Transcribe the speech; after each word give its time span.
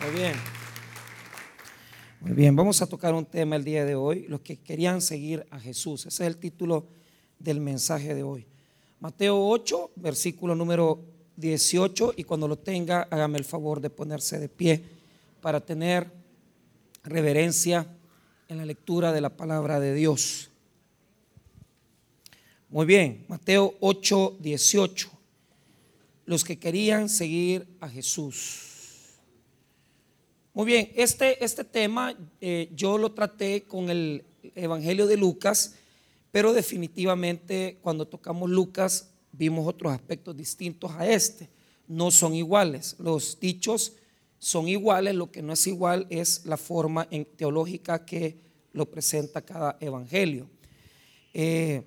Muy 0.00 0.18
bien. 0.18 0.32
Muy 2.20 2.32
bien, 2.32 2.56
vamos 2.56 2.80
a 2.80 2.86
tocar 2.86 3.12
un 3.12 3.26
tema 3.26 3.56
el 3.56 3.64
día 3.64 3.84
de 3.84 3.94
hoy, 3.94 4.26
los 4.28 4.40
que 4.40 4.56
querían 4.56 5.02
seguir 5.02 5.46
a 5.50 5.60
Jesús. 5.60 6.06
Ese 6.06 6.24
es 6.24 6.26
el 6.26 6.38
título 6.38 6.86
del 7.38 7.60
mensaje 7.60 8.14
de 8.14 8.22
hoy. 8.22 8.46
Mateo 8.98 9.46
8, 9.46 9.90
versículo 9.96 10.54
número 10.54 11.04
18, 11.36 12.14
y 12.16 12.24
cuando 12.24 12.48
lo 12.48 12.56
tenga, 12.58 13.08
hágame 13.10 13.36
el 13.38 13.44
favor 13.44 13.82
de 13.82 13.90
ponerse 13.90 14.38
de 14.38 14.48
pie 14.48 14.82
para 15.42 15.60
tener 15.60 16.10
reverencia 17.04 17.86
en 18.48 18.56
la 18.56 18.64
lectura 18.64 19.12
de 19.12 19.20
la 19.20 19.36
palabra 19.36 19.80
de 19.80 19.94
Dios. 19.94 20.50
Muy 22.70 22.86
bien, 22.86 23.26
Mateo 23.28 23.74
8, 23.80 24.38
18. 24.40 25.10
Los 26.24 26.42
que 26.42 26.58
querían 26.58 27.10
seguir 27.10 27.66
a 27.80 27.88
Jesús. 27.88 28.69
Muy 30.52 30.66
bien, 30.66 30.90
este, 30.96 31.44
este 31.44 31.62
tema 31.62 32.16
eh, 32.40 32.70
yo 32.74 32.98
lo 32.98 33.12
traté 33.12 33.62
con 33.62 33.88
el 33.88 34.24
Evangelio 34.56 35.06
de 35.06 35.16
Lucas, 35.16 35.76
pero 36.32 36.52
definitivamente 36.52 37.78
cuando 37.80 38.08
tocamos 38.08 38.50
Lucas 38.50 39.10
vimos 39.30 39.68
otros 39.68 39.92
aspectos 39.92 40.36
distintos 40.36 40.90
a 40.98 41.08
este. 41.08 41.48
No 41.86 42.10
son 42.10 42.34
iguales. 42.34 42.96
Los 42.98 43.38
dichos 43.38 43.92
son 44.40 44.66
iguales, 44.66 45.14
lo 45.14 45.30
que 45.30 45.40
no 45.40 45.52
es 45.52 45.64
igual 45.68 46.08
es 46.10 46.44
la 46.44 46.56
forma 46.56 47.08
teológica 47.36 48.04
que 48.04 48.40
lo 48.72 48.90
presenta 48.90 49.42
cada 49.42 49.76
evangelio. 49.80 50.48
Eh, 51.32 51.84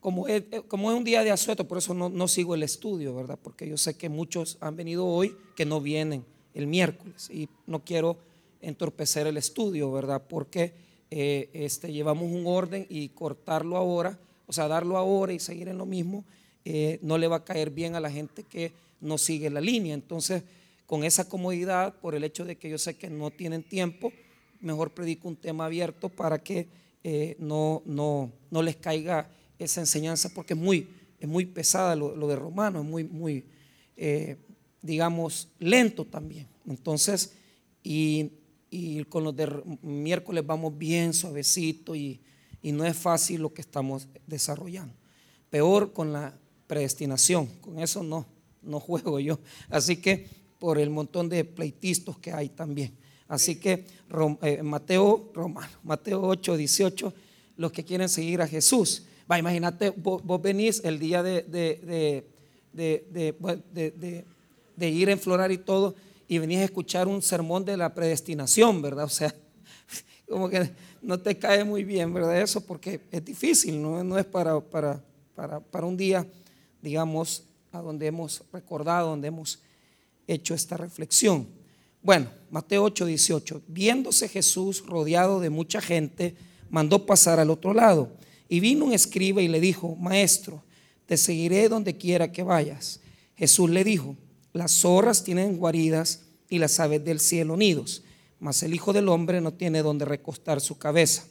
como, 0.00 0.26
es, 0.26 0.44
eh, 0.50 0.62
como, 0.66 0.90
es, 0.90 0.96
un 0.96 1.04
día 1.04 1.22
de 1.22 1.30
asueto, 1.30 1.68
por 1.68 1.76
eso 1.76 1.92
no, 1.92 2.08
no 2.08 2.28
sigo 2.28 2.54
el 2.54 2.62
estudio, 2.62 3.14
¿verdad? 3.14 3.38
Porque 3.42 3.68
yo 3.68 3.76
sé 3.76 3.94
que 3.94 4.08
muchos 4.08 4.56
han 4.60 4.74
venido 4.74 5.06
hoy 5.06 5.36
que 5.54 5.66
no 5.66 5.82
vienen 5.82 6.24
el 6.54 6.66
miércoles 6.66 7.30
y 7.30 7.48
no 7.66 7.84
quiero 7.84 8.18
entorpecer 8.60 9.26
el 9.26 9.36
estudio, 9.36 9.90
¿verdad? 9.92 10.22
Porque 10.28 10.72
eh, 11.10 11.50
este, 11.52 11.92
llevamos 11.92 12.30
un 12.30 12.46
orden 12.46 12.86
y 12.88 13.10
cortarlo 13.10 13.76
ahora, 13.76 14.18
o 14.46 14.52
sea, 14.52 14.68
darlo 14.68 14.96
ahora 14.96 15.32
y 15.32 15.38
seguir 15.38 15.68
en 15.68 15.78
lo 15.78 15.84
mismo, 15.84 16.24
eh, 16.64 16.98
no 17.02 17.18
le 17.18 17.28
va 17.28 17.36
a 17.36 17.44
caer 17.44 17.70
bien 17.70 17.94
a 17.94 18.00
la 18.00 18.10
gente 18.10 18.44
que 18.44 18.72
no 19.00 19.18
sigue 19.18 19.50
la 19.50 19.60
línea. 19.60 19.94
Entonces, 19.94 20.44
con 20.86 21.04
esa 21.04 21.28
comodidad, 21.28 21.94
por 22.00 22.14
el 22.14 22.24
hecho 22.24 22.44
de 22.44 22.56
que 22.56 22.70
yo 22.70 22.78
sé 22.78 22.96
que 22.96 23.10
no 23.10 23.30
tienen 23.30 23.62
tiempo, 23.62 24.12
mejor 24.60 24.94
predico 24.94 25.28
un 25.28 25.36
tema 25.36 25.66
abierto 25.66 26.08
para 26.08 26.42
que 26.42 26.68
eh, 27.02 27.36
no, 27.38 27.82
no, 27.84 28.30
no, 28.50 28.62
les 28.62 28.76
caiga 28.76 29.28
esa 29.58 29.80
enseñanza, 29.80 30.30
porque 30.34 30.54
es 30.54 30.58
muy, 30.58 30.88
es 31.18 31.28
muy 31.28 31.46
pesada 31.46 31.96
lo, 31.96 32.14
lo 32.14 32.28
de 32.28 32.36
Romano, 32.36 32.80
es 32.80 32.86
muy, 32.86 33.04
muy, 33.04 33.44
digamos, 34.82 35.48
lento 35.58 36.04
también. 36.04 36.48
Entonces, 36.66 37.32
y, 37.82 38.32
con 39.08 39.24
los 39.24 39.36
de 39.36 39.48
miércoles 39.82 40.44
vamos 40.46 40.76
bien 40.76 41.12
suavecito 41.14 41.94
y, 41.94 42.20
no 42.62 42.84
es 42.84 42.96
fácil 42.96 43.42
lo 43.42 43.52
que 43.52 43.60
estamos 43.60 44.06
desarrollando. 44.26 44.94
Peor 45.50 45.92
con 45.92 46.12
la 46.12 46.38
predestinación, 46.68 47.46
con 47.60 47.80
eso 47.80 48.02
no, 48.02 48.26
no 48.62 48.78
juego 48.80 49.18
yo. 49.18 49.40
Así 49.68 49.96
que 49.96 50.28
por 50.58 50.78
el 50.78 50.90
montón 50.90 51.28
de 51.28 51.44
pleitistas 51.44 52.16
que 52.18 52.32
hay 52.32 52.48
también. 52.48 52.96
Así 53.26 53.56
que 53.56 53.86
eh, 54.42 54.62
Mateo, 54.62 55.30
Romano, 55.34 55.72
Mateo 55.82 56.22
8, 56.22 56.56
18, 56.56 57.14
los 57.56 57.72
que 57.72 57.84
quieren 57.84 58.08
seguir 58.08 58.40
a 58.42 58.46
Jesús. 58.46 59.06
Va, 59.30 59.38
imagínate, 59.38 59.90
vos, 59.90 60.22
venís 60.40 60.82
el 60.84 60.98
día 61.00 61.22
de, 61.22 61.42
de, 61.42 62.26
de 62.72 63.02
de 63.12 64.24
ir 64.78 65.08
a 65.08 65.12
enflorar 65.12 65.52
y 65.52 65.58
todo, 65.58 65.94
y 66.28 66.38
venís 66.38 66.58
a 66.58 66.64
escuchar 66.64 67.08
un 67.08 67.22
sermón 67.22 67.64
de 67.64 67.76
la 67.76 67.94
predestinación, 67.94 68.80
¿verdad? 68.82 69.04
O 69.04 69.10
sea, 69.10 69.34
como 70.28 70.48
que 70.48 70.70
no 71.02 71.20
te 71.20 71.38
cae 71.38 71.64
muy 71.64 71.84
bien, 71.84 72.12
¿verdad? 72.12 72.40
Eso 72.40 72.60
porque 72.60 73.00
es 73.10 73.24
difícil, 73.24 73.80
no, 73.80 74.02
no 74.02 74.18
es 74.18 74.24
para, 74.24 74.60
para, 74.60 75.02
para, 75.34 75.60
para 75.60 75.86
un 75.86 75.96
día, 75.96 76.26
digamos, 76.80 77.44
a 77.72 77.80
donde 77.80 78.06
hemos 78.06 78.42
recordado, 78.52 79.10
donde 79.10 79.28
hemos 79.28 79.60
hecho 80.26 80.54
esta 80.54 80.76
reflexión. 80.76 81.46
Bueno, 82.02 82.28
Mateo 82.50 82.82
8, 82.84 83.06
18. 83.06 83.62
Viéndose 83.68 84.28
Jesús 84.28 84.84
rodeado 84.86 85.40
de 85.40 85.50
mucha 85.50 85.80
gente, 85.80 86.34
mandó 86.68 87.06
pasar 87.06 87.38
al 87.38 87.50
otro 87.50 87.72
lado. 87.72 88.10
Y 88.48 88.60
vino 88.60 88.86
un 88.86 88.92
escriba 88.92 89.40
y 89.40 89.48
le 89.48 89.60
dijo, 89.60 89.96
Maestro, 89.96 90.62
te 91.06 91.16
seguiré 91.16 91.68
donde 91.68 91.96
quiera 91.96 92.32
que 92.32 92.42
vayas. 92.42 93.00
Jesús 93.36 93.70
le 93.70 93.84
dijo, 93.84 94.16
las 94.52 94.72
zorras 94.72 95.24
tienen 95.24 95.56
guaridas 95.56 96.22
y 96.48 96.58
las 96.58 96.78
aves 96.80 97.04
del 97.04 97.20
cielo 97.20 97.56
nidos, 97.56 98.02
mas 98.38 98.62
el 98.62 98.74
Hijo 98.74 98.92
del 98.92 99.08
Hombre 99.08 99.40
no 99.40 99.52
tiene 99.52 99.82
donde 99.82 100.04
recostar 100.04 100.60
su 100.60 100.78
cabeza. 100.78 101.24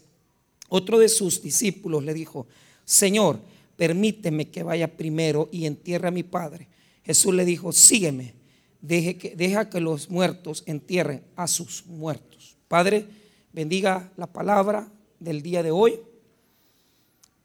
Otro 0.69 0.97
de 0.97 1.09
sus 1.09 1.41
discípulos 1.41 2.03
le 2.03 2.13
dijo, 2.13 2.47
Señor, 2.85 3.39
permíteme 3.75 4.49
que 4.49 4.63
vaya 4.63 4.95
primero 4.95 5.49
y 5.51 5.65
entierre 5.65 6.07
a 6.07 6.11
mi 6.11 6.23
Padre. 6.23 6.67
Jesús 7.03 7.33
le 7.33 7.45
dijo, 7.45 7.71
sígueme, 7.71 8.33
deje 8.81 9.17
que, 9.17 9.35
deja 9.35 9.69
que 9.69 9.79
los 9.79 10.09
muertos 10.09 10.63
entierren 10.65 11.23
a 11.35 11.47
sus 11.47 11.85
muertos. 11.85 12.55
Padre, 12.67 13.05
bendiga 13.53 14.11
la 14.17 14.27
palabra 14.27 14.89
del 15.19 15.41
día 15.41 15.61
de 15.61 15.71
hoy. 15.71 15.99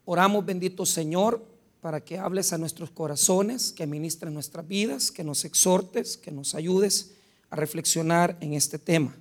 Oramos, 0.05 0.47
bendito 0.47 0.87
Señor, 0.87 1.45
para 1.87 2.01
que 2.01 2.19
hables 2.19 2.53
a 2.53 2.59
nuestros 2.59 2.91
corazones, 2.91 3.71
que 3.71 3.87
ministres 3.87 4.33
nuestras 4.33 4.67
vidas, 4.67 5.13
que 5.13 5.23
nos 5.23 5.45
exhortes, 5.45 6.17
que 6.17 6.33
nos 6.33 6.57
ayudes 6.57 7.13
a 7.49 7.55
reflexionar 7.55 8.37
en 8.41 8.55
este 8.55 8.77
tema. 8.77 9.15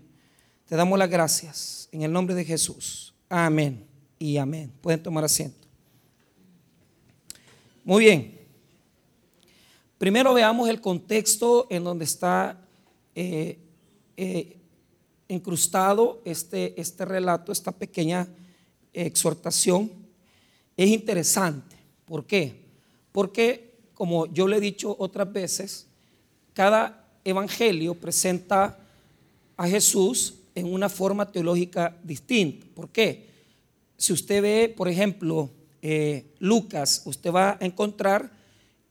Te 0.65 0.75
damos 0.75 0.97
las 0.97 1.07
gracias 1.07 1.87
en 1.91 2.01
el 2.01 2.11
nombre 2.11 2.33
de 2.33 2.43
Jesús. 2.43 3.13
Amén 3.29 3.85
y 4.17 4.37
amén. 4.37 4.73
Pueden 4.81 5.03
tomar 5.03 5.23
asiento. 5.23 5.67
Muy 7.83 8.05
bien. 8.05 8.39
Primero 9.99 10.33
veamos 10.33 10.67
el 10.67 10.81
contexto 10.81 11.67
en 11.69 11.83
donde 11.83 12.05
está 12.05 12.59
eh, 13.13 13.59
eh, 14.17 14.57
incrustado 15.27 16.19
este, 16.25 16.81
este 16.81 17.05
relato, 17.05 17.51
esta 17.51 17.71
pequeña 17.71 18.27
exhortación. 18.91 19.91
Es 20.75 20.89
interesante. 20.89 21.74
¿Por 22.05 22.25
qué? 22.25 22.61
Porque, 23.11 23.73
como 23.93 24.25
yo 24.27 24.47
le 24.47 24.57
he 24.57 24.59
dicho 24.59 24.95
otras 24.99 25.31
veces, 25.31 25.87
cada 26.53 27.07
evangelio 27.23 27.95
presenta 27.95 28.79
a 29.57 29.67
Jesús 29.67 30.35
en 30.53 30.71
una 30.71 30.89
forma 30.89 31.31
teológica 31.31 31.97
distinta. 32.03 32.65
¿Por 32.75 32.89
qué? 32.89 33.25
Si 33.97 34.13
usted 34.13 34.41
ve, 34.41 34.73
por 34.75 34.87
ejemplo, 34.87 35.49
eh, 35.81 36.25
Lucas, 36.39 37.01
usted 37.05 37.31
va 37.31 37.57
a 37.59 37.65
encontrar 37.65 38.31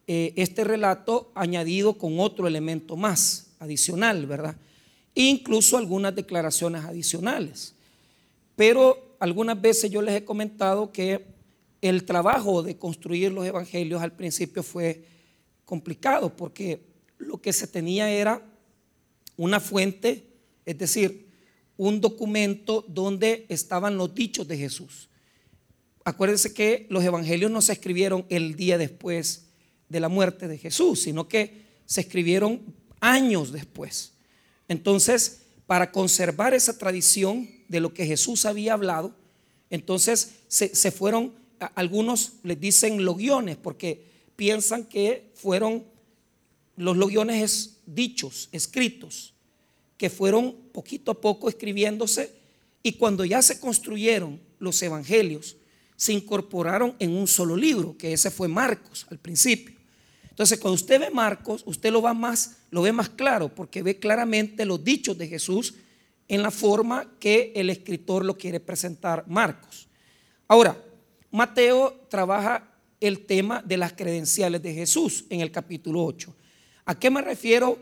eh, 0.06 0.32
este 0.36 0.64
relato 0.64 1.30
añadido 1.34 1.96
con 1.96 2.18
otro 2.20 2.46
elemento 2.46 2.96
más 2.96 3.50
adicional, 3.58 4.26
¿verdad? 4.26 4.56
incluso 5.14 5.76
algunas 5.76 6.14
declaraciones 6.14 6.84
adicionales. 6.84 7.74
Pero 8.56 9.16
algunas 9.18 9.60
veces 9.60 9.90
yo 9.90 10.02
les 10.02 10.16
he 10.16 10.24
comentado 10.24 10.92
que 10.92 11.24
el 11.84 12.04
trabajo 12.04 12.62
de 12.62 12.78
construir 12.78 13.30
los 13.30 13.44
evangelios 13.44 14.00
al 14.00 14.12
principio 14.12 14.62
fue 14.62 15.04
complicado 15.66 16.34
porque 16.34 16.80
lo 17.18 17.42
que 17.42 17.52
se 17.52 17.66
tenía 17.66 18.10
era 18.10 18.42
una 19.36 19.60
fuente, 19.60 20.24
es 20.64 20.78
decir, 20.78 21.28
un 21.76 22.00
documento 22.00 22.86
donde 22.88 23.44
estaban 23.50 23.98
los 23.98 24.14
dichos 24.14 24.48
de 24.48 24.56
Jesús. 24.56 25.10
Acuérdense 26.04 26.54
que 26.54 26.86
los 26.88 27.04
evangelios 27.04 27.50
no 27.50 27.60
se 27.60 27.74
escribieron 27.74 28.24
el 28.30 28.56
día 28.56 28.78
después 28.78 29.48
de 29.90 30.00
la 30.00 30.08
muerte 30.08 30.48
de 30.48 30.56
Jesús, 30.56 31.02
sino 31.02 31.28
que 31.28 31.64
se 31.84 32.00
escribieron 32.00 32.62
años 33.00 33.52
después. 33.52 34.14
Entonces, 34.68 35.42
para 35.66 35.92
conservar 35.92 36.54
esa 36.54 36.78
tradición 36.78 37.46
de 37.68 37.80
lo 37.80 37.92
que 37.92 38.06
Jesús 38.06 38.46
había 38.46 38.72
hablado, 38.72 39.14
entonces 39.68 40.36
se, 40.48 40.74
se 40.74 40.90
fueron 40.90 41.43
algunos 41.74 42.34
les 42.42 42.60
dicen 42.60 43.04
logiones 43.04 43.56
porque 43.56 44.04
piensan 44.36 44.84
que 44.84 45.30
fueron 45.34 45.84
los 46.76 46.96
logiones 46.96 47.78
dichos, 47.86 48.48
escritos, 48.52 49.34
que 49.96 50.10
fueron 50.10 50.54
poquito 50.72 51.12
a 51.12 51.20
poco 51.20 51.48
escribiéndose 51.48 52.32
y 52.82 52.92
cuando 52.92 53.24
ya 53.24 53.40
se 53.42 53.60
construyeron 53.60 54.40
los 54.58 54.82
evangelios, 54.82 55.56
se 55.96 56.12
incorporaron 56.12 56.94
en 56.98 57.12
un 57.12 57.26
solo 57.26 57.56
libro, 57.56 57.96
que 57.96 58.12
ese 58.12 58.30
fue 58.30 58.48
Marcos 58.48 59.06
al 59.10 59.18
principio. 59.18 59.74
Entonces, 60.28 60.58
cuando 60.58 60.74
usted 60.74 61.00
ve 61.00 61.10
Marcos, 61.10 61.62
usted 61.64 61.92
lo, 61.92 62.02
va 62.02 62.12
más, 62.12 62.56
lo 62.70 62.82
ve 62.82 62.92
más 62.92 63.08
claro, 63.08 63.54
porque 63.54 63.82
ve 63.82 64.00
claramente 64.00 64.64
los 64.64 64.82
dichos 64.82 65.16
de 65.16 65.28
Jesús 65.28 65.74
en 66.26 66.42
la 66.42 66.50
forma 66.50 67.08
que 67.20 67.52
el 67.54 67.70
escritor 67.70 68.24
lo 68.24 68.36
quiere 68.36 68.58
presentar 68.58 69.24
Marcos. 69.28 69.86
Ahora, 70.48 70.76
Mateo 71.34 72.06
trabaja 72.08 72.66
el 73.00 73.26
tema 73.26 73.60
de 73.60 73.76
las 73.76 73.92
credenciales 73.92 74.62
de 74.62 74.72
Jesús 74.72 75.24
en 75.28 75.40
el 75.40 75.50
capítulo 75.50 76.04
8. 76.04 76.34
¿A 76.84 76.98
qué 76.98 77.10
me 77.10 77.22
refiero 77.22 77.78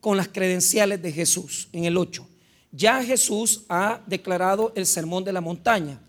con 0.00 0.16
las 0.16 0.28
credenciales 0.28 1.02
de 1.02 1.12
Jesús 1.12 1.68
en 1.72 1.84
el 1.84 1.96
8. 1.96 2.26
Ya 2.70 3.02
Jesús 3.02 3.64
ha 3.68 4.02
declarado 4.06 4.72
el 4.74 4.86
sermón 4.86 5.24
de 5.24 5.32
la 5.32 5.40
montaña. 5.40 6.00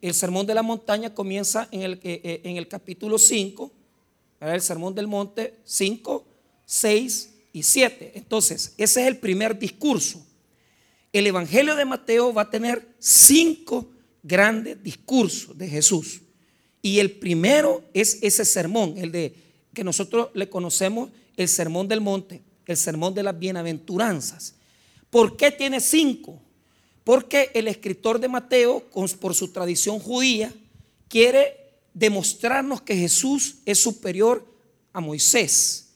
El 0.00 0.14
sermón 0.14 0.46
de 0.46 0.54
la 0.54 0.62
montaña 0.62 1.14
comienza 1.14 1.68
en 1.70 1.82
el, 1.82 2.00
eh, 2.02 2.40
en 2.44 2.56
el 2.56 2.68
capítulo 2.68 3.18
5, 3.18 3.72
el 4.40 4.60
sermón 4.60 4.94
del 4.94 5.06
monte 5.06 5.54
5, 5.64 6.24
6 6.64 7.34
y 7.52 7.62
7. 7.62 8.12
Entonces, 8.14 8.74
ese 8.76 9.02
es 9.02 9.06
el 9.06 9.18
primer 9.18 9.58
discurso. 9.58 10.24
El 11.12 11.26
Evangelio 11.26 11.76
de 11.76 11.84
Mateo 11.84 12.32
va 12.32 12.42
a 12.42 12.50
tener 12.50 12.94
cinco 12.98 13.88
grandes 14.22 14.82
discursos 14.82 15.56
de 15.56 15.68
Jesús. 15.68 16.20
Y 16.82 16.98
el 16.98 17.12
primero 17.12 17.84
es 17.94 18.18
ese 18.22 18.44
sermón, 18.44 18.98
el 18.98 19.12
de 19.12 19.34
que 19.72 19.84
nosotros 19.84 20.28
le 20.34 20.50
conocemos 20.50 21.10
el 21.36 21.48
sermón 21.48 21.86
del 21.88 22.00
monte, 22.00 22.42
el 22.66 22.76
sermón 22.76 23.14
de 23.14 23.22
las 23.22 23.38
bienaventuranzas. 23.38 24.56
¿Por 25.08 25.36
qué 25.36 25.52
tiene 25.52 25.80
cinco? 25.80 26.42
Porque 27.04 27.50
el 27.54 27.68
escritor 27.68 28.18
de 28.18 28.28
Mateo, 28.28 28.84
por 29.20 29.34
su 29.34 29.48
tradición 29.52 29.98
judía, 29.98 30.52
quiere 31.08 31.56
demostrarnos 31.94 32.82
que 32.82 32.96
Jesús 32.96 33.56
es 33.64 33.78
superior 33.78 34.46
a 34.92 35.00
Moisés. 35.00 35.94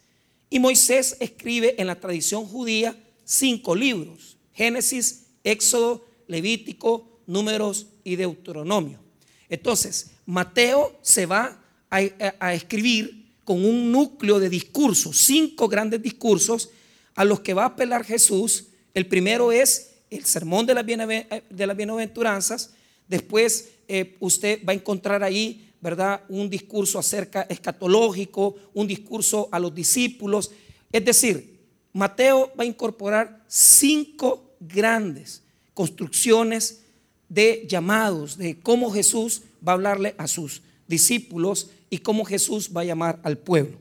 Y 0.51 0.59
Moisés 0.59 1.17
escribe 1.21 1.75
en 1.79 1.87
la 1.87 1.99
tradición 1.99 2.47
judía 2.47 2.97
cinco 3.25 3.75
libros. 3.75 4.37
Génesis, 4.53 5.27
Éxodo, 5.43 6.05
Levítico, 6.29 7.21
Números 7.27 7.87
y 8.05 8.17
Deuteronomio. 8.17 9.06
Entonces, 9.49 10.11
Mateo 10.27 10.99
se 11.03 11.27
va 11.27 11.61
a, 11.91 12.53
escribir 12.53 13.35
con 13.45 13.65
un 13.65 13.93
núcleo 13.93 14.41
de 14.41 14.49
discursos, 14.49 15.19
cinco 15.19 15.69
grandes 15.69 16.03
discursos 16.03 16.71
a 17.15 17.25
los 17.25 17.41
que 17.41 17.55
va 17.55 17.63
a 17.63 17.67
apelar 17.67 18.05
Jesús. 18.05 18.67
El 18.93 19.07
primero 19.07 19.53
es 19.53 19.95
el 20.11 20.25
sermón 20.25 20.67
de 20.67 20.75
las, 20.75 21.77
bienaventuranzas. 21.77 22.75
Después 23.09 23.71
eh, 23.89 24.17
usted 24.21 24.65
va 24.67 24.73
a 24.73 24.77
encontrar 24.77 25.23
ahí, 25.23 25.71
¿verdad? 25.81 26.23
Un 26.29 26.51
discurso 26.51 26.99
acerca 26.99 27.43
escatológico, 27.43 28.57
un 28.75 28.87
discurso 28.87 29.49
a 29.53 29.61
los 29.61 29.75
discípulos. 29.75 30.51
Es 30.91 31.05
decir, 31.05 31.57
Mateo 31.93 32.53
va 32.59 32.65
a 32.65 32.67
incorporar 32.67 33.45
cinco 33.47 34.57
grandes 34.61 35.43
construcciones 35.73 36.81
de 37.29 37.67
llamados, 37.69 38.37
de 38.37 38.59
cómo 38.61 38.91
Jesús 38.91 39.43
va 39.67 39.73
a 39.73 39.75
hablarle 39.75 40.15
a 40.19 40.29
sus 40.29 40.63
discípulos 40.87 41.71
y 41.91 41.99
cómo 41.99 42.25
Jesús 42.25 42.71
va 42.75 42.83
a 42.83 42.85
llamar 42.85 43.21
al 43.23 43.39
pueblo. 43.39 43.79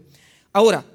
Ahora, 0.51 0.86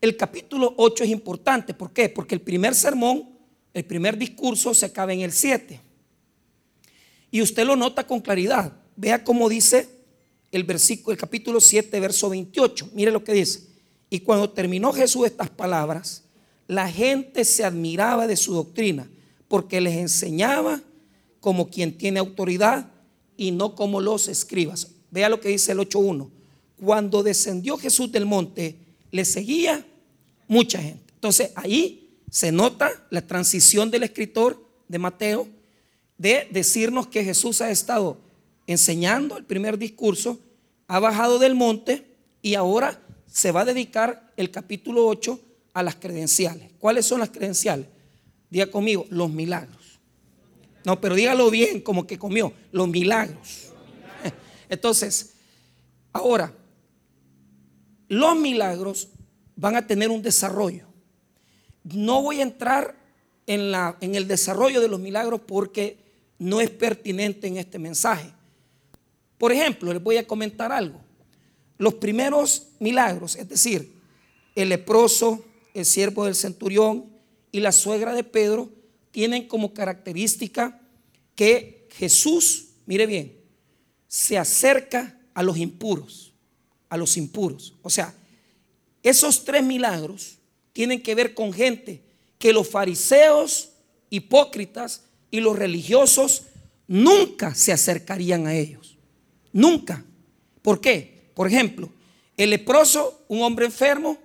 el 0.00 0.16
capítulo 0.16 0.74
8 0.76 1.04
es 1.04 1.10
importante. 1.10 1.74
¿Por 1.74 1.92
qué? 1.92 2.08
Porque 2.08 2.34
el 2.34 2.40
primer 2.40 2.74
sermón, 2.74 3.28
el 3.74 3.84
primer 3.84 4.16
discurso 4.16 4.74
se 4.74 4.86
acaba 4.86 5.12
en 5.12 5.20
el 5.20 5.32
7. 5.32 5.80
Y 7.30 7.42
usted 7.42 7.64
lo 7.64 7.76
nota 7.76 8.06
con 8.06 8.20
claridad. 8.20 8.72
Vea 8.96 9.22
cómo 9.22 9.48
dice 9.48 9.88
el 10.50 10.64
versículo, 10.64 11.12
el 11.12 11.18
capítulo 11.18 11.60
7, 11.60 12.00
verso 12.00 12.30
28. 12.30 12.90
Mire 12.94 13.10
lo 13.10 13.22
que 13.22 13.32
dice. 13.32 13.68
Y 14.08 14.20
cuando 14.20 14.50
terminó 14.50 14.92
Jesús 14.92 15.26
estas 15.26 15.50
palabras, 15.50 16.24
la 16.66 16.90
gente 16.90 17.44
se 17.44 17.64
admiraba 17.64 18.26
de 18.26 18.36
su 18.36 18.54
doctrina, 18.54 19.08
porque 19.48 19.80
les 19.80 19.96
enseñaba 19.96 20.82
como 21.40 21.68
quien 21.68 21.96
tiene 21.96 22.20
autoridad 22.20 22.90
y 23.36 23.50
no 23.50 23.74
como 23.74 24.00
los 24.00 24.28
escribas. 24.28 24.88
Vea 25.10 25.28
lo 25.28 25.40
que 25.40 25.48
dice 25.48 25.72
el 25.72 25.78
8.1. 25.78 26.28
Cuando 26.82 27.22
descendió 27.22 27.76
Jesús 27.76 28.12
del 28.12 28.26
monte, 28.26 28.76
le 29.10 29.24
seguía 29.24 29.84
mucha 30.46 30.80
gente. 30.80 31.12
Entonces 31.14 31.50
ahí 31.54 32.10
se 32.30 32.52
nota 32.52 32.90
la 33.10 33.26
transición 33.26 33.90
del 33.90 34.04
escritor 34.04 34.62
de 34.88 34.98
Mateo 34.98 35.48
de 36.18 36.48
decirnos 36.50 37.06
que 37.06 37.24
Jesús 37.24 37.60
ha 37.60 37.70
estado 37.70 38.18
enseñando 38.66 39.36
el 39.36 39.44
primer 39.44 39.78
discurso, 39.78 40.38
ha 40.86 40.98
bajado 41.00 41.38
del 41.38 41.54
monte 41.54 42.06
y 42.42 42.54
ahora 42.54 43.00
se 43.26 43.52
va 43.52 43.62
a 43.62 43.64
dedicar 43.64 44.32
el 44.36 44.50
capítulo 44.50 45.06
8 45.06 45.40
a 45.72 45.82
las 45.82 45.96
credenciales. 45.96 46.70
¿Cuáles 46.78 47.06
son 47.06 47.20
las 47.20 47.30
credenciales? 47.30 47.86
Diga 48.50 48.66
conmigo, 48.66 49.06
los 49.10 49.30
milagros. 49.30 49.79
No, 50.84 51.00
pero 51.00 51.14
dígalo 51.14 51.50
bien, 51.50 51.80
como 51.80 52.06
que 52.06 52.18
comió, 52.18 52.52
los 52.72 52.88
milagros. 52.88 53.72
Entonces, 54.68 55.34
ahora, 56.12 56.52
los 58.08 58.36
milagros 58.36 59.08
van 59.56 59.76
a 59.76 59.86
tener 59.86 60.10
un 60.10 60.22
desarrollo. 60.22 60.86
No 61.84 62.22
voy 62.22 62.40
a 62.40 62.42
entrar 62.42 62.96
en, 63.46 63.70
la, 63.70 63.96
en 64.00 64.14
el 64.14 64.26
desarrollo 64.26 64.80
de 64.80 64.88
los 64.88 65.00
milagros 65.00 65.40
porque 65.46 65.98
no 66.38 66.60
es 66.60 66.70
pertinente 66.70 67.46
en 67.46 67.58
este 67.58 67.78
mensaje. 67.78 68.32
Por 69.38 69.52
ejemplo, 69.52 69.92
les 69.92 70.02
voy 70.02 70.16
a 70.16 70.26
comentar 70.26 70.72
algo. 70.72 71.00
Los 71.78 71.94
primeros 71.94 72.68
milagros, 72.78 73.36
es 73.36 73.48
decir, 73.48 73.94
el 74.54 74.68
leproso, 74.70 75.44
el 75.74 75.84
siervo 75.84 76.24
del 76.24 76.34
centurión 76.34 77.06
y 77.52 77.60
la 77.60 77.72
suegra 77.72 78.12
de 78.12 78.24
Pedro, 78.24 78.70
tienen 79.10 79.48
como 79.48 79.74
característica 79.74 80.80
que 81.34 81.88
Jesús, 81.92 82.68
mire 82.86 83.06
bien, 83.06 83.36
se 84.06 84.38
acerca 84.38 85.18
a 85.34 85.42
los 85.42 85.56
impuros, 85.56 86.32
a 86.88 86.96
los 86.96 87.16
impuros. 87.16 87.74
O 87.82 87.90
sea, 87.90 88.14
esos 89.02 89.44
tres 89.44 89.62
milagros 89.62 90.38
tienen 90.72 91.02
que 91.02 91.14
ver 91.14 91.34
con 91.34 91.52
gente 91.52 92.02
que 92.38 92.52
los 92.52 92.68
fariseos, 92.68 93.70
hipócritas 94.10 95.04
y 95.30 95.40
los 95.40 95.58
religiosos 95.58 96.44
nunca 96.86 97.54
se 97.54 97.72
acercarían 97.72 98.46
a 98.46 98.54
ellos. 98.54 98.96
Nunca. 99.52 100.04
¿Por 100.62 100.80
qué? 100.80 101.30
Por 101.34 101.46
ejemplo, 101.46 101.90
el 102.36 102.50
leproso, 102.50 103.24
un 103.28 103.42
hombre 103.42 103.66
enfermo 103.66 104.18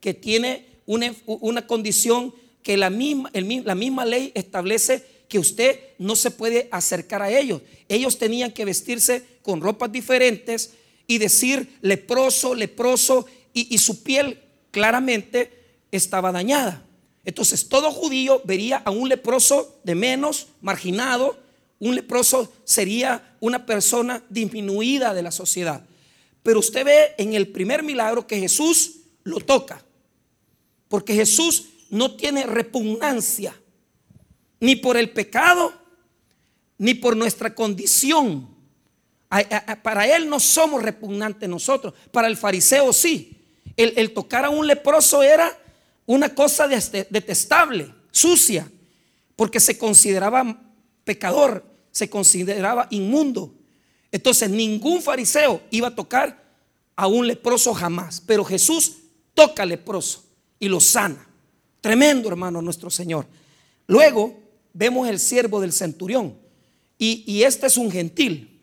que 0.00 0.14
tiene 0.14 0.66
una, 0.86 1.14
una 1.26 1.66
condición 1.66 2.34
que 2.64 2.76
la 2.76 2.90
misma, 2.90 3.30
la 3.32 3.74
misma 3.76 4.04
ley 4.04 4.32
establece 4.34 5.04
que 5.28 5.38
usted 5.38 5.78
no 5.98 6.16
se 6.16 6.30
puede 6.30 6.68
acercar 6.72 7.22
a 7.22 7.30
ellos. 7.30 7.60
Ellos 7.88 8.18
tenían 8.18 8.50
que 8.50 8.64
vestirse 8.64 9.22
con 9.42 9.60
ropas 9.60 9.92
diferentes 9.92 10.72
y 11.06 11.18
decir 11.18 11.76
leproso, 11.82 12.54
leproso, 12.54 13.26
y, 13.52 13.78
su 13.78 14.02
piel 14.02 14.40
claramente 14.72 15.52
estaba 15.92 16.32
dañada. 16.32 16.84
Entonces 17.24 17.68
todo 17.68 17.92
judío 17.92 18.42
vería 18.44 18.78
a 18.78 18.90
un 18.90 19.08
leproso 19.08 19.78
de 19.84 19.94
menos, 19.94 20.48
marginado. 20.60 21.38
Un 21.78 21.94
leproso 21.94 22.52
sería 22.64 23.36
una 23.40 23.64
persona 23.64 24.24
disminuida 24.28 25.14
de 25.14 25.22
la 25.22 25.30
sociedad. 25.30 25.84
Pero 26.42 26.58
usted 26.58 26.84
ve 26.84 27.14
en 27.18 27.34
el 27.34 27.48
primer 27.48 27.82
milagro 27.82 28.26
que 28.26 28.40
Jesús 28.40 29.02
lo 29.22 29.38
toca. 29.38 29.84
Porque 30.88 31.14
Jesús 31.14 31.66
no 31.94 32.16
tiene 32.16 32.44
repugnancia 32.44 33.54
ni 34.58 34.74
por 34.74 34.96
el 34.96 35.10
pecado, 35.10 35.72
ni 36.76 36.94
por 36.94 37.16
nuestra 37.16 37.54
condición. 37.54 38.48
Para 39.82 40.06
él 40.16 40.28
no 40.28 40.40
somos 40.40 40.82
repugnantes 40.82 41.48
nosotros, 41.48 41.94
para 42.10 42.26
el 42.26 42.36
fariseo 42.36 42.92
sí. 42.92 43.40
El, 43.76 44.12
tocar 44.12 44.44
a 44.44 44.50
un 44.50 44.66
leproso 44.66 45.22
era 45.22 45.56
una 46.06 46.34
cosa 46.34 46.66
detestable, 46.66 47.94
sucia, 48.10 48.68
porque 49.36 49.60
se 49.60 49.78
consideraba 49.78 50.62
pecador, 51.04 51.64
se 51.92 52.10
consideraba 52.10 52.88
inmundo. 52.90 53.54
Entonces 54.10 54.50
ningún 54.50 55.00
fariseo 55.00 55.62
iba 55.70 55.88
a 55.88 55.94
tocar 55.94 56.42
a 56.96 57.06
un 57.06 57.28
leproso 57.28 57.72
jamás, 57.72 58.20
pero 58.20 58.44
Jesús 58.44 58.96
toca 59.32 59.64
leproso 59.64 60.24
y 60.58 60.68
lo 60.68 60.80
sana. 60.80 61.28
Tremendo, 61.84 62.30
hermano, 62.30 62.62
nuestro 62.62 62.88
Señor. 62.88 63.26
Luego 63.88 64.34
vemos 64.72 65.06
el 65.06 65.20
siervo 65.20 65.60
del 65.60 65.74
centurión. 65.74 66.34
Y, 66.96 67.42
este 67.42 67.66
es 67.66 67.76
un 67.76 67.90
gentil. 67.90 68.58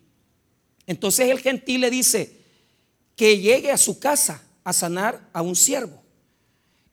Entonces 0.87 1.29
el 1.29 1.37
gentil 1.37 1.81
le 1.81 1.91
dice 1.91 2.35
que 3.15 3.37
llegue 3.37 3.69
a 3.71 3.77
su 3.77 3.99
casa 3.99 4.41
a 4.63 4.73
sanar 4.73 5.29
a 5.33 5.43
un 5.43 5.55
siervo. 5.55 6.01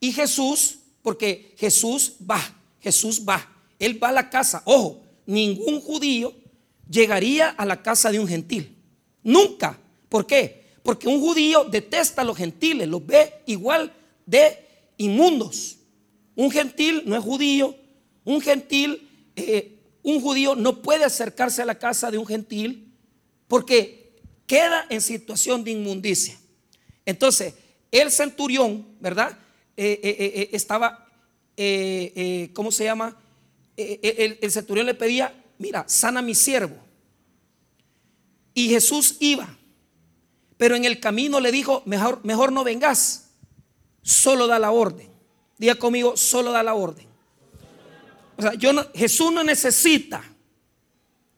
Y 0.01 0.13
Jesús, 0.13 0.81
porque 1.01 1.55
Jesús 1.57 2.17
va, 2.31 2.43
Jesús 2.83 3.23
va, 3.27 3.51
él 3.79 3.99
va 4.05 4.11
a 4.11 4.13
la 4.13 4.29
casa. 4.29 4.61
Ojo, 4.67 5.03
ningún 5.25 5.81
judío 5.81 6.35
llegaría 6.91 7.49
a 7.49 7.65
la 7.65 7.83
casa 7.83 8.13
de 8.13 8.21
un 8.21 8.29
gentil. 8.29 8.77
Nunca. 9.23 9.79
¿Por 10.11 10.27
qué? 10.27 10.75
Porque 10.83 11.09
un 11.09 11.21
judío 11.21 11.65
detesta 11.65 12.21
a 12.21 12.27
los 12.27 12.37
gentiles, 12.37 12.87
los 12.87 13.07
ve 13.07 13.33
igual 13.47 13.91
de 14.27 14.59
inmundos. 14.99 15.78
Un 16.39 16.53
gentil 16.53 17.03
no 17.05 17.17
es 17.17 17.25
judío. 17.25 17.75
Un 18.25 18.41
gentil, 18.41 19.11
eh, 19.35 19.77
un 20.05 20.21
judío 20.21 20.55
no 20.55 20.83
puede 20.83 21.05
acercarse 21.05 21.63
a 21.63 21.67
la 21.67 21.81
casa 21.81 22.13
de 22.13 22.19
un 22.19 22.25
gentil 22.29 22.95
porque 23.49 24.21
queda 24.47 24.87
en 24.89 25.01
situación 25.01 25.65
de 25.65 25.73
inmundicia. 25.73 26.39
Entonces, 27.05 27.55
el 27.91 28.13
centurión, 28.13 28.87
¿verdad? 29.01 29.37
Eh, 29.77 29.99
eh, 30.01 30.51
estaba 30.53 31.09
¿cómo 32.53 32.71
se 32.71 32.85
llama? 32.85 33.21
el, 33.77 34.53
centurión 34.53 34.87
le 34.87 34.95
pedía, 34.95 35.35
mira, 35.59 35.89
sana 35.89 36.23
mi 36.23 36.37
siervo. 36.37 36.77
Y 38.55 38.69
Jesús 38.69 39.17
iba, 39.19 39.59
pero 40.57 40.77
en 40.77 40.85
el 40.85 41.01
camino 41.01 41.41
le 41.41 41.51
dijo, 41.51 41.83
mejor, 41.85 42.21
mejor 42.25 42.53
no 42.53 42.63
vengas, 42.63 43.31
solo 44.03 44.47
da 44.47 44.61
la 44.61 44.71
orden. 44.71 45.18
Diga 45.59 45.75
conmigo, 45.75 46.17
solo 46.17 46.53
da 46.53 46.63
la 46.63 46.75
orden. 46.75 47.07
O 48.37 48.43
sea, 48.43 48.53
Jesús 48.95 49.33
no 49.33 49.43
necesita, 49.43 50.23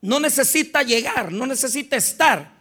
no 0.02 0.20
necesita 0.20 0.82
llegar, 0.82 1.32
no 1.32 1.46
necesita 1.46 1.96
estar. 1.96 2.60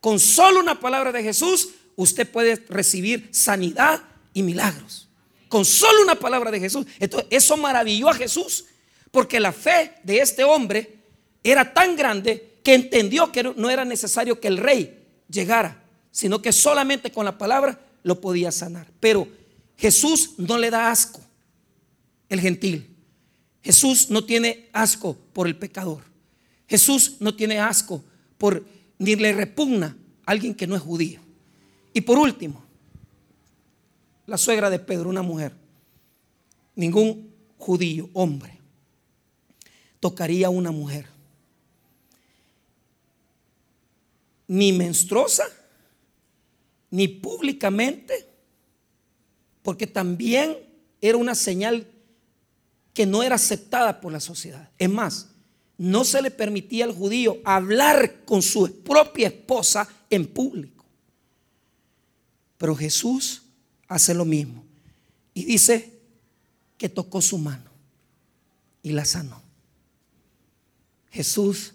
Con 0.00 0.20
solo 0.20 0.60
una 0.60 0.78
palabra 0.78 1.10
de 1.10 1.22
Jesús, 1.22 1.70
usted 1.96 2.30
puede 2.30 2.64
recibir 2.68 3.28
sanidad 3.32 4.02
y 4.32 4.44
milagros. 4.44 5.08
Con 5.48 5.64
solo 5.64 6.02
una 6.02 6.14
palabra 6.14 6.52
de 6.52 6.60
Jesús. 6.60 6.86
Entonces, 7.00 7.28
eso 7.30 7.56
maravilló 7.56 8.08
a 8.08 8.14
Jesús, 8.14 8.66
porque 9.10 9.40
la 9.40 9.52
fe 9.52 9.94
de 10.04 10.20
este 10.20 10.44
hombre 10.44 10.98
era 11.42 11.74
tan 11.74 11.96
grande 11.96 12.58
que 12.62 12.74
entendió 12.74 13.32
que 13.32 13.42
no 13.42 13.70
era 13.70 13.84
necesario 13.84 14.38
que 14.38 14.48
el 14.48 14.58
rey 14.58 15.04
llegara, 15.28 15.82
sino 16.12 16.40
que 16.40 16.52
solamente 16.52 17.10
con 17.10 17.24
la 17.24 17.36
palabra 17.36 17.80
lo 18.04 18.20
podía 18.20 18.52
sanar. 18.52 18.86
Pero 19.00 19.26
Jesús 19.80 20.34
no 20.36 20.58
le 20.58 20.70
da 20.70 20.90
asco 20.90 21.22
el 22.28 22.38
gentil. 22.38 22.94
Jesús 23.62 24.10
no 24.10 24.22
tiene 24.22 24.68
asco 24.74 25.16
por 25.32 25.46
el 25.46 25.56
pecador. 25.56 26.02
Jesús 26.68 27.16
no 27.18 27.34
tiene 27.34 27.58
asco 27.58 28.04
por 28.36 28.62
ni 28.98 29.16
le 29.16 29.32
repugna 29.32 29.96
a 30.26 30.32
alguien 30.32 30.54
que 30.54 30.66
no 30.66 30.76
es 30.76 30.82
judío. 30.82 31.20
Y 31.94 32.02
por 32.02 32.18
último, 32.18 32.62
la 34.26 34.36
suegra 34.36 34.68
de 34.68 34.78
Pedro, 34.78 35.08
una 35.08 35.22
mujer, 35.22 35.54
ningún 36.74 37.32
judío, 37.56 38.10
hombre, 38.12 38.58
tocaría 39.98 40.48
a 40.48 40.50
una 40.50 40.70
mujer. 40.72 41.06
Ni 44.46 44.72
menstruosa, 44.72 45.44
ni 46.90 47.08
públicamente, 47.08 48.29
porque 49.62 49.86
también 49.86 50.56
era 51.00 51.16
una 51.16 51.34
señal 51.34 51.86
que 52.94 53.06
no 53.06 53.22
era 53.22 53.36
aceptada 53.36 54.00
por 54.00 54.12
la 54.12 54.20
sociedad. 54.20 54.70
Es 54.78 54.90
más, 54.90 55.28
no 55.78 56.04
se 56.04 56.20
le 56.20 56.30
permitía 56.30 56.84
al 56.84 56.92
judío 56.92 57.38
hablar 57.44 58.24
con 58.24 58.42
su 58.42 58.82
propia 58.82 59.28
esposa 59.28 59.88
en 60.10 60.26
público. 60.26 60.84
Pero 62.58 62.76
Jesús 62.76 63.42
hace 63.88 64.12
lo 64.12 64.24
mismo 64.24 64.64
y 65.32 65.44
dice 65.44 65.98
que 66.76 66.88
tocó 66.88 67.22
su 67.22 67.38
mano 67.38 67.70
y 68.82 68.92
la 68.92 69.04
sanó. 69.04 69.40
Jesús 71.10 71.74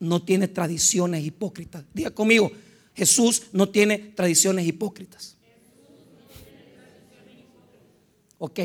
no 0.00 0.22
tiene 0.22 0.48
tradiciones 0.48 1.24
hipócritas. 1.24 1.84
Diga 1.94 2.10
conmigo, 2.10 2.50
Jesús 2.94 3.44
no 3.52 3.68
tiene 3.68 3.98
tradiciones 3.98 4.66
hipócritas. 4.66 5.33
Ok. 8.38 8.60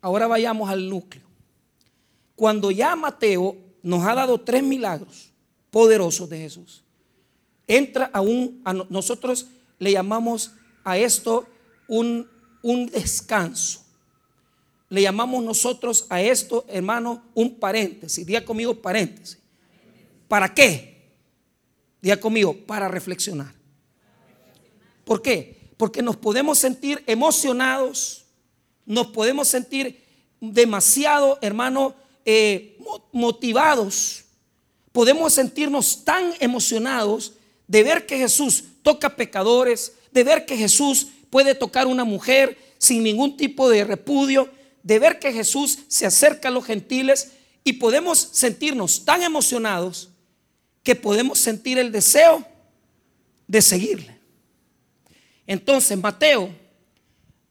Ahora 0.00 0.26
vayamos 0.26 0.68
al 0.70 0.88
núcleo. 0.88 1.26
Cuando 2.36 2.70
ya 2.70 2.94
Mateo 2.94 3.56
nos 3.82 4.04
ha 4.04 4.14
dado 4.14 4.40
tres 4.40 4.62
milagros 4.62 5.32
poderosos 5.70 6.28
de 6.28 6.38
Jesús, 6.38 6.84
entra 7.66 8.10
a 8.12 8.20
un, 8.20 8.60
a 8.64 8.72
nosotros 8.72 9.48
le 9.78 9.92
llamamos 9.92 10.52
a 10.84 10.98
esto 10.98 11.46
un, 11.88 12.28
un 12.62 12.86
descanso. 12.86 13.84
Le 14.88 15.02
llamamos 15.02 15.44
nosotros 15.44 16.06
a 16.08 16.22
esto, 16.22 16.64
hermano, 16.68 17.22
un 17.34 17.56
paréntesis. 17.56 18.24
Diga 18.24 18.44
conmigo 18.44 18.74
paréntesis. 18.80 19.38
¿Para 20.28 20.52
qué? 20.54 21.10
Diga 22.00 22.18
conmigo, 22.18 22.56
para 22.66 22.88
reflexionar. 22.88 23.52
¿Por 25.04 25.20
qué? 25.20 25.57
Porque 25.78 26.02
nos 26.02 26.16
podemos 26.16 26.58
sentir 26.58 27.02
emocionados, 27.06 28.26
nos 28.84 29.06
podemos 29.06 29.48
sentir 29.48 30.04
demasiado, 30.40 31.38
hermano, 31.40 31.94
eh, 32.26 32.76
motivados. 33.12 34.24
Podemos 34.92 35.32
sentirnos 35.32 36.04
tan 36.04 36.34
emocionados 36.40 37.32
de 37.66 37.82
ver 37.82 38.04
que 38.04 38.18
Jesús 38.18 38.64
toca 38.82 39.16
pecadores, 39.16 39.92
de 40.12 40.24
ver 40.24 40.44
que 40.44 40.56
Jesús 40.56 41.06
puede 41.30 41.54
tocar 41.54 41.86
una 41.86 42.04
mujer 42.04 42.58
sin 42.78 43.02
ningún 43.02 43.36
tipo 43.36 43.70
de 43.70 43.84
repudio, 43.84 44.50
de 44.82 44.98
ver 44.98 45.18
que 45.18 45.32
Jesús 45.32 45.78
se 45.88 46.06
acerca 46.06 46.48
a 46.48 46.50
los 46.50 46.64
gentiles 46.64 47.32
y 47.64 47.74
podemos 47.74 48.18
sentirnos 48.32 49.04
tan 49.04 49.22
emocionados 49.22 50.08
que 50.82 50.94
podemos 50.94 51.38
sentir 51.38 51.78
el 51.78 51.92
deseo 51.92 52.44
de 53.46 53.60
seguirle. 53.60 54.17
Entonces 55.48 55.96
Mateo 55.98 56.54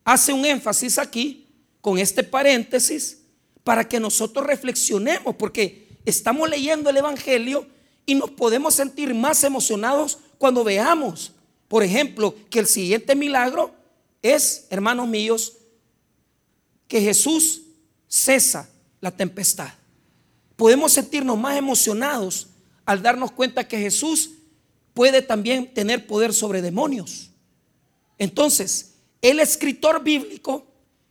hace 0.04 0.32
un 0.32 0.46
énfasis 0.46 0.98
aquí 0.98 1.48
con 1.80 1.98
este 1.98 2.22
paréntesis 2.22 3.22
para 3.64 3.86
que 3.86 3.98
nosotros 3.98 4.46
reflexionemos, 4.46 5.34
porque 5.34 5.98
estamos 6.04 6.48
leyendo 6.48 6.88
el 6.88 6.96
Evangelio 6.96 7.66
y 8.06 8.14
nos 8.14 8.30
podemos 8.30 8.74
sentir 8.74 9.12
más 9.14 9.42
emocionados 9.42 10.18
cuando 10.38 10.62
veamos, 10.62 11.32
por 11.66 11.82
ejemplo, 11.82 12.34
que 12.48 12.60
el 12.60 12.68
siguiente 12.68 13.16
milagro 13.16 13.74
es, 14.22 14.68
hermanos 14.70 15.08
míos, 15.08 15.54
que 16.86 17.00
Jesús 17.00 17.62
cesa 18.06 18.70
la 19.00 19.10
tempestad. 19.10 19.70
Podemos 20.54 20.92
sentirnos 20.92 21.36
más 21.36 21.58
emocionados 21.58 22.46
al 22.86 23.02
darnos 23.02 23.32
cuenta 23.32 23.66
que 23.66 23.78
Jesús 23.78 24.30
puede 24.94 25.20
también 25.20 25.74
tener 25.74 26.06
poder 26.06 26.32
sobre 26.32 26.62
demonios. 26.62 27.32
Entonces, 28.18 28.94
el 29.22 29.40
escritor 29.40 30.02
bíblico 30.02 30.66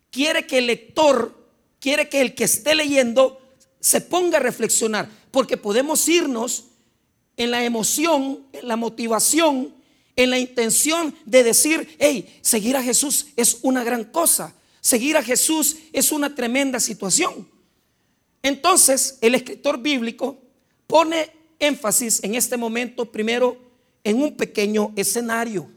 quiere 0.09 0.45
que 0.45 0.59
el 0.59 0.67
lector, 0.67 1.35
quiere 1.79 2.09
que 2.09 2.21
el 2.21 2.35
que 2.35 2.43
esté 2.43 2.75
leyendo 2.75 3.41
se 3.79 4.01
ponga 4.01 4.37
a 4.37 4.41
reflexionar, 4.41 5.09
porque 5.31 5.57
podemos 5.57 6.07
irnos 6.07 6.65
en 7.37 7.51
la 7.51 7.63
emoción, 7.63 8.45
en 8.51 8.67
la 8.67 8.75
motivación, 8.75 9.73
en 10.15 10.31
la 10.31 10.39
intención 10.39 11.15
de 11.25 11.43
decir, 11.43 11.95
hey, 11.99 12.39
seguir 12.41 12.75
a 12.75 12.83
Jesús 12.83 13.27
es 13.35 13.59
una 13.61 13.83
gran 13.83 14.03
cosa. 14.03 14.55
Seguir 14.81 15.15
a 15.17 15.23
Jesús 15.23 15.77
es 15.93 16.11
una 16.11 16.33
tremenda 16.33 16.79
situación. 16.79 17.47
Entonces, 18.41 19.17
el 19.21 19.35
escritor 19.35 19.79
bíblico 19.79 20.37
pone 20.87 21.29
énfasis 21.59 22.23
en 22.23 22.35
este 22.35 22.57
momento 22.57 23.11
primero 23.11 23.57
en 24.03 24.21
un 24.21 24.35
pequeño 24.35 24.93
escenario. 24.95 25.69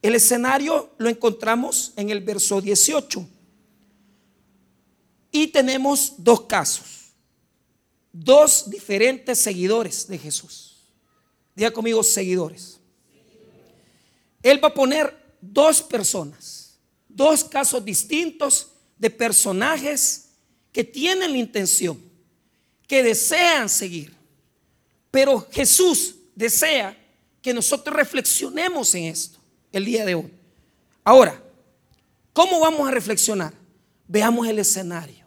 El 0.00 0.14
escenario 0.14 0.94
lo 0.98 1.08
encontramos 1.08 1.92
en 1.96 2.10
el 2.10 2.20
verso 2.20 2.60
18. 2.60 3.26
Y 5.30 5.48
tenemos 5.48 6.14
dos 6.16 6.42
casos, 6.42 7.12
dos 8.12 8.70
diferentes 8.70 9.38
seguidores 9.38 10.06
de 10.06 10.18
Jesús. 10.18 10.76
Diga 11.54 11.70
conmigo, 11.70 12.02
seguidores. 12.02 12.78
Él 14.42 14.62
va 14.62 14.68
a 14.68 14.74
poner 14.74 15.36
dos 15.40 15.82
personas 15.82 16.58
dos 17.18 17.42
casos 17.42 17.84
distintos 17.84 18.68
de 18.96 19.10
personajes 19.10 20.28
que 20.70 20.84
tienen 20.84 21.32
la 21.32 21.38
intención, 21.38 22.00
que 22.86 23.02
desean 23.02 23.68
seguir. 23.68 24.14
Pero 25.10 25.46
Jesús 25.50 26.14
desea 26.36 26.96
que 27.42 27.52
nosotros 27.52 27.96
reflexionemos 27.96 28.94
en 28.94 29.04
esto 29.04 29.37
el 29.72 29.84
día 29.84 30.04
de 30.04 30.14
hoy. 30.14 30.32
Ahora, 31.04 31.42
¿cómo 32.32 32.60
vamos 32.60 32.86
a 32.86 32.90
reflexionar? 32.90 33.52
Veamos 34.06 34.46
el 34.46 34.58
escenario. 34.58 35.26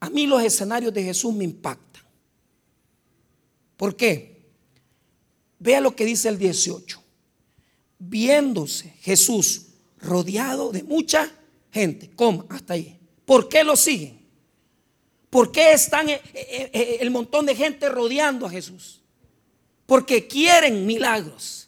A 0.00 0.10
mí 0.10 0.26
los 0.26 0.42
escenarios 0.42 0.92
de 0.92 1.02
Jesús 1.02 1.34
me 1.34 1.44
impactan. 1.44 2.02
¿Por 3.76 3.96
qué? 3.96 4.42
Vea 5.58 5.80
lo 5.80 5.96
que 5.96 6.04
dice 6.04 6.28
el 6.28 6.38
18. 6.38 7.02
Viéndose 7.98 8.90
Jesús 9.00 9.66
rodeado 9.98 10.72
de 10.72 10.82
mucha 10.82 11.30
gente. 11.72 12.10
¿Cómo? 12.14 12.44
Hasta 12.50 12.74
ahí. 12.74 12.98
¿Por 13.24 13.48
qué 13.48 13.64
lo 13.64 13.76
siguen? 13.76 14.24
¿Por 15.30 15.50
qué 15.50 15.72
están 15.72 16.08
eh, 16.08 16.20
eh, 16.32 16.70
eh, 16.72 16.98
el 17.00 17.10
montón 17.10 17.46
de 17.46 17.56
gente 17.56 17.88
rodeando 17.88 18.46
a 18.46 18.50
Jesús? 18.50 19.00
Porque 19.86 20.26
quieren 20.26 20.86
milagros, 20.86 21.63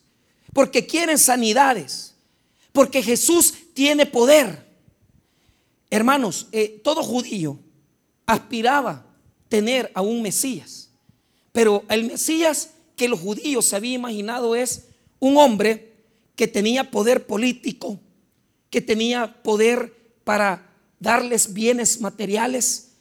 porque 0.57 0.87
quieren 0.87 1.19
sanidades, 1.19 2.15
porque 2.73 3.03
Jesús 3.03 3.53
tiene 3.75 4.07
poder. 4.07 4.67
Hermanos, 5.91 6.47
todo 6.83 7.03
judío 7.03 7.59
aspiraba 8.25 9.05
tener 9.51 9.93
a 9.93 10.01
un 10.01 10.23
Mesías, 10.23 10.89
pero 11.53 11.85
el 11.91 12.07
Mesías 12.07 12.71
que 12.97 13.07
los 13.07 13.21
judíos 13.21 13.67
se 13.67 13.77
habían 13.77 14.01
imaginado 14.01 14.57
es 14.57 14.87
un 15.19 15.37
hombre 15.37 15.93
que 16.37 16.49
tenía 16.49 16.91
poder 16.91 17.27
político, 17.27 18.01
que 18.71 18.81
tenía 18.81 19.43
poder 19.43 19.95
para 20.25 20.71
darles 20.99 21.53
bienes 21.53 22.01
materiales, 22.01 22.93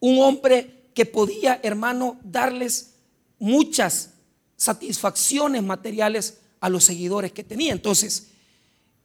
un 0.00 0.20
hombre 0.20 0.90
que 0.92 1.06
podía, 1.06 1.60
hermano, 1.62 2.18
darles 2.24 2.94
muchas 3.38 4.10
satisfacciones 4.56 5.62
materiales 5.62 6.39
a 6.60 6.68
los 6.68 6.84
seguidores 6.84 7.32
que 7.32 7.42
tenía. 7.42 7.72
Entonces, 7.72 8.28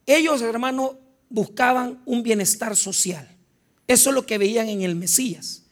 ellos, 0.06 0.42
hermano, 0.42 1.00
buscaban 1.30 2.02
un 2.06 2.22
bienestar 2.22 2.76
social. 2.76 3.28
Eso 3.88 4.10
es 4.10 4.16
lo 4.16 4.26
que 4.26 4.38
veían 4.38 4.70
en 4.70 4.82
el 4.82 4.96
Mesías. 4.96 5.64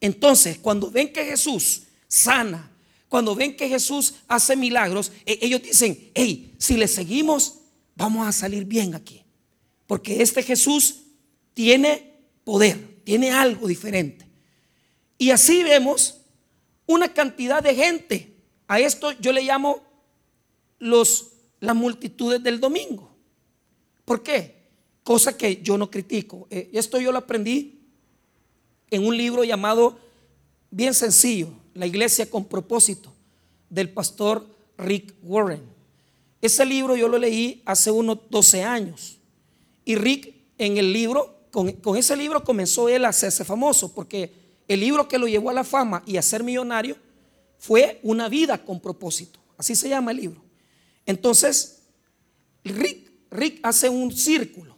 Entonces, 0.00 0.58
cuando 0.58 0.90
ven 0.90 1.12
que 1.12 1.24
Jesús 1.24 1.82
sana, 2.06 2.70
cuando 3.08 3.34
ven 3.34 3.56
que 3.56 3.68
Jesús 3.68 4.14
hace 4.26 4.56
milagros, 4.56 5.12
e, 5.24 5.38
ellos 5.42 5.62
dicen, 5.62 6.10
hey, 6.14 6.54
si 6.58 6.76
le 6.76 6.88
seguimos, 6.88 7.60
vamos 7.96 8.26
a 8.26 8.32
salir 8.32 8.64
bien 8.64 8.94
aquí. 8.94 9.24
Porque 9.86 10.22
este 10.22 10.42
Jesús 10.42 11.02
tiene 11.54 12.14
poder, 12.44 13.02
tiene 13.04 13.30
algo 13.30 13.66
diferente. 13.66 14.26
Y 15.16 15.30
así 15.30 15.62
vemos 15.62 16.20
una 16.86 17.12
cantidad 17.12 17.62
de 17.62 17.74
gente. 17.74 18.36
A 18.68 18.78
esto 18.80 19.12
yo 19.12 19.32
le 19.32 19.42
llamo 19.42 19.82
los, 20.78 21.32
las 21.60 21.74
multitudes 21.74 22.42
del 22.42 22.60
domingo. 22.60 23.10
¿Por 24.04 24.22
qué? 24.22 24.56
Cosa 25.02 25.36
que 25.36 25.62
yo 25.62 25.78
no 25.78 25.90
critico. 25.90 26.46
Eh, 26.50 26.70
esto 26.72 26.98
yo 27.00 27.12
lo 27.12 27.18
aprendí 27.18 27.80
en 28.90 29.06
un 29.06 29.16
libro 29.16 29.44
llamado, 29.44 29.98
bien 30.70 30.94
sencillo, 30.94 31.48
La 31.74 31.86
iglesia 31.86 32.28
con 32.28 32.44
propósito, 32.44 33.12
del 33.70 33.90
pastor 33.90 34.46
Rick 34.76 35.14
Warren. 35.22 35.62
Ese 36.40 36.64
libro 36.64 36.96
yo 36.96 37.08
lo 37.08 37.18
leí 37.18 37.62
hace 37.64 37.90
unos 37.90 38.18
12 38.30 38.64
años. 38.64 39.18
Y 39.84 39.94
Rick 39.94 40.34
en 40.58 40.78
el 40.78 40.92
libro, 40.92 41.46
con, 41.50 41.72
con 41.72 41.96
ese 41.96 42.16
libro 42.16 42.42
comenzó 42.42 42.88
él 42.88 43.04
a 43.04 43.08
hacerse 43.08 43.44
famoso, 43.44 43.92
porque 43.92 44.32
el 44.66 44.80
libro 44.80 45.08
que 45.08 45.18
lo 45.18 45.28
llevó 45.28 45.50
a 45.50 45.54
la 45.54 45.64
fama 45.64 46.02
y 46.06 46.16
a 46.16 46.22
ser 46.22 46.42
millonario 46.42 46.96
fue 47.58 47.98
Una 48.02 48.28
vida 48.28 48.64
con 48.64 48.80
propósito. 48.80 49.40
Así 49.56 49.74
se 49.74 49.88
llama 49.88 50.12
el 50.12 50.18
libro. 50.18 50.47
Entonces, 51.08 51.84
Rick, 52.64 53.60
hace 53.62 53.88
un 53.88 54.12
círculo 54.12 54.76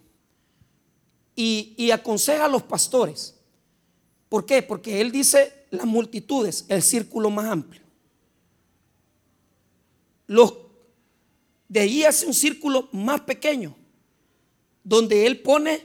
y, 1.34 1.74
y 1.76 1.90
aconseja 1.90 2.44
a 2.44 2.48
los 2.48 2.62
pastores. 2.62 3.34
¿Por 4.28 4.46
qué? 4.46 4.62
Porque 4.62 5.00
él 5.00 5.10
dice 5.10 5.66
las 5.70 5.86
multitudes, 5.86 6.66
el 6.68 6.84
círculo 6.84 7.30
más 7.30 7.46
amplio. 7.46 7.82
Los, 10.28 10.54
de 11.68 11.80
ahí 11.80 12.04
hace 12.04 12.26
un 12.26 12.34
círculo 12.34 12.88
más 12.92 13.22
pequeño, 13.22 13.74
donde 14.84 15.26
él 15.26 15.40
pone 15.40 15.84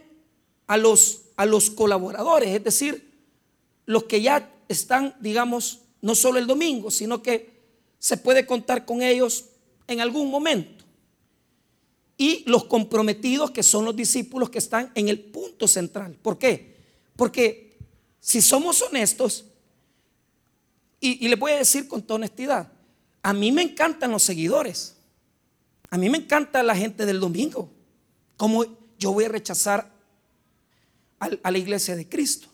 a 0.68 0.78
los, 0.78 1.24
a 1.38 1.48
los 1.48 1.72
colaboradores, 1.72 2.50
es 2.50 2.64
decir, 2.64 3.12
los 3.88 4.04
que 4.04 4.22
ya 4.22 4.54
están, 4.68 5.16
digamos, 5.22 5.80
no 6.04 6.14
solo 6.14 6.38
el 6.38 6.46
domingo, 6.46 6.92
sino 6.92 7.24
que 7.24 7.64
se 7.98 8.18
puede 8.18 8.46
contar 8.46 8.86
con 8.86 9.02
ellos 9.02 9.46
en 9.88 10.02
algún 10.02 10.30
momento. 10.30 10.84
Y 12.18 12.44
los 12.50 12.66
comprometidos 12.66 13.52
que 13.52 13.64
son 13.64 13.86
los 13.86 13.96
discípulos 13.96 14.50
que 14.50 14.60
están 14.60 14.92
en 14.96 15.10
el 15.10 15.20
punto 15.20 15.68
central. 15.68 16.18
¿Por 16.22 16.38
qué? 16.38 16.78
Porque 17.16 17.78
si 18.20 18.42
somos 18.42 18.82
honestos, 18.82 19.46
y, 21.00 21.28
les 21.28 21.38
voy 21.38 21.52
a 21.52 21.58
decir 21.58 21.88
con 21.88 22.02
toda 22.02 22.16
honestidad, 22.16 22.72
a 23.22 23.34
mí 23.34 23.52
me 23.52 23.62
encantan 23.62 24.12
los 24.12 24.24
seguidores. 24.24 24.96
A 25.90 25.98
mí 25.98 26.10
me 26.10 26.18
encanta 26.18 26.64
la 26.64 26.76
gente 26.76 27.06
del 27.06 27.20
domingo. 27.20 27.70
¿Cómo 28.38 28.66
yo 28.98 29.14
voy 29.14 29.26
a 29.26 29.30
rechazar 29.30 29.92
a 31.20 31.52
la 31.52 31.58
iglesia 31.58 31.96
de 31.96 32.08
Cristo? 32.10 32.48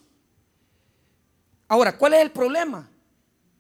Ahora, 1.68 1.98
¿cuál 1.98 2.16
es 2.16 2.22
el 2.22 2.32
problema? 2.32 2.90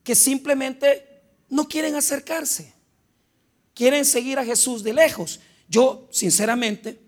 Que 0.03 0.15
simplemente 0.15 1.21
no 1.47 1.67
quieren 1.67 1.95
acercarse 1.95 2.73
quieren 3.73 4.05
seguir 4.05 4.39
a 4.39 4.45
Jesús 4.45 4.83
de 4.83 4.93
lejos. 4.93 5.39
Yo, 5.67 6.07
sinceramente, 6.11 6.99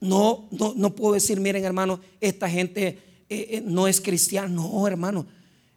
no, 0.00 0.48
no, 0.50 0.94
puedo 0.94 1.14
decir, 1.14 1.40
miren 1.40 1.64
hermano, 1.64 2.00
esta 2.20 2.48
gente 2.48 2.86
eh, 3.28 3.48
eh, 3.50 3.62
no 3.64 3.88
es 3.88 4.00
cristiana. 4.00 4.48
No, 4.48 4.86
hermano. 4.86 5.26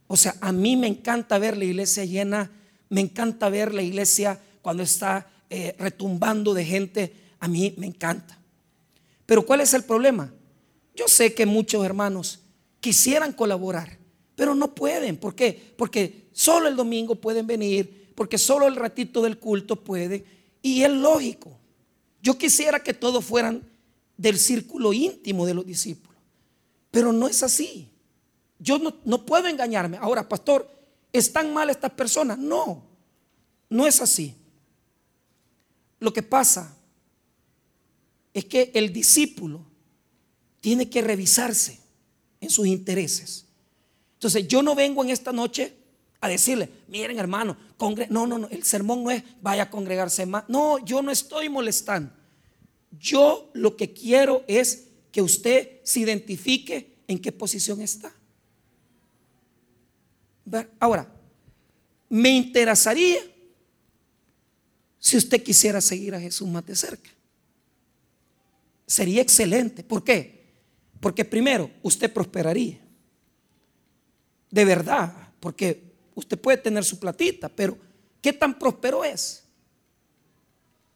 O 0.07 0.17
sea, 0.17 0.35
a 0.41 0.51
mí 0.51 0.75
me 0.75 0.87
encanta 0.87 1.37
ver 1.37 1.57
la 1.57 1.65
iglesia 1.65 2.05
llena, 2.05 2.51
me 2.89 3.01
encanta 3.01 3.49
ver 3.49 3.73
la 3.73 3.81
iglesia 3.81 4.41
cuando 4.61 4.83
está 4.83 5.29
eh, 5.49 5.75
retumbando 5.77 6.53
de 6.53 6.65
gente. 6.65 7.13
A 7.39 7.47
mí 7.47 7.73
me 7.77 7.87
encanta. 7.87 8.37
Pero 9.25 9.45
¿cuál 9.45 9.61
es 9.61 9.73
el 9.73 9.83
problema? 9.83 10.33
Yo 10.95 11.07
sé 11.07 11.33
que 11.33 11.45
muchos 11.45 11.85
hermanos 11.85 12.39
quisieran 12.79 13.33
colaborar, 13.33 13.97
pero 14.35 14.55
no 14.55 14.73
pueden. 14.73 15.17
¿Por 15.17 15.35
qué? 15.35 15.73
Porque 15.77 16.29
solo 16.33 16.67
el 16.67 16.75
domingo 16.75 17.15
pueden 17.15 17.45
venir 17.45 17.96
porque 18.17 18.39
solo 18.39 18.65
el 18.65 18.75
ratito 18.75 19.21
del 19.21 19.37
culto 19.37 19.75
puede. 19.75 20.25
Y 20.63 20.81
es 20.81 20.89
lógico. 20.89 21.55
Yo 22.19 22.35
quisiera 22.35 22.81
que 22.81 22.95
todos 22.95 23.23
fueran 23.23 23.61
del 24.17 24.39
círculo 24.39 24.91
íntimo 24.91 25.45
de 25.45 25.53
los 25.53 25.63
discípulos. 25.63 26.19
Pero 26.89 27.13
no 27.13 27.27
es 27.27 27.43
así. 27.43 27.91
Yo 28.57 28.79
no, 28.79 29.23
puedo 29.23 29.45
engañarme. 29.47 29.97
Ahora, 29.97 30.27
pastor, 30.27 30.67
¿están 31.13 31.53
mal 31.53 31.69
estas 31.69 31.91
personas? 31.91 32.39
No, 32.39 32.81
no 33.69 33.85
es 33.85 34.01
así. 34.01 34.33
Lo 35.99 36.11
que 36.11 36.23
pasa 36.23 36.75
es 38.33 38.45
que 38.45 38.71
el 38.73 38.91
discípulo 38.91 39.61
tiene 40.59 40.89
que 40.89 41.03
revisarse 41.03 41.79
en 42.41 42.49
sus 42.49 42.65
intereses. 42.65 43.45
Entonces, 44.15 44.47
yo 44.47 44.63
no 44.63 44.73
vengo 44.73 45.03
en 45.03 45.11
esta 45.11 45.31
noche 45.31 45.77
a 46.19 46.27
decirle, 46.27 46.69
miren 46.87 47.19
hermano, 47.19 47.57
no, 48.09 48.27
no, 48.27 48.39
no, 48.39 48.47
el 48.49 48.63
sermón 48.63 49.03
no 49.03 49.11
es 49.11 49.23
vaya 49.41 49.63
a 49.63 49.69
congregarse 49.69 50.25
más. 50.25 50.45
No, 50.47 50.83
yo 50.83 51.01
no 51.01 51.11
estoy 51.11 51.49
molestando. 51.49 52.11
Yo 52.99 53.51
lo 53.53 53.75
que 53.75 53.93
quiero 53.93 54.43
es 54.47 54.87
que 55.11 55.21
usted 55.21 55.79
se 55.83 55.99
identifique 55.99 56.97
en 57.07 57.19
qué 57.19 57.31
posición 57.31 57.81
está. 57.81 58.13
Ahora, 60.79 61.11
me 62.09 62.29
interesaría 62.29 63.19
si 64.99 65.17
usted 65.17 65.43
quisiera 65.43 65.81
seguir 65.81 66.15
a 66.15 66.19
Jesús 66.19 66.47
más 66.47 66.65
de 66.65 66.75
cerca. 66.75 67.09
Sería 68.85 69.21
excelente. 69.21 69.83
¿Por 69.83 70.03
qué? 70.03 70.37
Porque 70.99 71.25
primero, 71.25 71.69
usted 71.83 72.11
prosperaría. 72.11 72.79
De 74.49 74.65
verdad, 74.65 75.33
porque 75.39 75.86
Usted 76.17 76.39
puede 76.39 76.57
tener 76.57 76.83
su 76.83 76.97
platita, 76.97 77.47
pero 77.47 77.77
¿qué 78.23 78.33
tan 78.33 78.57
próspero 78.57 79.05
es? 79.05 79.43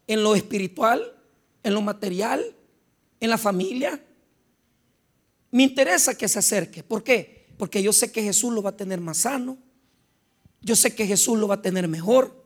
¿En 0.08 0.24
lo 0.24 0.34
espiritual? 0.34 1.16
¿En 1.62 1.76
lo 1.76 1.82
material? 1.84 2.44
¿En 3.20 3.30
la 3.30 3.38
familia? 3.38 4.04
Me 5.52 5.62
interesa 5.62 6.16
que 6.16 6.28
se 6.28 6.40
acerque. 6.40 6.82
¿Por 6.82 7.04
qué? 7.04 7.46
Porque 7.60 7.84
yo 7.84 7.94
sé 7.94 8.12
que 8.12 8.24
Jesús 8.24 8.52
lo 8.52 8.64
va 8.64 8.72
a 8.72 8.76
tener 8.76 9.00
más 9.00 9.18
sano. 9.18 9.60
Yo 10.60 10.76
sé 10.76 10.96
que 10.96 11.06
Jesús 11.06 11.38
lo 11.38 11.48
va 11.48 11.56
a 11.56 11.62
tener 11.62 11.88
mejor. 11.88 12.44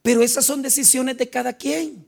Pero 0.00 0.22
esas 0.22 0.44
son 0.44 0.62
decisiones 0.62 1.18
de 1.18 1.28
cada 1.28 1.52
quien. 1.52 2.06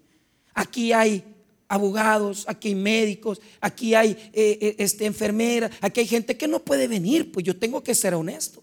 Aquí 0.54 0.92
hay 0.92 1.24
abogados, 1.66 2.44
aquí 2.46 2.68
hay 2.68 2.74
médicos, 2.76 3.40
aquí 3.60 3.96
hay 3.96 4.12
eh, 4.32 4.56
eh, 4.60 4.76
este, 4.78 5.04
enfermeras, 5.04 5.72
aquí 5.80 5.98
hay 5.98 6.06
gente 6.06 6.36
que 6.36 6.46
no 6.46 6.64
puede 6.64 6.86
venir. 6.86 7.32
Pues 7.32 7.44
yo 7.44 7.58
tengo 7.58 7.82
que 7.82 7.96
ser 7.96 8.14
honesto. 8.14 8.62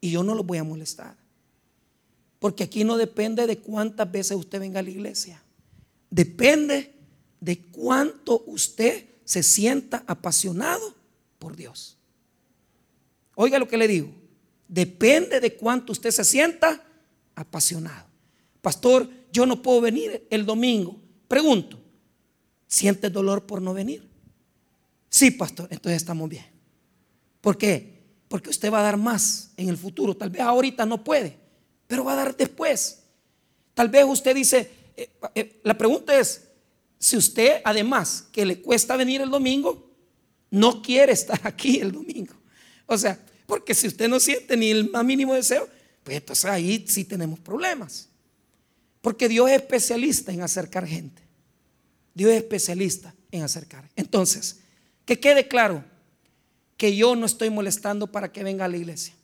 Y 0.00 0.10
yo 0.10 0.22
no 0.22 0.34
los 0.34 0.46
voy 0.46 0.58
a 0.58 0.64
molestar. 0.64 1.16
Porque 2.38 2.64
aquí 2.64 2.84
no 2.84 2.96
depende 2.96 3.46
de 3.46 3.58
cuántas 3.58 4.10
veces 4.10 4.36
usted 4.36 4.60
venga 4.60 4.80
a 4.80 4.82
la 4.82 4.90
iglesia. 4.90 5.42
Depende 6.10 6.94
de 7.40 7.58
cuánto 7.58 8.44
usted 8.46 9.06
se 9.24 9.42
sienta 9.42 10.04
apasionado 10.06 10.94
por 11.38 11.56
Dios. 11.56 11.96
Oiga 13.34 13.58
lo 13.58 13.68
que 13.68 13.76
le 13.76 13.88
digo. 13.88 14.12
Depende 14.68 15.40
de 15.40 15.56
cuánto 15.56 15.92
usted 15.92 16.10
se 16.10 16.24
sienta 16.24 16.84
apasionado. 17.34 18.06
Pastor, 18.62 19.08
yo 19.32 19.46
no 19.46 19.62
puedo 19.62 19.80
venir 19.80 20.26
el 20.30 20.44
domingo. 20.44 21.00
Pregunto, 21.28 21.78
¿sientes 22.66 23.12
dolor 23.12 23.46
por 23.46 23.62
no 23.62 23.74
venir? 23.74 24.08
Sí, 25.08 25.30
pastor, 25.30 25.68
entonces 25.70 26.02
estamos 26.02 26.28
bien. 26.28 26.46
¿Por 27.40 27.56
qué? 27.56 27.95
Porque 28.28 28.50
usted 28.50 28.72
va 28.72 28.80
a 28.80 28.82
dar 28.82 28.96
más 28.96 29.52
en 29.56 29.68
el 29.68 29.76
futuro. 29.76 30.16
Tal 30.16 30.30
vez 30.30 30.42
ahorita 30.42 30.84
no 30.86 31.02
puede, 31.04 31.36
pero 31.86 32.04
va 32.04 32.12
a 32.12 32.16
dar 32.16 32.36
después. 32.36 33.02
Tal 33.74 33.88
vez 33.88 34.04
usted 34.06 34.34
dice, 34.34 34.70
eh, 34.96 35.10
eh, 35.34 35.60
la 35.62 35.76
pregunta 35.76 36.18
es, 36.18 36.48
si 36.98 37.16
usted 37.16 37.60
además 37.64 38.26
que 38.32 38.46
le 38.46 38.60
cuesta 38.62 38.96
venir 38.96 39.20
el 39.20 39.30
domingo, 39.30 39.90
no 40.50 40.82
quiere 40.82 41.12
estar 41.12 41.40
aquí 41.44 41.78
el 41.80 41.92
domingo. 41.92 42.34
O 42.86 42.96
sea, 42.96 43.18
porque 43.46 43.74
si 43.74 43.86
usted 43.86 44.08
no 44.08 44.18
siente 44.18 44.56
ni 44.56 44.70
el 44.70 44.90
más 44.90 45.04
mínimo 45.04 45.34
deseo, 45.34 45.68
pues 46.02 46.16
entonces 46.16 46.44
ahí 46.46 46.84
sí 46.88 47.04
tenemos 47.04 47.38
problemas. 47.38 48.08
Porque 49.00 49.28
Dios 49.28 49.48
es 49.50 49.56
especialista 49.56 50.32
en 50.32 50.42
acercar 50.42 50.86
gente. 50.86 51.22
Dios 52.14 52.30
es 52.30 52.38
especialista 52.38 53.14
en 53.30 53.42
acercar. 53.42 53.88
Entonces, 53.94 54.60
Que 55.04 55.20
quede 55.20 55.46
claro 55.46 55.84
que 56.76 56.94
yo 56.94 57.16
no 57.16 57.26
estoy 57.26 57.50
molestando 57.50 58.06
para 58.06 58.32
que 58.32 58.44
venga 58.44 58.64
a 58.64 58.68
la 58.68 58.76
iglesia. 58.76 59.14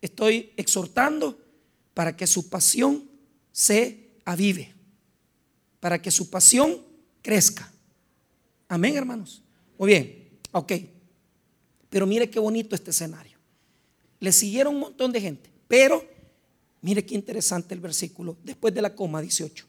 Estoy 0.00 0.52
exhortando 0.56 1.38
para 1.94 2.16
que 2.16 2.26
su 2.26 2.48
pasión 2.48 3.04
se 3.52 4.10
avive, 4.24 4.74
para 5.80 6.00
que 6.00 6.10
su 6.10 6.30
pasión 6.30 6.82
crezca. 7.22 7.72
Amén, 8.68 8.96
hermanos. 8.96 9.42
Muy 9.78 9.88
bien, 9.88 10.28
ok. 10.52 10.72
Pero 11.90 12.06
mire 12.06 12.28
qué 12.28 12.38
bonito 12.38 12.74
este 12.74 12.90
escenario. 12.90 13.38
Le 14.20 14.32
siguieron 14.32 14.74
un 14.74 14.80
montón 14.80 15.12
de 15.12 15.20
gente, 15.20 15.50
pero 15.68 16.04
mire 16.80 17.04
qué 17.04 17.14
interesante 17.14 17.74
el 17.74 17.80
versículo, 17.80 18.36
después 18.42 18.74
de 18.74 18.82
la 18.82 18.94
coma 18.94 19.20
18. 19.20 19.66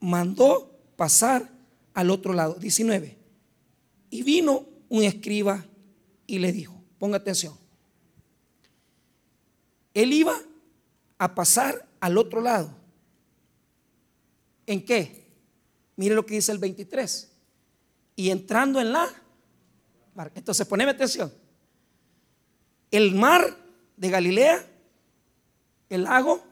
Mandó 0.00 0.78
pasar 0.96 1.50
al 1.94 2.10
otro 2.10 2.32
lado, 2.32 2.54
19. 2.54 3.16
Y 4.10 4.22
vino 4.22 4.66
un 4.88 5.02
escriba 5.02 5.64
y 6.26 6.38
le 6.38 6.52
dijo, 6.52 6.74
ponga 6.98 7.16
atención, 7.18 7.56
él 9.94 10.12
iba 10.12 10.36
a 11.18 11.34
pasar 11.34 11.88
al 12.00 12.18
otro 12.18 12.40
lado. 12.40 12.70
¿En 14.66 14.84
qué? 14.84 15.26
Mire 15.96 16.14
lo 16.14 16.26
que 16.26 16.34
dice 16.34 16.52
el 16.52 16.58
23. 16.58 17.32
Y 18.16 18.30
entrando 18.30 18.80
en 18.80 18.92
la 18.92 19.08
Entonces, 20.34 20.66
poneme 20.66 20.90
atención. 20.90 21.32
El 22.90 23.14
mar 23.14 23.56
de 23.96 24.10
Galilea, 24.10 24.66
el 25.88 26.04
lago, 26.04 26.44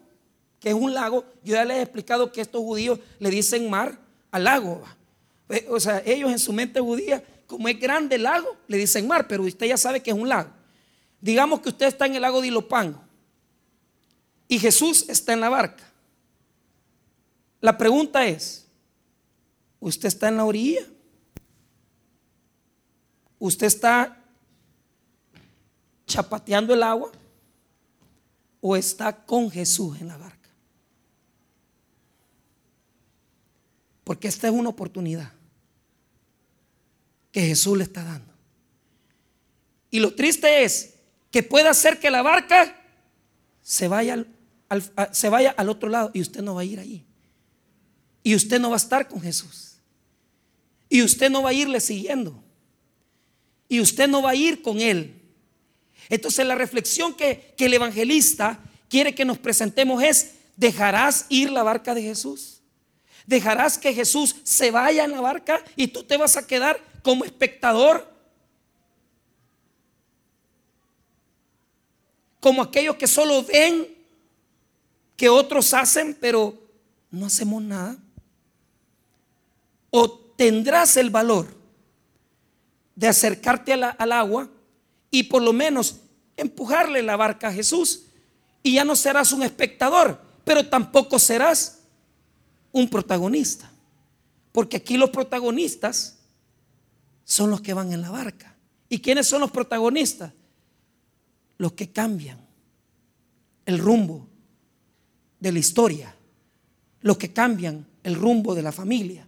que 0.60 0.70
es 0.70 0.74
un 0.74 0.94
lago, 0.94 1.24
yo 1.42 1.54
ya 1.54 1.64
les 1.64 1.78
he 1.78 1.82
explicado 1.82 2.32
que 2.32 2.40
estos 2.40 2.62
judíos 2.62 2.98
le 3.18 3.30
dicen 3.30 3.68
mar 3.68 3.98
al 4.30 4.44
lago. 4.44 4.82
O 5.68 5.78
sea, 5.78 6.02
ellos 6.06 6.30
en 6.30 6.38
su 6.38 6.52
mente 6.52 6.80
judía, 6.80 7.22
como 7.46 7.68
es 7.68 7.78
grande 7.78 8.16
el 8.16 8.22
lago, 8.22 8.56
le 8.68 8.78
dicen 8.78 9.06
mar, 9.06 9.28
pero 9.28 9.42
usted 9.42 9.66
ya 9.66 9.76
sabe 9.76 10.02
que 10.02 10.10
es 10.10 10.16
un 10.16 10.28
lago. 10.28 10.50
Digamos 11.20 11.60
que 11.60 11.68
usted 11.68 11.86
está 11.86 12.06
en 12.06 12.14
el 12.14 12.22
lago 12.22 12.40
de 12.40 12.48
Ilopango 12.48 13.00
y 14.48 14.58
Jesús 14.58 15.08
está 15.08 15.32
en 15.32 15.40
la 15.40 15.48
barca. 15.48 15.84
La 17.60 17.78
pregunta 17.78 18.26
es, 18.26 18.66
¿usted 19.80 20.08
está 20.08 20.28
en 20.28 20.36
la 20.36 20.44
orilla? 20.44 20.82
¿Usted 23.38 23.66
está 23.66 24.22
chapateando 26.06 26.74
el 26.74 26.82
agua? 26.82 27.10
¿O 28.60 28.76
está 28.76 29.14
con 29.14 29.50
Jesús 29.50 30.00
en 30.00 30.08
la 30.08 30.16
barca? 30.16 30.50
Porque 34.02 34.28
esta 34.28 34.48
es 34.48 34.52
una 34.52 34.68
oportunidad 34.68 35.32
que 37.34 37.40
Jesús 37.40 37.76
le 37.76 37.82
está 37.82 38.04
dando. 38.04 38.32
Y 39.90 39.98
lo 39.98 40.14
triste 40.14 40.62
es 40.62 40.94
que 41.32 41.42
puede 41.42 41.68
hacer 41.68 41.98
que 41.98 42.08
la 42.08 42.22
barca 42.22 42.80
se 43.60 43.88
vaya 43.88 44.24
al, 44.68 44.92
se 45.10 45.28
vaya 45.28 45.50
al 45.50 45.68
otro 45.68 45.88
lado 45.88 46.12
y 46.14 46.20
usted 46.20 46.42
no 46.42 46.54
va 46.54 46.60
a 46.60 46.64
ir 46.64 46.78
allí. 46.78 47.04
Y 48.22 48.36
usted 48.36 48.60
no 48.60 48.70
va 48.70 48.76
a 48.76 48.78
estar 48.78 49.08
con 49.08 49.20
Jesús. 49.20 49.78
Y 50.88 51.02
usted 51.02 51.28
no 51.28 51.42
va 51.42 51.50
a 51.50 51.52
irle 51.52 51.80
siguiendo. 51.80 52.40
Y 53.68 53.80
usted 53.80 54.06
no 54.06 54.22
va 54.22 54.30
a 54.30 54.36
ir 54.36 54.62
con 54.62 54.80
Él. 54.80 55.20
Entonces 56.08 56.46
la 56.46 56.54
reflexión 56.54 57.14
que, 57.14 57.52
que 57.56 57.66
el 57.66 57.74
evangelista 57.74 58.60
quiere 58.88 59.12
que 59.12 59.24
nos 59.24 59.38
presentemos 59.38 60.00
es, 60.04 60.34
¿dejarás 60.56 61.26
ir 61.30 61.50
la 61.50 61.64
barca 61.64 61.96
de 61.96 62.02
Jesús? 62.02 62.60
¿Dejarás 63.26 63.76
que 63.76 63.92
Jesús 63.92 64.36
se 64.44 64.70
vaya 64.70 65.02
en 65.02 65.10
la 65.10 65.20
barca 65.20 65.64
y 65.74 65.88
tú 65.88 66.04
te 66.04 66.16
vas 66.16 66.36
a 66.36 66.46
quedar 66.46 66.93
como 67.04 67.24
espectador? 67.26 68.10
Como 72.40 72.62
aquellos 72.62 72.96
que 72.96 73.06
solo 73.06 73.44
ven 73.44 73.94
que 75.14 75.28
otros 75.28 75.72
hacen, 75.74 76.16
pero 76.18 76.58
no 77.10 77.26
hacemos 77.26 77.62
nada. 77.62 77.96
O 79.90 80.10
tendrás 80.10 80.96
el 80.96 81.10
valor 81.10 81.46
de 82.96 83.06
acercarte 83.06 83.74
al 83.74 84.12
agua 84.12 84.48
y 85.10 85.24
por 85.24 85.42
lo 85.42 85.52
menos 85.52 86.00
empujarle 86.38 87.02
la 87.02 87.16
barca 87.16 87.48
a 87.48 87.52
Jesús. 87.52 88.06
Y 88.62 88.74
ya 88.74 88.84
no 88.84 88.96
serás 88.96 89.30
un 89.32 89.42
espectador, 89.42 90.18
pero 90.42 90.66
tampoco 90.66 91.18
serás 91.18 91.80
un 92.72 92.88
protagonista. 92.88 93.70
Porque 94.52 94.78
aquí 94.78 94.96
los 94.96 95.10
protagonistas 95.10 96.13
son 97.24 97.50
los 97.50 97.60
que 97.60 97.74
van 97.74 97.92
en 97.92 98.02
la 98.02 98.10
barca. 98.10 98.54
¿Y 98.88 99.00
quiénes 99.00 99.26
son 99.26 99.40
los 99.40 99.50
protagonistas? 99.50 100.32
Los 101.58 101.72
que 101.72 101.90
cambian 101.90 102.38
el 103.66 103.78
rumbo 103.78 104.28
de 105.40 105.52
la 105.52 105.58
historia, 105.58 106.14
los 107.00 107.16
que 107.18 107.32
cambian 107.32 107.86
el 108.02 108.14
rumbo 108.14 108.54
de 108.54 108.62
la 108.62 108.72
familia, 108.72 109.26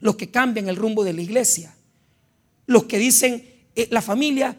los 0.00 0.16
que 0.16 0.30
cambian 0.30 0.68
el 0.68 0.76
rumbo 0.76 1.04
de 1.04 1.12
la 1.12 1.22
iglesia, 1.22 1.74
los 2.66 2.84
que 2.84 2.98
dicen 2.98 3.44
eh, 3.74 3.88
la 3.90 4.02
familia, 4.02 4.56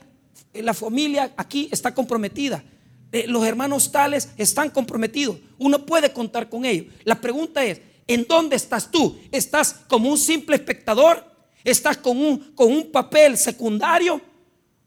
eh, 0.54 0.62
la 0.62 0.74
familia 0.74 1.34
aquí 1.38 1.70
está 1.72 1.94
comprometida, 1.94 2.64
eh, 3.12 3.26
los 3.28 3.46
hermanos 3.46 3.92
tales 3.92 4.30
están 4.38 4.70
comprometidos, 4.70 5.38
uno 5.58 5.86
puede 5.86 6.12
contar 6.12 6.50
con 6.50 6.66
ellos. 6.66 6.88
La 7.04 7.20
pregunta 7.20 7.64
es, 7.64 7.82
¿en 8.08 8.26
dónde 8.28 8.56
estás 8.56 8.90
tú? 8.90 9.18
¿Estás 9.32 9.82
como 9.88 10.10
un 10.10 10.18
simple 10.18 10.56
espectador? 10.56 11.33
¿Estás 11.64 11.98
con 11.98 12.18
un, 12.18 12.54
con 12.54 12.72
un 12.72 12.92
papel 12.92 13.38
secundario? 13.38 14.20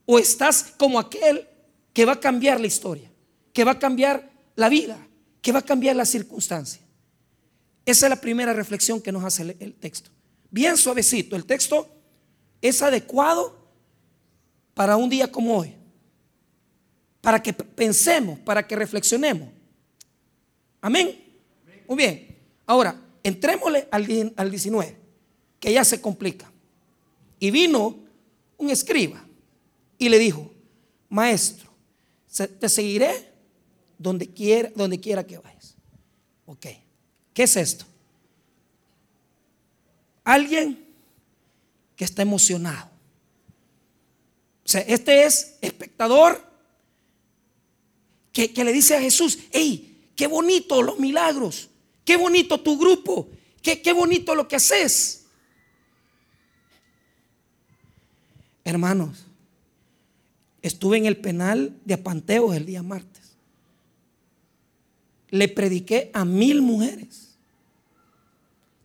¿O 0.05 0.19
estás 0.19 0.73
como 0.77 0.99
aquel 0.99 1.47
que 1.93 2.05
va 2.05 2.13
a 2.13 2.19
cambiar 2.19 2.59
la 2.59 2.67
historia? 2.67 3.11
Que 3.53 3.63
va 3.63 3.71
a 3.71 3.79
cambiar 3.79 4.29
la 4.55 4.69
vida 4.69 5.07
que 5.47 5.53
va 5.53 5.59
a 5.59 5.65
cambiar 5.65 5.95
la 5.95 6.05
circunstancia. 6.05 6.81
Esa 7.85 8.05
es 8.05 8.09
la 8.09 8.19
primera 8.19 8.51
reflexión 8.51 8.99
que 8.99 9.13
nos 9.13 9.23
hace 9.23 9.55
el, 9.61 9.73
texto. 9.75 10.09
Bien 10.51 10.75
suavecito. 10.75 11.37
El 11.37 11.45
texto 11.45 11.87
es 12.61 12.81
adecuado 12.81 13.57
para 14.73 14.97
un 14.97 15.09
día 15.09 15.31
como 15.31 15.57
hoy. 15.57 15.73
Para 17.21 17.41
que 17.41 17.53
pensemos, 17.53 18.39
para 18.39 18.67
que 18.67 18.75
reflexionemos. 18.75 19.47
Amén. 20.81 21.17
Muy 21.87 21.95
bien. 21.95 22.37
Ahora, 22.65 22.99
entrémosle 23.23 23.87
al, 23.89 24.33
al 24.35 24.51
19, 24.51 24.97
que 25.61 25.71
ya 25.71 25.85
se 25.85 26.01
complica. 26.01 26.51
Y 27.39 27.51
vino 27.51 27.97
un 28.57 28.69
escriba 28.69 29.23
y 29.97 30.09
le 30.09 30.19
dijo, 30.19 30.51
maestro, 31.09 31.69
te 32.59 32.69
seguiré 32.69 33.31
donde 33.97 34.27
quiera, 34.27 34.71
donde 34.75 34.99
quiera 34.99 35.25
que 35.25 35.37
vayas. 35.37 35.75
Ok, 36.45 36.67
¿qué 37.33 37.43
es 37.43 37.57
esto? 37.57 37.85
Alguien 40.23 40.85
que 41.95 42.05
está 42.05 42.21
emocionado. 42.21 42.89
O 44.65 44.69
sea, 44.69 44.81
este 44.81 45.25
es 45.25 45.57
espectador 45.61 46.45
que, 48.33 48.63
le 48.63 48.71
dice 48.71 48.95
a 48.95 49.01
Jesús, 49.01 49.39
hey, 49.51 50.11
qué 50.15 50.27
bonito 50.27 50.83
los 50.83 50.99
milagros, 50.99 51.69
qué 52.05 52.17
bonito 52.17 52.59
tu 52.59 52.77
grupo, 52.77 53.29
qué, 53.63 53.81
qué 53.81 53.93
bonito 53.93 54.35
lo 54.35 54.47
que 54.47 54.57
haces. 54.57 55.26
Hermanos, 58.67 59.25
estuve 60.61 60.97
en 60.97 61.05
el 61.05 61.17
penal 61.17 61.77
de 61.85 61.93
Apanteos 61.93 62.55
el 62.55 62.65
día 62.65 62.83
martes 62.83 63.17
le 65.29 65.47
prediqué 65.47 66.09
a 66.13 66.25
mil 66.25 66.61
mujeres. 66.61 67.37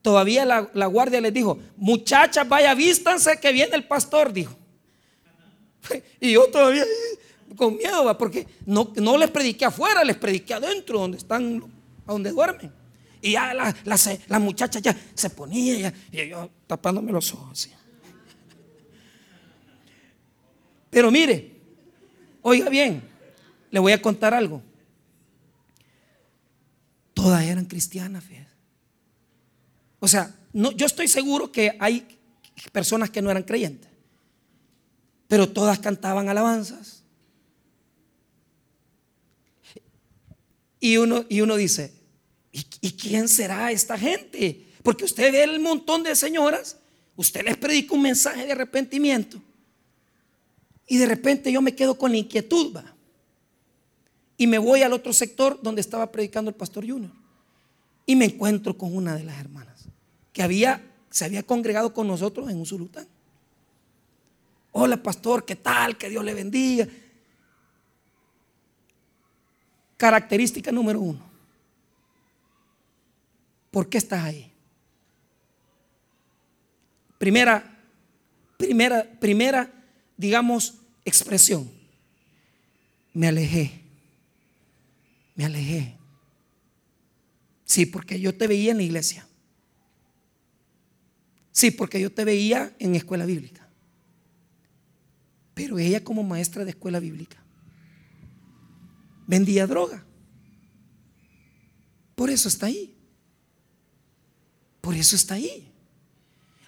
Todavía 0.00 0.44
la, 0.44 0.86
guardia 0.86 1.20
les 1.20 1.32
dijo, 1.32 1.58
muchachas, 1.76 2.48
vaya, 2.48 2.74
vístanse 2.74 3.38
que 3.38 3.52
viene 3.52 3.76
el 3.76 3.84
pastor, 3.84 4.32
dijo. 4.32 4.56
Y 6.20 6.32
yo 6.32 6.46
todavía 6.46 6.84
con 7.56 7.76
miedo, 7.76 8.16
porque 8.16 8.46
no, 8.66 8.92
no 8.96 9.18
les 9.18 9.30
prediqué 9.30 9.66
afuera, 9.66 10.02
les 10.04 10.16
prediqué 10.16 10.54
adentro, 10.54 11.00
donde 11.00 11.18
están, 11.18 11.62
donde 12.06 12.30
duermen. 12.30 12.72
Y 13.20 13.32
ya 13.32 13.54
la, 13.54 13.74
la, 14.28 14.38
muchacha 14.38 14.80
ya 14.80 14.96
se 15.14 15.30
ponía, 15.30 15.92
y 16.10 16.28
yo 16.28 16.50
tapándome 16.66 17.12
los 17.12 17.32
ojos. 17.34 17.68
Pero 20.92 21.10
mire, 21.10 21.50
oiga 22.42 22.68
bien, 22.68 23.02
le 23.70 23.80
voy 23.80 23.92
a 23.92 24.02
contar 24.02 24.34
algo. 24.34 24.62
Todas 27.14 27.42
eran 27.44 27.64
cristianas, 27.64 28.22
O 29.98 30.06
sea, 30.06 30.38
no, 30.52 30.70
yo 30.72 30.84
estoy 30.84 31.08
seguro 31.08 31.50
que 31.50 31.74
hay 31.80 32.06
personas 32.72 33.08
que 33.08 33.22
no 33.22 33.30
eran 33.30 33.42
creyentes, 33.42 33.88
pero 35.28 35.48
todas 35.48 35.78
cantaban 35.78 36.28
alabanzas. 36.28 37.02
Y 40.78 40.98
uno, 40.98 41.24
y 41.30 41.40
uno 41.40 41.56
dice, 41.56 41.94
¿y, 42.52 42.66
¿y 42.82 42.92
quién 42.92 43.28
será 43.28 43.72
esta 43.72 43.96
gente? 43.96 44.66
Porque 44.82 45.06
usted 45.06 45.32
ve 45.32 45.42
el 45.42 45.58
montón 45.58 46.02
de 46.02 46.14
señoras, 46.14 46.76
usted 47.16 47.46
les 47.46 47.56
predica 47.56 47.94
un 47.94 48.02
mensaje 48.02 48.44
de 48.44 48.52
arrepentimiento 48.52 49.40
Y 50.86 50.98
de 50.98 51.06
repente 51.06 51.50
yo 51.52 51.62
me 51.62 51.74
quedo 51.74 51.96
con 51.96 52.10
la 52.10 52.18
inquietud. 52.18 52.76
Y 54.36 54.46
me 54.46 54.58
voy 54.58 54.82
al 54.82 54.92
otro 54.92 55.12
sector 55.12 55.60
donde 55.62 55.80
estaba 55.80 56.10
predicando 56.10 56.48
el 56.50 56.56
pastor 56.56 56.86
Junior. 56.86 57.12
Y 58.06 58.16
me 58.16 58.24
encuentro 58.24 58.76
con 58.76 58.94
una 58.94 59.14
de 59.14 59.24
las 59.24 59.38
hermanas 59.38 59.86
que 60.32 60.42
había, 60.42 60.82
se 61.10 61.24
había 61.24 61.42
congregado 61.42 61.92
con 61.92 62.08
nosotros 62.08 62.50
en 62.50 62.58
un 62.58 62.66
sultán. 62.66 63.06
Hola 64.72 65.02
pastor, 65.02 65.44
¿qué 65.44 65.54
tal? 65.54 65.96
Que 65.98 66.08
Dios 66.08 66.24
le 66.24 66.34
bendiga. 66.34 66.88
Característica 69.96 70.72
número 70.72 71.00
uno. 71.00 71.20
¿Por 73.70 73.88
qué 73.88 73.98
estás 73.98 74.24
ahí? 74.24 74.50
Primera, 77.18 77.78
primera, 78.56 79.04
primera, 79.20 79.81
digamos, 80.22 80.78
expresión. 81.04 81.70
Me 83.12 83.28
alejé. 83.28 83.82
Me 85.34 85.44
alejé. 85.44 85.96
Sí, 87.64 87.84
porque 87.86 88.20
yo 88.20 88.34
te 88.34 88.46
veía 88.46 88.70
en 88.70 88.76
la 88.78 88.84
iglesia. 88.84 89.26
Sí, 91.50 91.70
porque 91.70 92.00
yo 92.00 92.10
te 92.10 92.24
veía 92.24 92.74
en 92.78 92.94
escuela 92.94 93.26
bíblica. 93.26 93.68
Pero 95.54 95.78
ella 95.78 96.02
como 96.02 96.22
maestra 96.22 96.64
de 96.64 96.70
escuela 96.70 97.00
bíblica 97.00 97.42
vendía 99.26 99.66
droga. 99.66 100.04
Por 102.14 102.30
eso 102.30 102.48
está 102.48 102.66
ahí. 102.66 102.94
Por 104.80 104.94
eso 104.94 105.16
está 105.16 105.34
ahí. 105.34 105.68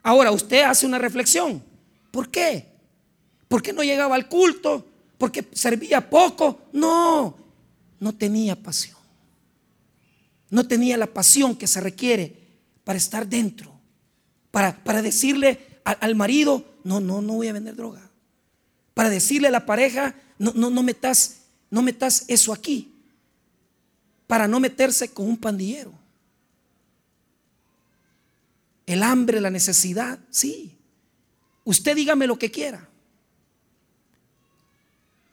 Ahora 0.03 0.31
usted 0.33 0.63
hace 0.63 0.87
una 0.87 0.99
reflexión. 0.99 1.63
¿Por 2.11 2.31
qué? 2.31 2.74
¿Por 3.55 3.63
qué 3.63 3.73
no 3.73 3.85
llegaba 3.85 4.17
al 4.17 4.29
culto? 4.29 4.85
¿Porque 5.17 5.49
servía 5.53 6.11
poco? 6.11 6.63
No, 6.73 7.37
no 8.01 8.13
tenía 8.13 8.61
pasión. 8.61 8.97
No 10.51 10.67
tenía 10.67 10.97
la 10.97 11.07
pasión 11.07 11.55
que 11.55 11.69
se 11.69 11.81
requiere 11.81 12.37
para 12.83 12.97
estar 12.97 13.29
dentro. 13.29 13.73
Para, 14.51 14.83
para 14.83 15.03
decirle 15.03 15.81
al, 15.85 16.17
marido, 16.17 16.65
no, 16.83 16.99
no, 16.99 17.23
no 17.23 17.35
voy 17.35 17.47
a 17.47 17.53
vender 17.53 17.77
droga. 17.77 18.11
Para 18.93 19.09
decirle 19.09 19.47
a 19.47 19.53
la 19.53 19.67
pareja, 19.67 20.17
no, 20.37 20.53
no, 20.57 20.69
no 20.69 20.83
metas, 20.83 21.43
no 21.71 21.81
metas 21.81 22.25
eso 22.27 22.53
aquí. 22.53 22.93
Para 24.27 24.49
no 24.49 24.59
meterse 24.59 25.11
con 25.11 25.29
un 25.29 25.37
pandillero. 25.37 25.93
El 28.85 29.05
hambre, 29.05 29.41
la 29.41 29.51
necesidad, 29.51 30.19
sí. 30.29 30.77
Usted 31.63 31.95
dígame 31.95 32.27
lo 32.27 32.37
que 32.37 32.51
quiera. 32.51 32.89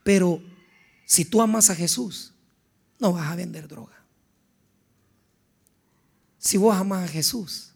Pero 0.03 0.41
si 1.05 1.25
tú 1.25 1.41
amas 1.41 1.69
a 1.69 1.75
Jesús, 1.75 2.33
no 2.99 3.13
vas 3.13 3.31
a 3.31 3.35
vender 3.35 3.67
droga. 3.67 4.01
Si 6.37 6.57
vos 6.57 6.75
amas 6.75 7.03
a 7.03 7.11
Jesús, 7.11 7.73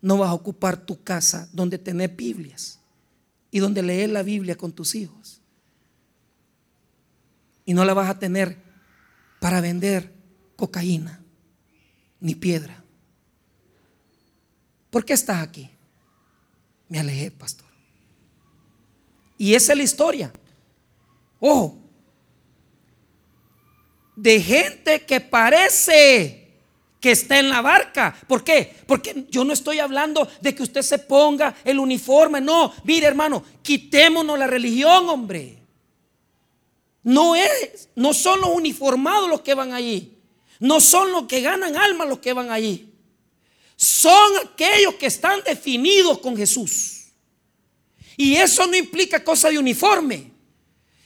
no 0.00 0.18
vas 0.18 0.30
a 0.30 0.34
ocupar 0.34 0.84
tu 0.84 1.02
casa 1.02 1.48
donde 1.52 1.78
tenés 1.78 2.14
Biblias 2.16 2.80
y 3.50 3.60
donde 3.60 3.82
lees 3.82 4.10
la 4.10 4.22
Biblia 4.22 4.56
con 4.56 4.72
tus 4.72 4.94
hijos. 4.94 5.40
Y 7.64 7.74
no 7.74 7.84
la 7.84 7.94
vas 7.94 8.10
a 8.10 8.18
tener 8.18 8.58
para 9.38 9.60
vender 9.60 10.12
cocaína 10.56 11.20
ni 12.20 12.34
piedra. 12.34 12.82
¿Por 14.90 15.04
qué 15.04 15.12
estás 15.12 15.42
aquí? 15.42 15.70
Me 16.88 16.98
alejé, 16.98 17.30
pastor. 17.30 17.68
Y 19.38 19.54
esa 19.54 19.72
es 19.72 19.78
la 19.78 19.84
historia. 19.84 20.32
Ojo, 21.44 21.76
de 24.14 24.40
gente 24.40 25.04
que 25.04 25.20
parece 25.20 26.60
que 27.00 27.10
está 27.10 27.40
en 27.40 27.48
la 27.48 27.60
barca. 27.60 28.16
¿Por 28.28 28.44
qué? 28.44 28.76
Porque 28.86 29.26
yo 29.28 29.44
no 29.44 29.52
estoy 29.52 29.80
hablando 29.80 30.28
de 30.40 30.54
que 30.54 30.62
usted 30.62 30.82
se 30.82 31.00
ponga 31.00 31.56
el 31.64 31.80
uniforme. 31.80 32.40
No, 32.40 32.72
mire 32.84 33.08
hermano, 33.08 33.44
quitémonos 33.60 34.38
la 34.38 34.46
religión, 34.46 35.08
hombre. 35.08 35.58
No 37.02 37.34
es, 37.34 37.88
no 37.96 38.14
son 38.14 38.40
los 38.40 38.50
uniformados 38.50 39.28
los 39.28 39.40
que 39.40 39.54
van 39.54 39.72
allí. 39.72 40.16
No 40.60 40.80
son 40.80 41.10
los 41.10 41.24
que 41.24 41.40
ganan 41.40 41.76
alma 41.76 42.04
los 42.04 42.20
que 42.20 42.32
van 42.32 42.52
allí. 42.52 42.88
Son 43.74 44.32
aquellos 44.44 44.94
que 44.94 45.06
están 45.06 45.42
definidos 45.42 46.20
con 46.20 46.36
Jesús. 46.36 47.08
Y 48.16 48.36
eso 48.36 48.64
no 48.68 48.76
implica 48.76 49.24
cosa 49.24 49.50
de 49.50 49.58
uniforme. 49.58 50.31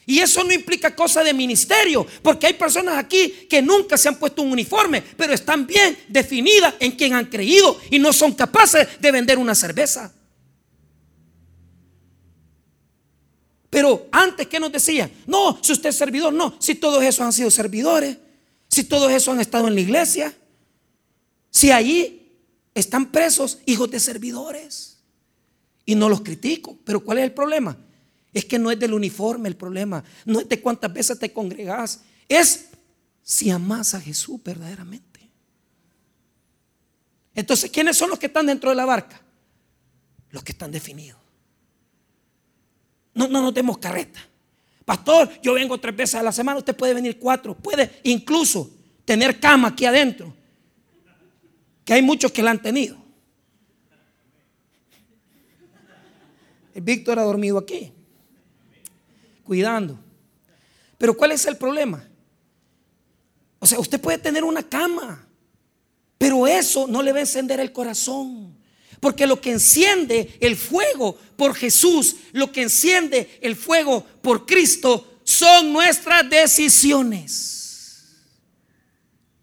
Y 0.08 0.20
eso 0.20 0.44
no 0.44 0.52
implica 0.52 0.94
cosa 0.94 1.24
de 1.24 1.34
ministerio, 1.34 2.06
porque 2.22 2.46
hay 2.46 2.54
personas 2.54 2.96
aquí 2.96 3.46
que 3.50 3.60
nunca 3.60 3.98
se 3.98 4.08
han 4.08 4.18
puesto 4.18 4.40
un 4.40 4.52
uniforme, 4.52 5.02
pero 5.02 5.34
están 5.34 5.66
bien 5.66 5.98
definidas 6.06 6.74
en 6.78 6.92
quien 6.92 7.14
han 7.14 7.26
creído 7.26 7.78
y 7.90 7.98
no 7.98 8.12
son 8.12 8.32
capaces 8.32 8.86
de 9.00 9.10
vender 9.10 9.36
una 9.36 9.56
cerveza. 9.56 10.12
Pero 13.68 14.06
antes, 14.12 14.46
¿qué 14.46 14.60
nos 14.60 14.70
decían? 14.70 15.10
No, 15.26 15.58
si 15.60 15.72
usted 15.72 15.88
es 15.88 15.96
servidor, 15.96 16.32
no, 16.32 16.56
si 16.60 16.76
todos 16.76 17.02
esos 17.02 17.20
han 17.20 17.32
sido 17.32 17.50
servidores, 17.50 18.16
si 18.68 18.84
todos 18.84 19.10
esos 19.10 19.34
han 19.34 19.40
estado 19.40 19.66
en 19.66 19.74
la 19.74 19.80
iglesia, 19.80 20.32
si 21.50 21.72
allí 21.72 22.16
están 22.74 23.10
presos 23.10 23.58
hijos 23.66 23.90
de 23.90 23.98
servidores. 23.98 24.98
Y 25.84 25.94
no 25.94 26.08
los 26.08 26.20
critico, 26.20 26.78
pero 26.84 27.00
¿cuál 27.00 27.18
es 27.18 27.24
el 27.24 27.32
problema? 27.32 27.76
Es 28.32 28.44
que 28.44 28.58
no 28.58 28.70
es 28.70 28.78
del 28.78 28.92
uniforme 28.92 29.48
el 29.48 29.56
problema, 29.56 30.04
no 30.24 30.40
es 30.40 30.48
de 30.48 30.60
cuántas 30.60 30.92
veces 30.92 31.18
te 31.18 31.32
congregas, 31.32 32.02
es 32.28 32.68
si 33.22 33.50
amas 33.50 33.94
a 33.94 34.00
Jesús 34.00 34.42
verdaderamente. 34.42 35.30
Entonces, 37.34 37.70
¿quiénes 37.70 37.96
son 37.96 38.10
los 38.10 38.18
que 38.18 38.26
están 38.26 38.46
dentro 38.46 38.70
de 38.70 38.76
la 38.76 38.84
barca? 38.84 39.20
Los 40.30 40.42
que 40.42 40.52
están 40.52 40.70
definidos. 40.70 41.18
No, 43.14 43.28
no 43.28 43.42
nos 43.42 43.54
demos 43.54 43.78
carreta. 43.78 44.20
Pastor, 44.84 45.40
yo 45.42 45.54
vengo 45.54 45.78
tres 45.78 45.96
veces 45.96 46.14
a 46.16 46.22
la 46.22 46.32
semana, 46.32 46.58
usted 46.58 46.76
puede 46.76 46.94
venir 46.94 47.18
cuatro, 47.18 47.56
puede 47.56 48.00
incluso 48.04 48.70
tener 49.04 49.40
cama 49.40 49.68
aquí 49.68 49.84
adentro, 49.84 50.32
que 51.84 51.94
hay 51.94 52.02
muchos 52.02 52.30
que 52.30 52.42
la 52.42 52.52
han 52.52 52.62
tenido. 52.62 52.96
El 56.74 56.82
Víctor 56.82 57.18
ha 57.18 57.22
dormido 57.22 57.58
aquí 57.58 57.95
cuidando. 59.46 59.98
Pero 60.98 61.16
¿cuál 61.16 61.32
es 61.32 61.46
el 61.46 61.56
problema? 61.56 62.06
O 63.58 63.66
sea, 63.66 63.78
usted 63.78 64.00
puede 64.00 64.18
tener 64.18 64.44
una 64.44 64.62
cama, 64.62 65.26
pero 66.18 66.46
eso 66.46 66.86
no 66.86 67.02
le 67.02 67.12
va 67.12 67.18
a 67.18 67.22
encender 67.22 67.60
el 67.60 67.72
corazón. 67.72 68.54
Porque 69.00 69.26
lo 69.26 69.40
que 69.40 69.52
enciende 69.52 70.36
el 70.40 70.56
fuego 70.56 71.16
por 71.36 71.54
Jesús, 71.54 72.16
lo 72.32 72.50
que 72.50 72.62
enciende 72.62 73.38
el 73.42 73.54
fuego 73.56 74.04
por 74.22 74.46
Cristo, 74.46 75.18
son 75.22 75.72
nuestras 75.72 76.28
decisiones. 76.28 78.16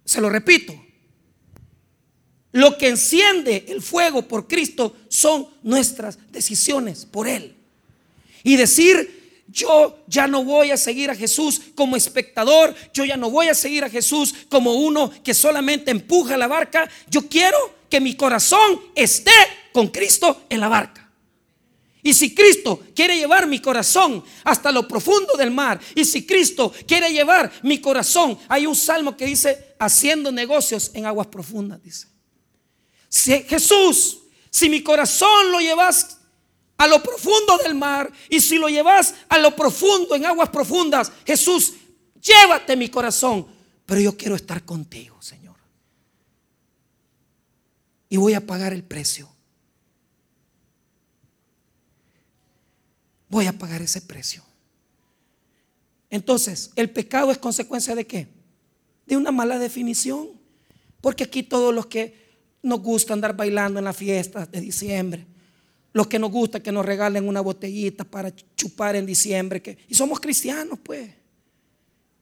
Se 0.05 0.19
lo 0.21 0.29
repito. 0.29 0.73
Lo 2.51 2.77
que 2.77 2.89
enciende 2.89 3.65
el 3.67 3.81
fuego 3.81 4.27
por 4.27 4.47
Cristo 4.47 4.95
son 5.07 5.47
nuestras 5.63 6.19
decisiones 6.31 7.05
por 7.05 7.27
Él. 7.27 7.55
Y 8.43 8.57
decir, 8.57 9.22
yo 9.53 9.99
ya 10.07 10.27
no 10.27 10.43
voy 10.43 10.71
a 10.71 10.77
seguir 10.77 11.11
a 11.11 11.15
Jesús 11.15 11.61
como 11.75 11.95
espectador, 11.95 12.75
yo 12.91 13.05
ya 13.05 13.15
no 13.15 13.29
voy 13.29 13.47
a 13.47 13.53
seguir 13.53 13.83
a 13.83 13.89
Jesús 13.89 14.33
como 14.49 14.73
uno 14.73 15.11
que 15.23 15.33
solamente 15.33 15.91
empuja 15.91 16.35
la 16.35 16.47
barca, 16.47 16.89
yo 17.07 17.29
quiero 17.29 17.57
que 17.89 18.01
mi 18.01 18.15
corazón 18.15 18.81
esté 18.95 19.31
con 19.71 19.89
Cristo 19.89 20.45
en 20.49 20.59
la 20.59 20.67
barca. 20.67 21.09
Y 22.01 22.13
si 22.13 22.35
Cristo 22.35 22.81
quiere 22.93 23.15
llevar 23.15 23.47
mi 23.47 23.59
corazón 23.59 24.23
hasta 24.43 24.71
lo 24.71 24.87
profundo 24.87 25.33
del 25.37 25.51
mar, 25.51 25.79
y 25.95 26.03
si 26.03 26.25
Cristo 26.25 26.73
quiere 26.85 27.13
llevar 27.13 27.51
mi 27.61 27.79
corazón, 27.79 28.37
hay 28.49 28.65
un 28.65 28.75
salmo 28.75 29.15
que 29.15 29.25
dice, 29.25 29.75
haciendo 29.79 30.31
negocios 30.31 30.91
en 30.95 31.05
aguas 31.05 31.27
profundas, 31.27 31.81
dice. 31.81 32.07
Si 33.07 33.43
Jesús, 33.43 34.19
si 34.49 34.67
mi 34.67 34.81
corazón 34.81 35.51
lo 35.51 35.59
llevas 35.59 36.17
a 36.83 36.87
lo 36.87 37.01
profundo 37.01 37.57
del 37.63 37.75
mar 37.75 38.11
y 38.29 38.41
si 38.41 38.57
lo 38.57 38.67
llevas 38.67 39.15
a 39.29 39.37
lo 39.39 39.55
profundo, 39.55 40.15
en 40.15 40.25
aguas 40.25 40.49
profundas, 40.49 41.13
Jesús, 41.25 41.75
llévate 42.21 42.75
mi 42.75 42.89
corazón, 42.89 43.47
pero 43.85 44.01
yo 44.01 44.17
quiero 44.17 44.35
estar 44.35 44.65
contigo, 44.65 45.21
Señor. 45.21 45.55
Y 48.09 48.17
voy 48.17 48.33
a 48.33 48.45
pagar 48.45 48.73
el 48.73 48.83
precio. 48.83 49.29
Voy 53.29 53.47
a 53.47 53.57
pagar 53.57 53.81
ese 53.81 54.01
precio. 54.01 54.43
Entonces, 56.09 56.71
¿el 56.75 56.89
pecado 56.89 57.31
es 57.31 57.37
consecuencia 57.37 57.95
de 57.95 58.05
qué? 58.05 58.27
De 59.05 59.15
una 59.15 59.31
mala 59.31 59.57
definición. 59.57 60.31
Porque 60.99 61.23
aquí 61.23 61.43
todos 61.43 61.73
los 61.73 61.85
que 61.85 62.37
nos 62.61 62.81
gusta 62.81 63.13
andar 63.13 63.37
bailando 63.37 63.79
en 63.79 63.85
las 63.85 63.95
fiestas 63.95 64.51
de 64.51 64.59
diciembre, 64.59 65.25
los 65.93 66.07
que 66.07 66.17
nos 66.17 66.31
gusta 66.31 66.61
que 66.61 66.71
nos 66.71 66.85
regalen 66.85 67.27
una 67.27 67.39
botellita 67.39 68.03
para 68.03 68.33
chupar 68.55 68.95
en 68.95 69.05
diciembre. 69.05 69.61
Que, 69.61 69.77
y 69.87 69.93
somos 69.93 70.19
cristianos, 70.19 70.79
pues. 70.81 71.09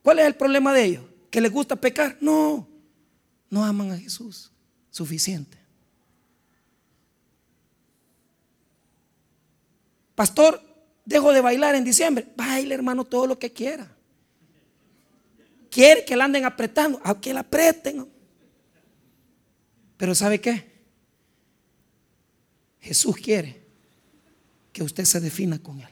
¿Cuál 0.04 0.20
es 0.20 0.26
el 0.26 0.36
problema 0.36 0.74
de 0.74 0.84
ellos? 0.84 1.04
¿Que 1.30 1.40
les 1.40 1.52
gusta 1.52 1.78
pecar? 1.78 2.18
No, 2.20 2.68
no 3.50 3.64
aman 3.64 3.92
a 3.92 3.98
Jesús 3.98 4.52
suficiente. 4.90 5.58
Pastor, 10.16 10.62
dejo 11.06 11.32
de 11.32 11.40
bailar 11.40 11.74
en 11.76 11.86
diciembre. 11.86 12.28
Baile, 12.36 12.76
hermano, 12.76 13.06
todo 13.06 13.26
lo 13.26 13.40
que 13.40 13.54
quiera. 13.54 13.90
Quiere 15.70 16.04
que 16.04 16.18
la 16.18 16.26
anden 16.26 16.44
apretando, 16.44 17.00
a 17.06 17.20
que 17.20 17.34
la 17.34 17.40
aprieten. 17.40 18.06
Pero 19.96 20.14
¿sabe 20.14 20.42
qué? 20.42 20.70
Jesús 22.82 23.16
quiere 23.16 23.61
que 24.72 24.84
usted 24.84 25.06
se 25.06 25.20
defina 25.20 25.60
con 25.60 25.80
Él. 25.80 25.88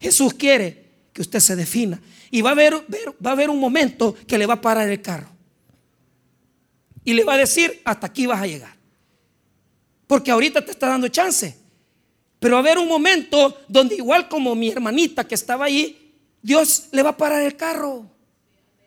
Jesús 0.00 0.34
quiere 0.34 0.88
que 1.12 1.22
usted 1.22 1.40
se 1.40 1.56
defina. 1.56 2.00
Y 2.30 2.42
va 2.42 2.50
a, 2.50 2.52
haber, 2.52 2.74
va 2.74 3.30
a 3.30 3.32
haber 3.32 3.50
un 3.50 3.58
momento 3.58 4.14
que 4.26 4.38
le 4.38 4.46
va 4.46 4.54
a 4.54 4.60
parar 4.60 4.88
el 4.88 5.00
carro. 5.00 5.28
Y 7.04 7.14
le 7.14 7.24
va 7.24 7.34
a 7.34 7.38
decir, 7.38 7.80
hasta 7.84 8.06
aquí 8.06 8.26
vas 8.26 8.42
a 8.42 8.46
llegar. 8.46 8.76
Porque 10.06 10.30
ahorita 10.30 10.64
te 10.64 10.70
está 10.70 10.88
dando 10.88 11.08
chance. 11.08 11.56
Pero 12.38 12.54
va 12.54 12.58
a 12.58 12.62
haber 12.62 12.78
un 12.78 12.88
momento 12.88 13.62
donde 13.66 13.96
igual 13.96 14.28
como 14.28 14.54
mi 14.54 14.70
hermanita 14.70 15.26
que 15.26 15.34
estaba 15.34 15.64
ahí, 15.64 16.14
Dios 16.42 16.88
le 16.92 17.02
va 17.02 17.10
a 17.10 17.16
parar 17.16 17.42
el 17.42 17.56
carro. 17.56 18.06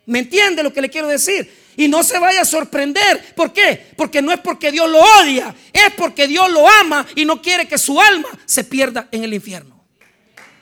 ¿Me 0.05 0.19
entiende 0.19 0.63
lo 0.63 0.71
que 0.71 0.81
le 0.81 0.89
quiero 0.89 1.07
decir? 1.07 1.51
Y 1.77 1.87
no 1.87 2.03
se 2.03 2.19
vaya 2.19 2.41
a 2.41 2.45
sorprender. 2.45 3.33
¿Por 3.35 3.53
qué? 3.53 3.93
Porque 3.95 4.21
no 4.21 4.31
es 4.31 4.39
porque 4.39 4.71
Dios 4.71 4.89
lo 4.89 4.99
odia, 4.99 5.55
es 5.71 5.93
porque 5.97 6.27
Dios 6.27 6.51
lo 6.51 6.67
ama 6.67 7.05
y 7.15 7.25
no 7.25 7.41
quiere 7.41 7.67
que 7.67 7.77
su 7.77 7.99
alma 7.99 8.27
se 8.45 8.63
pierda 8.63 9.07
en 9.11 9.23
el 9.23 9.33
infierno. 9.33 9.81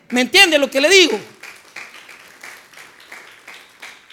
¿Me 0.10 0.22
entiende 0.22 0.58
lo 0.58 0.69
que 0.69 0.82
le 0.82 0.89
digo? 0.89 1.19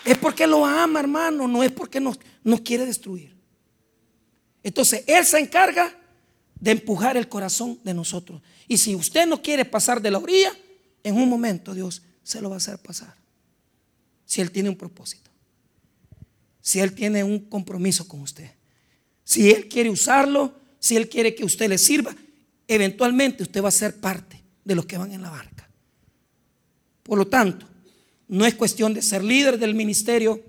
Es 0.05 0.17
porque 0.19 0.47
lo 0.47 0.65
ama, 0.65 1.01
hermano, 1.01 1.49
no 1.49 1.63
es 1.63 1.73
porque 1.73 2.01
nos, 2.01 2.19
quiere 2.65 2.87
destruir. 2.87 3.35
Entonces, 4.63 5.05
Él 5.07 5.25
se 5.25 5.39
encarga 5.39 5.93
de 6.59 6.71
empujar 6.71 7.17
el 7.17 7.29
corazón 7.29 7.79
de 7.83 7.93
nosotros. 7.93 8.41
Y 8.69 8.79
si 8.79 8.95
usted 8.95 9.27
no 9.27 9.43
quiere 9.43 9.65
pasar 9.65 10.01
de 10.01 10.11
la 10.11 10.19
orilla, 10.19 10.53
en 11.03 11.17
un 11.17 11.29
momento 11.29 11.75
Dios 11.75 12.03
se 12.23 12.41
lo 12.41 12.51
va 12.51 12.57
a 12.57 12.59
hacer 12.59 12.79
pasar. 12.79 13.15
Si 14.25 14.41
Él 14.41 14.51
tiene 14.51 14.69
un 14.69 14.77
propósito 14.77 15.26
si 16.67 16.81
Él 16.81 16.95
tiene 16.95 17.23
un 17.23 17.39
compromiso 17.39 18.09
con 18.09 18.23
usted. 18.23 18.51
Si 19.23 19.53
Él 19.53 19.69
quiere 19.69 19.89
usarlo, 19.89 20.53
si 20.81 20.97
Él 20.97 21.09
quiere 21.09 21.33
que 21.33 21.45
usted 21.45 21.69
le 21.69 21.79
sirva, 21.79 22.13
eventualmente 22.67 23.45
usted 23.45 23.63
va 23.63 23.69
a 23.69 23.71
ser 23.71 24.01
parte 24.01 24.43
de 24.65 24.75
los 24.75 24.85
que 24.85 24.99
van 24.99 25.13
en 25.13 25.23
la 25.23 25.31
barca. 25.31 25.71
Por 27.05 27.19
lo 27.19 27.29
tanto, 27.29 27.69
no 28.27 28.45
es 28.45 28.57
cuestión 28.57 28.93
de 28.95 29.01
ser 29.01 29.23
líder 29.23 29.61
del 29.61 29.77
ministerio, 29.77 30.43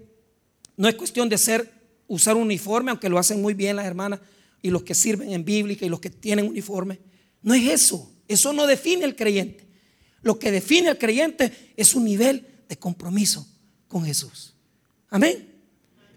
no 0.76 0.88
es 0.88 0.96
cuestión 0.96 1.30
de 1.30 1.38
ser 1.38 1.72
usar 2.08 2.36
un 2.36 2.42
uniforme, 2.42 2.90
aunque 2.90 3.10
lo 3.10 3.20
hacen 3.20 3.40
muy 3.40 3.54
bien 3.54 3.76
las 3.76 3.86
hermanas 3.86 4.20
y 4.64 4.72
los 4.72 4.82
que 4.82 4.96
sirven 4.96 5.32
en 5.34 5.46
bíblica 5.46 5.86
y 5.86 5.90
los 5.90 6.00
que 6.00 6.10
tienen 6.10 6.48
uniforme. 6.48 7.00
No 7.44 7.54
es 7.54 7.70
eso, 7.70 8.12
eso 8.28 8.54
no 8.54 8.66
define 8.66 9.06
al 9.06 9.16
creyente. 9.16 9.68
Lo 10.24 10.40
que 10.40 10.52
define 10.52 10.90
al 10.90 10.98
creyente 10.98 11.74
es 11.78 11.94
un 11.94 12.06
nivel 12.06 12.48
de 12.68 12.76
compromiso 12.76 13.48
con 13.88 14.04
Jesús. 14.04 14.56
Amén. 15.12 15.57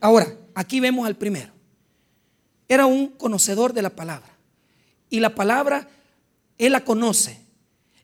Ahora, 0.01 0.35
aquí 0.55 0.81
vemos 0.81 1.07
al 1.07 1.17
primero. 1.17 1.53
Era 2.69 2.87
un 2.87 3.09
conocedor 3.09 3.73
de 3.73 3.83
la 3.83 3.91
palabra. 3.91 4.31
Y 5.11 5.21
la 5.21 5.35
palabra, 5.35 5.89
él 6.57 6.73
la 6.73 6.85
conoce. 6.85 7.39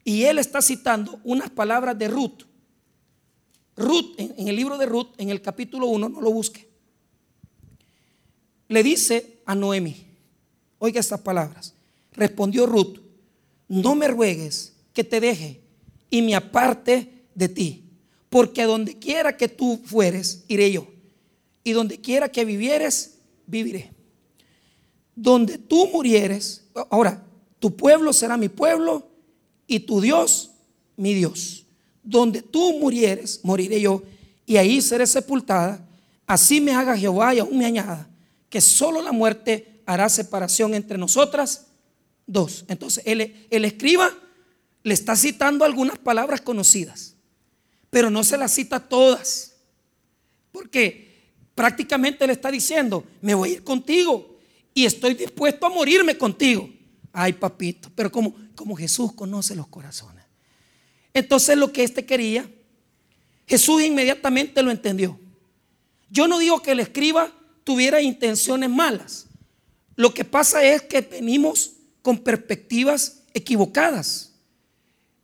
Y 0.04 0.24
él 0.24 0.38
está 0.38 0.60
citando 0.60 1.20
unas 1.24 1.50
palabras 1.50 1.98
de 1.98 2.08
Ruth. 2.08 2.42
Ruth, 3.76 4.14
en, 4.18 4.48
el 4.48 4.56
libro 4.56 4.78
de 4.78 4.86
Ruth, 4.86 5.08
en 5.18 5.30
el 5.30 5.40
capítulo 5.40 5.86
1, 5.86 6.08
no 6.08 6.20
lo 6.20 6.30
busque. 6.30 6.68
Le 8.68 8.82
dice 8.82 9.40
a 9.46 9.54
Noemi, 9.54 10.06
oiga 10.78 11.00
estas 11.00 11.20
palabras. 11.20 11.74
Respondió 12.12 12.66
Ruth, 12.66 12.98
no 13.68 13.94
me 13.94 14.08
ruegues 14.08 14.72
que 14.92 15.04
te 15.04 15.20
deje 15.20 15.60
y 16.10 16.22
me 16.22 16.34
aparte 16.34 17.26
de 17.34 17.48
ti, 17.48 17.84
porque 18.30 18.62
a 18.62 18.66
donde 18.66 18.98
quiera 18.98 19.36
que 19.36 19.48
tú 19.48 19.80
fueres, 19.84 20.44
iré 20.48 20.72
yo 20.72 20.95
y 21.66 21.72
donde 21.72 22.00
quiera 22.00 22.28
que 22.28 22.44
vivieres, 22.44 23.18
viviré. 23.44 23.90
Donde 25.16 25.58
tú 25.58 25.88
murieres, 25.88 26.64
ahora, 26.90 27.26
tu 27.58 27.76
pueblo 27.76 28.12
será 28.12 28.36
mi 28.36 28.48
pueblo 28.48 29.10
y 29.66 29.80
tu 29.80 30.00
Dios 30.00 30.52
mi 30.96 31.12
Dios. 31.12 31.66
Donde 32.04 32.40
tú 32.40 32.78
murieres, 32.78 33.40
moriré 33.42 33.80
yo 33.80 34.04
y 34.46 34.58
ahí 34.58 34.80
seré 34.80 35.08
sepultada. 35.08 35.84
Así 36.24 36.60
me 36.60 36.70
haga 36.70 36.96
Jehová 36.96 37.34
y 37.34 37.40
aún 37.40 37.58
me 37.58 37.66
añada 37.66 38.08
que 38.48 38.60
solo 38.60 39.02
la 39.02 39.10
muerte 39.10 39.82
hará 39.86 40.08
separación 40.08 40.72
entre 40.72 40.96
nosotras 40.96 41.66
dos. 42.28 42.64
Entonces, 42.68 43.02
el, 43.06 43.48
el 43.50 43.64
escriba 43.64 44.16
le 44.84 44.94
está 44.94 45.16
citando 45.16 45.64
algunas 45.64 45.98
palabras 45.98 46.40
conocidas, 46.42 47.16
pero 47.90 48.08
no 48.08 48.22
se 48.22 48.38
las 48.38 48.52
cita 48.52 48.78
todas. 48.78 49.56
¿Por 50.52 50.70
qué? 50.70 51.05
Prácticamente 51.56 52.26
le 52.26 52.34
está 52.34 52.50
diciendo, 52.50 53.04
me 53.22 53.34
voy 53.34 53.48
a 53.48 53.52
ir 53.54 53.64
contigo 53.64 54.38
y 54.74 54.84
estoy 54.84 55.14
dispuesto 55.14 55.66
a 55.66 55.70
morirme 55.70 56.16
contigo. 56.16 56.70
Ay, 57.12 57.32
papito, 57.32 57.90
pero 57.96 58.12
como, 58.12 58.36
como 58.54 58.76
Jesús 58.76 59.14
conoce 59.14 59.56
los 59.56 59.66
corazones. 59.66 60.22
Entonces 61.14 61.56
lo 61.56 61.72
que 61.72 61.82
éste 61.82 62.04
quería, 62.04 62.48
Jesús 63.48 63.82
inmediatamente 63.82 64.62
lo 64.62 64.70
entendió. 64.70 65.18
Yo 66.10 66.28
no 66.28 66.38
digo 66.38 66.60
que 66.60 66.72
el 66.72 66.80
escriba 66.80 67.32
tuviera 67.64 68.02
intenciones 68.02 68.68
malas. 68.68 69.26
Lo 69.96 70.12
que 70.12 70.26
pasa 70.26 70.62
es 70.62 70.82
que 70.82 71.00
venimos 71.00 71.72
con 72.02 72.18
perspectivas 72.18 73.22
equivocadas. 73.32 74.34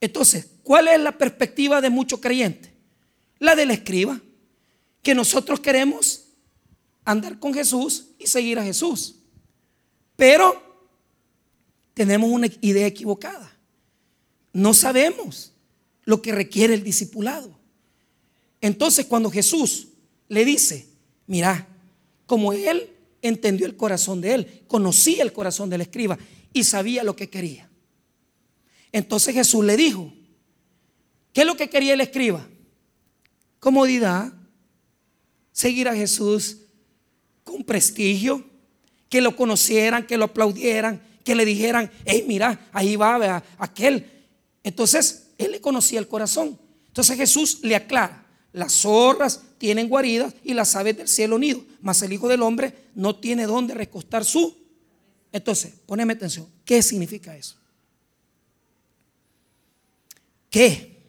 Entonces, 0.01 0.49
¿cuál 0.63 0.89
es 0.89 0.99
la 0.99 1.19
perspectiva 1.19 1.83
de 1.83 1.91
muchos 1.91 2.21
creyentes? 2.21 2.73
La 3.39 3.55
del 3.55 3.71
escriba, 3.71 4.19
que 5.03 5.15
nosotros 5.15 5.61
queremos 5.61 6.22
andar 7.05 7.39
con 7.39 7.55
Jesús 7.55 8.07
y 8.19 8.27
seguir 8.27 8.59
a 8.59 8.65
Jesús. 8.65 9.17
Pero 10.17 10.63
tenemos 11.95 12.31
una 12.31 12.49
idea 12.61 12.87
equivocada. 12.87 13.57
No 14.53 14.75
sabemos 14.75 15.53
lo 16.05 16.23
que 16.23 16.33
requiere 16.33 16.75
el 16.75 16.83
discipulado. 16.83 17.57
Entonces 18.61 19.07
cuando 19.07 19.31
Jesús 19.31 19.89
le 20.29 20.45
dice, 20.45 20.87
mira, 21.27 21.67
como 22.27 22.53
él 22.53 22.91
entendió 23.21 23.67
el 23.67 23.77
corazón 23.77 24.21
de 24.21 24.35
él, 24.35 24.63
conocía 24.67 25.23
el 25.23 25.33
corazón 25.33 25.71
del 25.71 25.81
escriba 25.81 26.19
y 26.53 26.65
sabía 26.65 27.05
lo 27.05 27.17
que 27.17 27.29
quería. 27.29 27.69
Entonces 28.93 29.35
Jesús 29.35 29.65
le 29.65 29.77
dijo, 29.77 30.13
¿qué 31.33 31.43
es 31.43 31.47
lo 31.47 31.57
que 31.57 31.71
quería 31.71 31.95
el 31.95 32.01
escriba? 32.01 32.47
Comodidad, 33.59 34.33
seguir 35.53 35.89
a 35.89 35.95
Jesús 35.95 36.59
con 37.45 37.65
prestigio, 37.65 38.45
que 39.09 39.21
lo 39.21 39.37
conocieran, 39.37 40.07
que 40.07 40.17
lo 40.17 40.27
aplaudieran, 40.27 41.03
que 41.25 41.35
le 41.35 41.45
dijeran, 41.45 41.91
hey, 42.05 42.25
mira, 42.27 42.69
ahí 42.73 42.97
va 42.97 43.43
aquel. 43.59 44.11
Entonces, 44.65 45.29
él 45.39 45.53
le 45.53 45.61
conocía 45.61 45.99
el 45.99 46.09
corazón. 46.09 46.59
Entonces 46.87 47.17
Jesús 47.17 47.61
le 47.63 47.75
aclara, 47.75 48.27
las 48.53 48.73
zorras 48.73 49.43
tienen 49.59 49.89
guaridas 49.89 50.35
y 50.45 50.53
las 50.53 50.77
aves 50.77 50.97
del 50.97 51.09
cielo 51.09 51.39
nido, 51.39 51.65
mas 51.81 52.03
el 52.03 52.13
Hijo 52.13 52.29
del 52.29 52.43
Hombre 52.43 52.75
no 52.95 53.17
tiene 53.17 53.47
dónde 53.47 53.75
recostar 53.75 54.25
su. 54.25 54.57
Entonces, 55.33 55.73
poneme 55.87 56.13
atención, 56.13 56.47
¿qué 56.65 56.83
significa 56.83 57.35
eso? 57.35 57.57
¿Qué? 60.51 61.01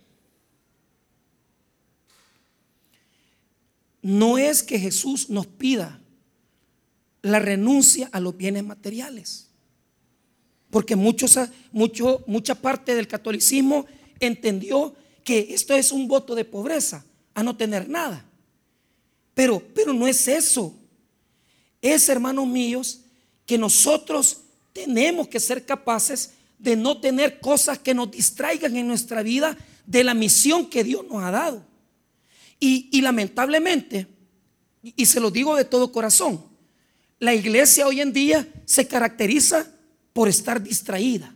No 4.01 4.37
es 4.37 4.63
que 4.63 4.79
Jesús 4.79 5.29
nos 5.29 5.47
pida 5.47 5.99
la 7.23 7.39
renuncia 7.39 8.09
a 8.11 8.19
los 8.19 8.37
bienes 8.37 8.63
materiales. 8.63 9.47
Porque 10.69 10.95
muchos, 10.95 11.39
mucho, 11.71 12.23
mucha 12.27 12.53
parte 12.53 12.93
del 12.93 13.07
catolicismo 13.07 13.85
entendió 14.19 14.93
que 15.23 15.53
esto 15.53 15.73
es 15.73 15.91
un 15.91 16.07
voto 16.07 16.35
de 16.35 16.45
pobreza, 16.45 17.03
a 17.33 17.41
no 17.41 17.55
tener 17.55 17.89
nada. 17.89 18.25
Pero, 19.33 19.63
pero 19.73 19.93
no 19.93 20.07
es 20.07 20.27
eso. 20.27 20.75
Es, 21.81 22.09
hermanos 22.09 22.45
míos, 22.45 23.01
que 23.45 23.57
nosotros 23.57 24.41
tenemos 24.73 25.27
que 25.27 25.39
ser 25.39 25.65
capaces 25.65 26.33
de 26.59 26.75
no 26.75 26.99
tener 26.99 27.39
cosas 27.39 27.79
que 27.79 27.93
nos 27.93 28.11
distraigan 28.11 28.75
en 28.75 28.87
nuestra 28.87 29.23
vida 29.23 29.57
de 29.85 30.03
la 30.03 30.13
misión 30.13 30.69
que 30.69 30.83
Dios 30.83 31.05
nos 31.07 31.23
ha 31.23 31.31
dado. 31.31 31.63
Y, 32.59 32.89
y 32.91 33.01
lamentablemente, 33.01 34.07
y 34.81 35.05
se 35.05 35.19
lo 35.19 35.31
digo 35.31 35.55
de 35.55 35.65
todo 35.65 35.91
corazón, 35.91 36.52
la 37.23 37.33
iglesia 37.33 37.87
hoy 37.87 38.01
en 38.01 38.11
día 38.11 38.45
se 38.65 38.85
caracteriza 38.85 39.65
por 40.11 40.27
estar 40.27 40.61
distraída. 40.61 41.33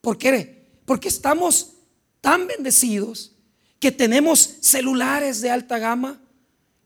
¿Por 0.00 0.16
qué? 0.16 0.68
Porque 0.84 1.08
estamos 1.08 1.72
tan 2.20 2.46
bendecidos 2.46 3.32
que 3.80 3.90
tenemos 3.90 4.58
celulares 4.60 5.40
de 5.40 5.50
alta 5.50 5.80
gama, 5.80 6.20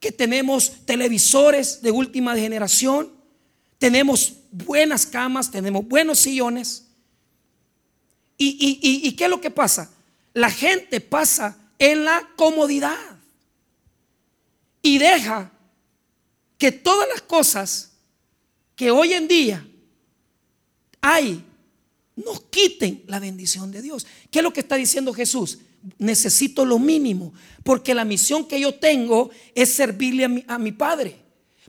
que 0.00 0.10
tenemos 0.10 0.86
televisores 0.86 1.82
de 1.82 1.90
última 1.90 2.34
generación, 2.36 3.12
tenemos 3.76 4.32
buenas 4.50 5.04
camas, 5.04 5.50
tenemos 5.50 5.86
buenos 5.86 6.20
sillones. 6.20 6.86
¿Y, 8.38 9.12
qué 9.12 9.24
es 9.24 9.30
lo 9.30 9.42
que 9.42 9.50
pasa? 9.50 9.90
La 10.32 10.50
gente 10.50 11.02
pasa 11.02 11.58
en 11.78 12.06
la 12.06 12.30
comodidad 12.34 12.96
y 14.80 14.96
deja 14.96 15.52
que 16.58 16.72
todas 16.72 17.08
las 17.08 17.22
cosas 17.22 17.92
que 18.74 18.90
hoy 18.90 19.14
en 19.14 19.28
día 19.28 19.66
hay 21.00 21.44
nos 22.16 22.40
quiten 22.50 23.04
la 23.06 23.20
bendición 23.20 23.70
de 23.70 23.80
Dios. 23.80 24.06
¿Qué 24.30 24.40
es 24.40 24.42
lo 24.42 24.52
que 24.52 24.60
está 24.60 24.74
diciendo 24.74 25.14
Jesús? 25.14 25.58
Necesito 25.98 26.64
lo 26.64 26.78
mínimo, 26.80 27.32
porque 27.62 27.94
la 27.94 28.04
misión 28.04 28.46
que 28.46 28.60
yo 28.60 28.74
tengo 28.74 29.30
es 29.54 29.72
servirle 29.72 30.24
a 30.24 30.28
mi, 30.28 30.44
a 30.48 30.58
mi 30.58 30.72
Padre. 30.72 31.16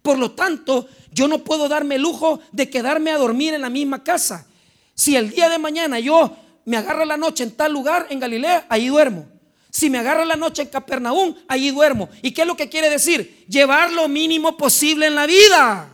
Por 0.01 0.17
lo 0.17 0.31
tanto, 0.31 0.87
yo 1.11 1.27
no 1.27 1.43
puedo 1.43 1.67
darme 1.67 1.95
el 1.95 2.01
lujo 2.01 2.39
de 2.51 2.69
quedarme 2.69 3.11
a 3.11 3.17
dormir 3.17 3.53
en 3.53 3.61
la 3.61 3.69
misma 3.69 4.03
casa. 4.03 4.47
Si 4.95 5.15
el 5.15 5.29
día 5.29 5.49
de 5.49 5.59
mañana 5.59 5.99
yo 5.99 6.35
me 6.65 6.77
agarro 6.77 7.05
la 7.05 7.17
noche 7.17 7.43
en 7.43 7.51
tal 7.51 7.71
lugar, 7.71 8.07
en 8.09 8.19
Galilea, 8.19 8.65
ahí 8.69 8.87
duermo. 8.87 9.27
Si 9.69 9.89
me 9.89 9.99
agarro 9.99 10.25
la 10.25 10.35
noche 10.35 10.63
en 10.63 10.69
Capernaum, 10.69 11.35
allí 11.47 11.69
duermo. 11.71 12.09
¿Y 12.21 12.31
qué 12.31 12.41
es 12.41 12.47
lo 12.47 12.57
que 12.57 12.69
quiere 12.69 12.89
decir? 12.89 13.45
Llevar 13.47 13.91
lo 13.91 14.07
mínimo 14.07 14.57
posible 14.57 15.05
en 15.05 15.15
la 15.15 15.27
vida. 15.27 15.89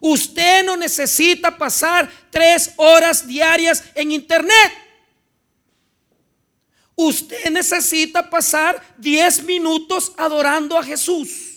Usted 0.00 0.64
no 0.64 0.76
necesita 0.76 1.56
pasar 1.56 2.10
tres 2.30 2.72
horas 2.76 3.26
diarias 3.26 3.84
en 3.94 4.12
internet. 4.12 4.72
Usted 6.94 7.50
necesita 7.50 8.28
pasar 8.30 8.80
diez 8.96 9.42
minutos 9.42 10.12
adorando 10.16 10.78
a 10.78 10.84
Jesús. 10.84 11.54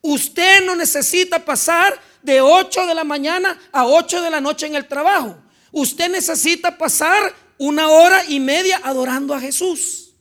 Usted 0.00 0.64
no 0.64 0.76
necesita 0.76 1.44
pasar 1.44 2.00
de 2.22 2.40
8 2.40 2.86
de 2.86 2.94
la 2.94 3.04
mañana 3.04 3.58
a 3.72 3.86
8 3.86 4.22
de 4.22 4.30
la 4.30 4.40
noche 4.40 4.66
en 4.66 4.74
el 4.74 4.86
trabajo. 4.86 5.36
Usted 5.72 6.10
necesita 6.10 6.76
pasar 6.78 7.34
una 7.58 7.88
hora 7.88 8.24
y 8.28 8.40
media 8.40 8.80
adorando 8.82 9.34
a 9.34 9.40
Jesús. 9.40 10.14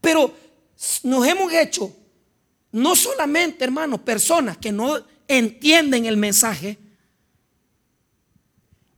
Pero 0.00 0.32
nos 1.02 1.26
hemos 1.26 1.52
hecho, 1.52 1.94
no 2.72 2.94
solamente, 2.94 3.64
hermanos, 3.64 4.00
personas 4.00 4.56
que 4.58 4.70
no 4.70 5.02
entienden 5.26 6.06
el 6.06 6.16
mensaje, 6.16 6.78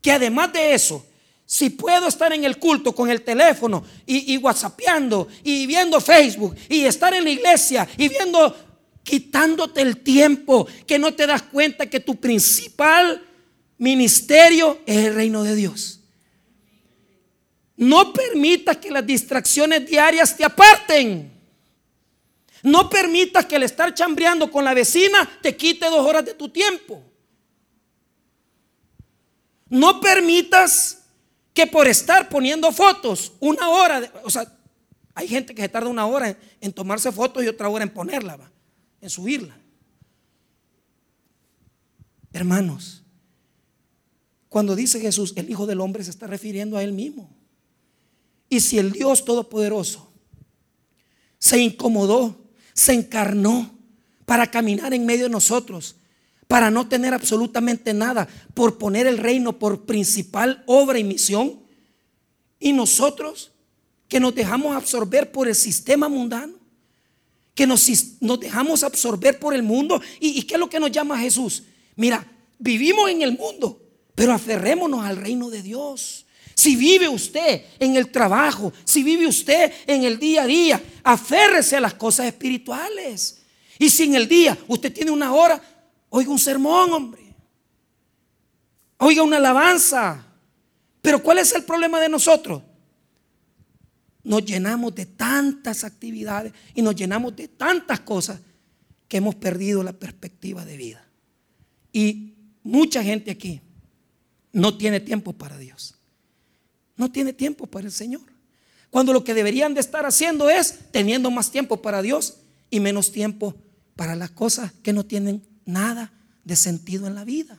que 0.02 0.12
además 0.12 0.52
de 0.52 0.74
eso, 0.74 1.04
si 1.46 1.70
puedo 1.70 2.08
estar 2.08 2.32
en 2.32 2.44
el 2.44 2.58
culto 2.58 2.94
con 2.94 3.08
el 3.08 3.22
teléfono 3.22 3.82
y, 4.04 4.34
y 4.34 4.40
y 5.44 5.66
viendo 5.66 6.00
Facebook 6.00 6.54
y 6.68 6.84
estar 6.84 7.14
en 7.14 7.24
la 7.24 7.30
iglesia 7.30 7.88
y 7.96 8.08
viendo 8.08 8.54
quitándote 9.02 9.80
el 9.80 10.02
tiempo, 10.02 10.66
que 10.86 10.98
no 10.98 11.14
te 11.14 11.26
das 11.26 11.42
cuenta 11.42 11.88
que 11.88 12.00
tu 12.00 12.16
principal 12.16 13.24
ministerio 13.78 14.80
es 14.84 15.06
el 15.06 15.14
reino 15.14 15.42
de 15.42 15.54
Dios. 15.54 15.97
No 17.78 18.12
permitas 18.12 18.76
que 18.78 18.90
las 18.90 19.06
distracciones 19.06 19.86
diarias 19.86 20.36
te 20.36 20.44
aparten. 20.44 21.32
No 22.64 22.90
permitas 22.90 23.46
que 23.46 23.54
el 23.54 23.62
estar 23.62 23.94
chambreando 23.94 24.50
con 24.50 24.64
la 24.64 24.74
vecina 24.74 25.28
te 25.40 25.56
quite 25.56 25.86
dos 25.86 26.04
horas 26.04 26.24
de 26.24 26.34
tu 26.34 26.48
tiempo. 26.48 27.00
No 29.68 30.00
permitas 30.00 31.04
que 31.54 31.68
por 31.68 31.86
estar 31.86 32.28
poniendo 32.28 32.72
fotos 32.72 33.32
una 33.38 33.68
hora, 33.68 34.12
o 34.24 34.30
sea, 34.30 34.52
hay 35.14 35.28
gente 35.28 35.54
que 35.54 35.62
se 35.62 35.68
tarda 35.68 35.88
una 35.88 36.06
hora 36.06 36.36
en, 36.60 36.72
tomarse 36.72 37.12
fotos 37.12 37.44
y 37.44 37.48
otra 37.48 37.68
hora 37.68 37.84
en 37.84 37.90
ponerla 37.90 38.50
en 39.00 39.08
subirla. 39.08 39.56
Hermanos, 42.32 43.04
cuando 44.48 44.74
dice 44.74 44.98
Jesús, 44.98 45.32
el 45.36 45.48
Hijo 45.48 45.64
del 45.66 45.80
Hombre 45.80 46.02
se 46.02 46.10
está 46.10 46.26
refiriendo 46.26 46.76
a 46.76 46.82
Él 46.82 46.92
mismo. 46.92 47.37
Y 48.48 48.60
si 48.60 48.78
el 48.78 48.92
Dios 48.92 49.24
Todopoderoso 49.24 50.10
se 51.38 51.58
incomodó, 51.58 52.36
se 52.72 52.92
encarnó 52.92 53.70
para 54.24 54.50
caminar 54.50 54.92
en 54.94 55.06
medio 55.06 55.24
de 55.24 55.30
nosotros, 55.30 55.96
para 56.46 56.70
no 56.70 56.88
tener 56.88 57.14
absolutamente 57.14 57.94
nada, 57.94 58.28
por 58.54 58.78
poner 58.78 59.06
el 59.06 59.18
reino 59.18 59.58
por 59.58 59.84
principal 59.84 60.62
obra 60.66 60.98
y 60.98 61.04
misión, 61.04 61.60
y 62.58 62.72
nosotros 62.72 63.52
que 64.08 64.20
nos 64.20 64.34
dejamos 64.34 64.74
absorber 64.74 65.30
por 65.30 65.48
el 65.48 65.54
sistema 65.54 66.08
mundano, 66.08 66.54
que 67.54 67.66
nos, 67.66 67.86
dejamos 68.40 68.82
absorber 68.82 69.38
por 69.38 69.52
el 69.52 69.62
mundo. 69.62 70.00
¿Y, 70.20 70.42
qué 70.42 70.54
es 70.54 70.60
lo 70.60 70.70
que 70.70 70.78
nos 70.78 70.92
llama 70.92 71.18
Jesús? 71.18 71.64
Mira, 71.96 72.24
vivimos 72.58 73.10
en 73.10 73.22
el 73.22 73.36
mundo, 73.36 73.82
pero 74.14 74.32
aferrémonos 74.32 75.04
al 75.04 75.16
reino 75.16 75.50
de 75.50 75.62
Dios. 75.62 76.24
Si 76.58 76.74
vive 76.74 77.08
usted 77.08 77.66
en 77.78 77.94
el 77.94 78.10
trabajo, 78.10 78.72
si 78.82 79.04
vive 79.04 79.28
usted 79.28 79.72
en 79.86 80.02
el 80.02 80.18
día 80.18 80.42
a 80.42 80.46
día, 80.46 80.82
aférrese 81.04 81.76
a 81.76 81.80
las 81.80 81.94
cosas 81.94 82.26
espirituales. 82.26 83.42
Y 83.78 83.88
si 83.88 84.06
en 84.06 84.16
el 84.16 84.26
día 84.26 84.58
usted 84.66 84.92
tiene 84.92 85.12
una 85.12 85.32
hora, 85.32 85.62
oiga 86.08 86.32
un 86.32 86.38
sermón, 86.40 86.92
hombre. 86.92 87.22
Oiga 88.96 89.22
una 89.22 89.36
alabanza. 89.36 90.26
Pero 91.00 91.22
¿cuál 91.22 91.38
es 91.38 91.54
el 91.54 91.62
problema 91.62 92.00
de 92.00 92.08
nosotros? 92.08 92.60
nos 94.24 94.44
llenamos 94.44 94.94
de 94.96 95.06
tantas 95.06 95.84
actividades 95.84 96.52
y 96.74 96.82
nos 96.82 96.96
llenamos 96.96 97.36
de 97.36 97.46
tantas 97.46 98.00
cosas 98.00 98.40
que 99.06 99.18
hemos 99.18 99.36
perdido 99.36 99.84
la 99.84 99.92
perspectiva 99.92 100.64
de 100.64 100.76
vida. 100.76 101.08
Y 101.92 102.34
mucha 102.64 103.00
gente 103.02 103.30
aquí 103.30 103.60
no 104.52 104.76
tiene 104.76 104.98
tiempo 104.98 105.32
para 105.32 105.56
Dios. 105.56 105.97
No 106.98 107.10
tiene 107.10 107.32
tiempo 107.32 107.66
para 107.66 107.86
el 107.86 107.92
Señor. 107.92 108.20
Cuando 108.90 109.14
lo 109.14 109.24
que 109.24 109.32
deberían 109.32 109.72
de 109.72 109.80
estar 109.80 110.04
haciendo 110.04 110.50
es 110.50 110.80
teniendo 110.90 111.30
más 111.30 111.50
tiempo 111.50 111.80
para 111.80 112.02
Dios 112.02 112.38
y 112.68 112.80
menos 112.80 113.12
tiempo 113.12 113.54
para 113.96 114.14
las 114.14 114.30
cosas 114.30 114.72
que 114.82 114.92
no 114.92 115.06
tienen 115.06 115.46
nada 115.64 116.12
de 116.44 116.56
sentido 116.56 117.06
en 117.06 117.14
la 117.14 117.24
vida. 117.24 117.58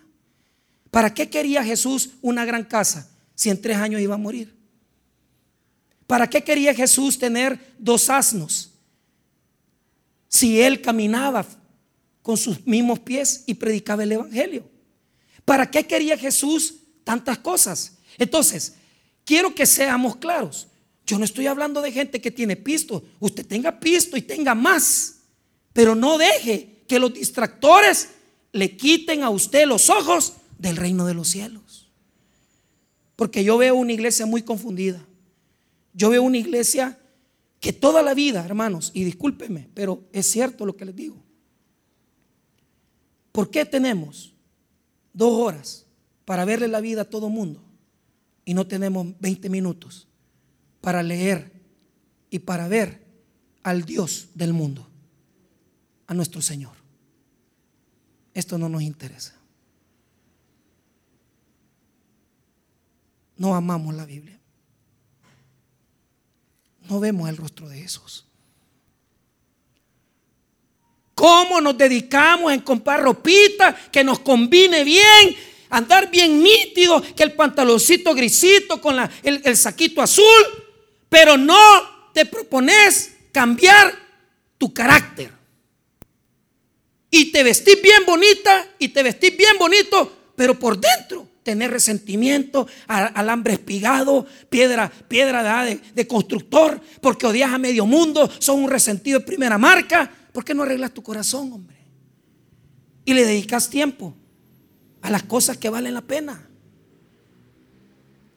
¿Para 0.92 1.14
qué 1.14 1.30
quería 1.30 1.64
Jesús 1.64 2.12
una 2.22 2.46
gran 2.46 2.64
casa 2.64 3.10
si 3.36 3.50
en 3.50 3.62
tres 3.62 3.78
años 3.78 4.02
iba 4.02 4.16
a 4.16 4.20
morir? 4.20 4.56
¿Para 6.08 6.28
qué 6.30 6.44
quería 6.44 6.74
Jesús 6.74 7.18
tener 7.20 7.76
dos 7.78 8.10
asnos? 8.10 8.72
Si 10.28 10.60
él 10.62 10.82
caminaba 10.82 11.46
con 12.22 12.36
sus 12.36 12.66
mismos 12.66 13.00
pies 13.00 13.44
y 13.46 13.54
predicaba 13.54 14.04
el 14.04 14.12
Evangelio. 14.12 14.70
¿Para 15.46 15.70
qué 15.70 15.86
quería 15.86 16.18
Jesús 16.18 16.76
tantas 17.04 17.38
cosas? 17.38 17.98
Entonces, 18.18 18.74
quiero 19.30 19.54
que 19.54 19.68
seamos 19.68 20.16
claros. 20.16 20.68
Yo 21.06 21.20
no 21.20 21.24
estoy 21.24 21.46
hablando 21.46 21.84
de 21.84 21.92
gente 21.92 22.20
que 22.20 22.32
tiene 22.32 22.56
pisto. 22.56 23.04
Usted 23.20 23.46
tenga 23.46 23.80
pisto 23.80 24.18
y 24.18 24.24
tenga 24.24 24.56
más. 24.56 25.20
Pero 25.72 25.94
no 25.94 26.18
deje 26.18 26.82
que 26.88 26.98
los 26.98 27.14
distractores 27.14 28.10
le 28.54 28.76
quiten 28.76 29.22
a 29.22 29.30
usted 29.30 29.68
los 29.68 29.92
ojos 29.92 30.34
del 30.58 30.78
reino 30.78 31.06
de 31.06 31.14
los 31.14 31.28
cielos. 31.28 31.92
Porque 33.16 33.44
yo 33.44 33.60
veo 33.60 33.76
una 33.76 33.94
iglesia 33.94 34.26
muy 34.26 34.42
confundida. 34.42 35.06
Yo 35.94 36.10
veo 36.10 36.24
una 36.24 36.38
iglesia 36.38 36.98
que 37.60 37.72
toda 37.72 38.02
la 38.02 38.16
vida, 38.16 38.44
hermanos, 38.44 38.90
y 38.96 39.04
discúlpeme, 39.04 39.70
pero 39.76 40.06
es 40.12 40.26
cierto 40.26 40.66
lo 40.66 40.76
que 40.76 40.86
les 40.86 40.96
digo. 40.96 41.18
¿Por 43.32 43.52
qué 43.52 43.64
tenemos 43.64 44.34
dos 45.14 45.34
horas 45.34 45.86
para 46.26 46.46
verle 46.46 46.68
la 46.68 46.82
vida 46.82 47.04
a 47.04 47.06
todo 47.06 47.30
mundo 47.30 47.69
y 48.46 48.54
no 48.54 48.68
tenemos 48.68 49.08
20 49.20 49.50
minutos 49.50 50.08
para 50.82 51.04
leer 51.04 51.52
y 52.30 52.40
para 52.40 52.68
ver 52.68 53.04
al 53.64 53.84
Dios 53.84 54.30
del 54.36 54.54
mundo, 54.54 54.88
a 56.08 56.14
nuestro 56.14 56.42
Señor? 56.42 56.74
Esto 58.34 58.58
no 58.58 58.70
nos 58.70 58.82
interesa. 58.82 59.36
No 63.38 63.56
amamos 63.56 63.94
la 63.96 64.06
Biblia 64.06 64.40
no 66.90 67.00
vemos 67.00 67.30
el 67.30 67.38
rostro 67.38 67.70
de 67.70 67.80
Jesús. 67.82 68.26
¿Cómo 71.14 71.62
nos 71.62 71.78
dedicamos 71.78 72.52
en 72.52 72.62
comprar 72.62 73.02
ropita 73.02 73.76
que 73.92 74.04
nos 74.04 74.20
combine 74.20 74.84
bien? 74.84 75.36
Andar 75.70 76.10
bien 76.10 76.42
nítido, 76.42 77.02
que 77.16 77.24
el 77.24 77.34
pantaloncito 77.34 78.14
grisito 78.14 78.82
con 78.82 78.98
el, 79.24 79.42
el 79.44 79.58
saquito 79.58 80.02
azul, 80.02 80.26
pero 81.10 81.38
no 81.38 81.58
te 82.14 82.26
propones 82.26 83.16
cambiar 83.32 83.94
tu 84.58 84.74
carácter. 84.74 85.32
Y 87.12 87.32
te 87.32 87.44
vestís 87.44 87.82
bien 87.82 88.04
bonita 88.06 88.68
y 88.78 88.90
te 88.90 89.04
vestís 89.04 89.36
bien 89.36 89.58
bonito, 89.58 90.32
pero 90.36 90.58
por 90.58 90.80
dentro 90.80 91.28
tener 91.44 91.72
resentimiento, 91.72 92.68
alambre 92.88 93.54
espigado, 93.54 94.28
piedra, 94.50 94.92
piedra 95.08 95.66
de, 95.66 95.80
de, 95.96 96.08
constructor, 96.08 96.80
porque 97.02 97.26
odias 97.26 97.52
a 97.52 97.58
medio 97.58 97.88
mundo, 97.88 98.30
son 98.38 98.64
un 98.64 98.70
resentido 98.70 99.20
de 99.20 99.26
primera 99.26 99.58
marca. 99.58 100.12
¿Por 100.32 100.46
qué 100.46 100.54
no 100.54 100.62
arreglas 100.62 100.94
tu 100.94 101.02
corazón, 101.02 101.52
hombre? 101.52 101.78
Y 103.04 103.14
le 103.16 103.26
dedicas 103.26 103.68
tiempo 103.68 104.16
a 105.02 105.10
las 105.10 105.24
cosas 105.24 105.58
que 105.58 105.70
valen 105.70 105.94
la 105.94 106.02
pena. 106.02 106.48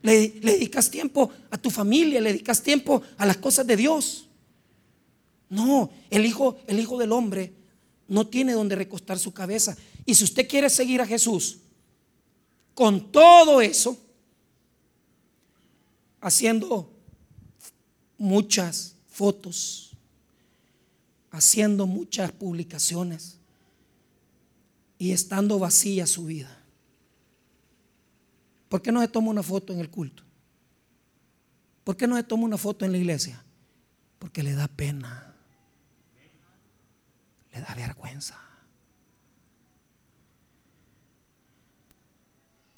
Le, 0.02 0.28
dedicas 0.28 0.90
tiempo 0.90 1.30
a 1.50 1.58
tu 1.58 1.70
familia, 1.70 2.20
le 2.20 2.32
dedicas 2.32 2.62
tiempo 2.62 3.02
a 3.16 3.26
las 3.26 3.36
cosas 3.36 3.66
de 3.66 3.76
Dios. 3.76 4.28
No, 5.48 5.90
el 6.10 6.26
hijo, 6.26 6.56
el 6.66 6.80
hijo 6.80 6.98
del 6.98 7.12
hombre 7.12 7.52
no 8.08 8.26
tiene 8.26 8.52
donde 8.52 8.74
recostar 8.74 9.18
su 9.18 9.32
cabeza. 9.32 9.76
Y 10.04 10.14
si 10.14 10.24
usted 10.24 10.48
quiere 10.48 10.68
seguir 10.70 11.00
a 11.00 11.06
Jesús 11.06 11.58
con 12.74 13.12
todo 13.12 13.60
eso, 13.60 13.96
haciendo 16.20 16.90
muchas 18.18 18.96
fotos, 19.08 19.92
haciendo 21.30 21.86
muchas 21.86 22.32
publicaciones 22.32 23.38
y 25.02 25.10
estando 25.10 25.58
vacía 25.58 26.06
su 26.06 26.26
vida. 26.26 26.62
¿Por 28.68 28.80
qué 28.80 28.92
no 28.92 29.00
se 29.00 29.08
toma 29.08 29.30
una 29.30 29.42
foto 29.42 29.72
en 29.72 29.80
el 29.80 29.90
culto? 29.90 30.22
¿Por 31.82 31.96
qué 31.96 32.06
no 32.06 32.14
se 32.14 32.22
toma 32.22 32.44
una 32.44 32.56
foto 32.56 32.84
en 32.84 32.92
la 32.92 32.98
iglesia? 32.98 33.44
Porque 34.20 34.44
le 34.44 34.54
da 34.54 34.68
pena. 34.68 35.34
Le 37.52 37.60
da 37.60 37.74
vergüenza. 37.74 38.38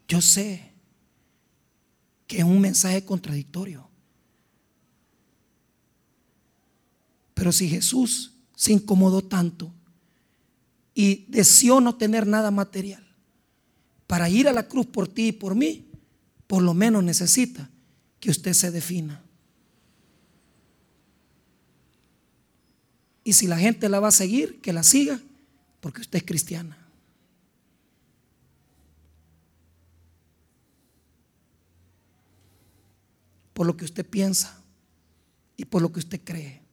Yo 0.09 0.23
sé 0.23 0.73
que 2.27 2.39
es 2.39 2.45
un 2.45 2.59
mensaje 2.59 3.05
contradictorio. 3.05 3.87
Pero 7.35 7.53
si 7.53 7.69
Jesús 7.69 8.33
se 8.57 8.73
incomodó 8.73 9.21
tanto 9.21 9.75
y 10.95 11.27
deseó 11.29 11.81
no 11.81 11.97
tener 11.97 12.27
nada 12.27 12.51
material, 12.51 13.05
para 14.07 14.29
ir 14.29 14.49
a 14.49 14.53
la 14.53 14.69
cruz 14.69 14.87
por 14.87 15.09
ti 15.09 15.29
y 15.29 15.33
por 15.33 15.55
mí, 15.55 15.91
por 16.47 16.63
lo 16.63 16.73
menos 16.73 17.03
necesita 17.03 17.69
que 18.21 18.31
usted 18.31 18.53
se 18.53 18.71
defina. 18.71 19.21
Y 23.25 23.33
si 23.33 23.47
la 23.47 23.59
gente 23.59 23.89
la 23.89 24.01
va 24.01 24.09
a 24.09 24.13
seguir, 24.13 24.61
que 24.61 24.73
la 24.73 24.83
siga, 24.83 25.19
porque 25.81 26.03
usted 26.03 26.19
es 26.19 26.25
cristiana. 26.25 26.79
Por 33.55 33.67
lo 33.67 33.77
que 33.77 33.85
usted 33.85 34.07
piensa 34.07 34.63
y 35.57 35.65
por 35.65 35.81
lo 35.81 35.91
que 35.91 36.01
usted 36.01 36.21
cree. 36.23 36.64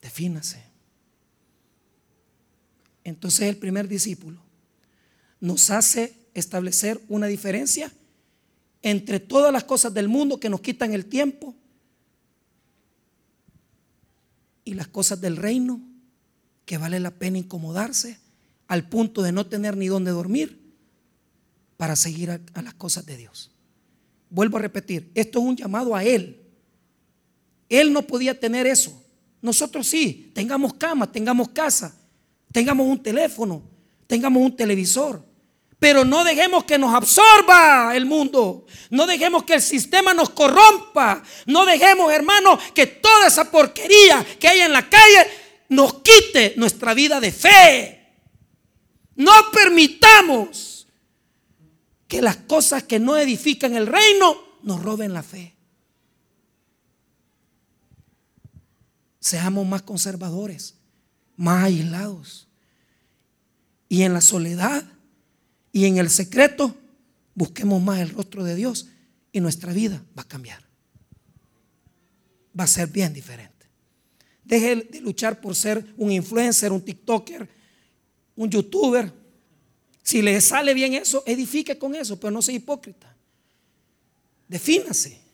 Defínase. 0.00 0.62
Entonces 3.04 3.42
el 3.42 3.56
primer 3.56 3.88
discípulo 3.88 4.40
nos 5.40 5.70
hace 5.70 6.14
establecer 6.34 7.00
una 7.08 7.26
diferencia 7.26 7.92
entre 8.82 9.20
todas 9.20 9.52
las 9.52 9.64
cosas 9.64 9.92
del 9.92 10.08
mundo 10.08 10.40
que 10.40 10.48
nos 10.48 10.60
quitan 10.60 10.92
el 10.92 11.06
tiempo 11.06 11.54
y 14.64 14.74
las 14.74 14.88
cosas 14.88 15.20
del 15.20 15.36
reino 15.36 15.80
que 16.64 16.78
vale 16.78 17.00
la 17.00 17.10
pena 17.10 17.38
incomodarse 17.38 18.18
al 18.68 18.88
punto 18.88 19.22
de 19.22 19.32
no 19.32 19.46
tener 19.46 19.76
ni 19.76 19.88
dónde 19.88 20.12
dormir 20.12 20.60
para 21.76 21.96
seguir 21.96 22.30
a, 22.30 22.62
las 22.62 22.74
cosas 22.74 23.04
de 23.06 23.16
Dios. 23.16 23.50
Vuelvo 24.28 24.58
a 24.58 24.60
repetir, 24.60 25.10
esto 25.14 25.40
es 25.40 25.44
un 25.44 25.56
llamado 25.56 25.96
a 25.96 26.04
Él. 26.04 26.40
Él 27.68 27.92
no 27.92 28.02
podía 28.02 28.38
tener 28.38 28.66
eso. 28.66 29.02
Nosotros 29.42 29.86
sí, 29.86 30.30
tengamos 30.34 30.74
cama, 30.74 31.10
tengamos 31.10 31.48
casa, 31.50 31.94
tengamos 32.52 32.86
un 32.86 33.02
teléfono, 33.02 33.62
tengamos 34.06 34.42
un 34.42 34.54
televisor. 34.54 35.24
Pero 35.78 36.04
no 36.04 36.24
dejemos 36.24 36.64
que 36.64 36.76
nos 36.76 36.94
absorba 36.94 37.96
el 37.96 38.04
mundo. 38.04 38.66
No 38.90 39.06
dejemos 39.06 39.44
que 39.44 39.54
el 39.54 39.62
sistema 39.62 40.12
nos 40.12 40.28
corrompa. 40.28 41.22
No 41.46 41.64
dejemos, 41.64 42.12
hermano, 42.12 42.58
que 42.74 42.86
toda 42.86 43.28
esa 43.28 43.50
porquería 43.50 44.24
que 44.38 44.46
hay 44.46 44.60
en 44.60 44.74
la 44.74 44.90
calle 44.90 45.26
nos 45.70 45.94
quite 46.02 46.52
nuestra 46.58 46.92
vida 46.92 47.18
de 47.18 47.32
fe. 47.32 48.12
No 49.16 49.32
permitamos 49.52 50.86
que 52.06 52.20
las 52.20 52.36
cosas 52.36 52.82
que 52.82 52.98
no 52.98 53.16
edifican 53.16 53.74
el 53.74 53.86
reino 53.86 54.36
nos 54.62 54.82
roben 54.82 55.14
la 55.14 55.22
fe. 55.22 55.54
Seamos 59.30 59.64
más 59.64 59.82
conservadores 59.82 60.74
más 61.36 61.66
aislados. 61.66 62.48
Y 63.88 64.02
en 64.02 64.12
la 64.12 64.20
soledad 64.20 64.84
y 65.70 65.84
en 65.84 65.98
el 65.98 66.10
secreto 66.10 66.76
busquemos 67.32 67.80
más 67.80 68.00
el 68.00 68.10
rostro 68.10 68.42
de 68.42 68.56
Dios 68.56 68.88
y 69.30 69.38
nuestra 69.38 69.72
vida 69.72 70.04
va 70.18 70.22
a 70.22 70.28
cambiar. 70.28 70.64
Va 72.58 72.64
a 72.64 72.66
ser 72.66 72.88
bien 72.88 73.14
diferente. 73.14 73.68
Deje 74.42 74.74
de 74.76 75.00
luchar 75.00 75.40
por 75.40 75.54
ser 75.54 75.94
un 75.96 76.10
influencer, 76.10 76.72
un 76.72 76.82
TikToker, 76.82 77.48
un 78.34 78.50
youtuber. 78.50 79.12
Si 80.02 80.22
le 80.22 80.40
sale 80.40 80.74
bien 80.74 80.94
eso, 80.94 81.22
edifique 81.24 81.78
con 81.78 81.94
eso, 81.94 82.18
pero 82.18 82.32
no 82.32 82.42
sea 82.42 82.56
hipócrita. 82.56 83.16
Defínase. 84.48 85.29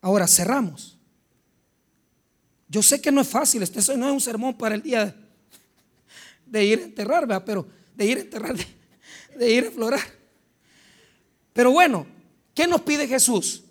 Ahora 0.00 0.26
cerramos. 0.26 0.96
Yo 2.68 2.82
sé 2.82 3.00
que 3.00 3.10
no 3.10 3.20
es 3.20 3.28
fácil, 3.28 3.62
este 3.62 3.80
no 3.96 4.06
es 4.06 4.12
un 4.12 4.20
sermón 4.20 4.56
para 4.56 4.74
el 4.76 4.82
día 4.82 5.14
de 6.46 6.64
ir 6.64 6.78
a 6.78 6.82
enterrar, 6.84 7.44
pero 7.44 7.66
de 7.96 8.06
ir 8.06 8.18
a 8.18 8.20
enterrar, 8.20 8.56
de, 9.36 9.52
ir 9.52 9.66
a 9.66 9.70
florar. 9.70 10.00
Pero 11.52 11.72
bueno, 11.72 12.06
¿qué 12.54 12.66
nos 12.66 12.80
pide 12.82 13.08
Jesús? 13.08 13.64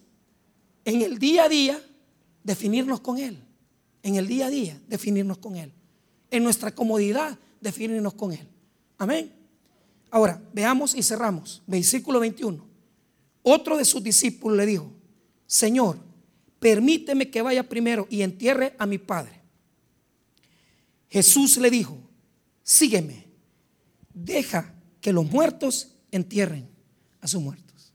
En 0.83 1.01
el 1.01 1.17
día 1.17 1.45
a 1.45 1.49
día, 1.49 1.81
definirnos 2.43 2.99
con 2.99 3.17
Él. 3.17 3.39
En 4.03 4.15
el 4.15 4.27
día 4.27 4.47
a 4.47 4.49
día, 4.49 4.79
definirnos 4.87 5.37
con 5.37 5.55
Él. 5.55 5.71
En 6.29 6.43
nuestra 6.43 6.75
comodidad, 6.75 7.37
definirnos 7.61 8.13
con 8.13 8.33
Él. 8.33 8.47
Amén. 8.97 9.31
Ahora, 10.11 10.41
veamos 10.53 10.93
y 10.93 11.03
cerramos. 11.03 11.61
Versículo 11.67 12.19
21. 12.19 12.65
Otro 13.43 13.77
de 13.77 13.85
sus 13.85 14.03
discípulos 14.03 14.57
le 14.57 14.65
dijo, 14.65 14.91
Señor, 15.47 16.08
permíteme 16.59 17.29
que 17.29 17.41
vaya 17.41 17.67
primero 17.67 18.07
y 18.09 18.21
entierre 18.21 18.75
a 18.77 18.85
mi 18.85 18.97
padre. 18.97 19.39
Jesús 21.09 21.57
le 21.57 21.69
dijo, 21.69 21.97
sígueme, 22.63 23.25
deja 24.13 24.73
que 25.01 25.13
los 25.13 25.25
muertos 25.25 25.95
entierren 26.11 26.69
a 27.21 27.27
sus 27.27 27.41
muertos. 27.41 27.93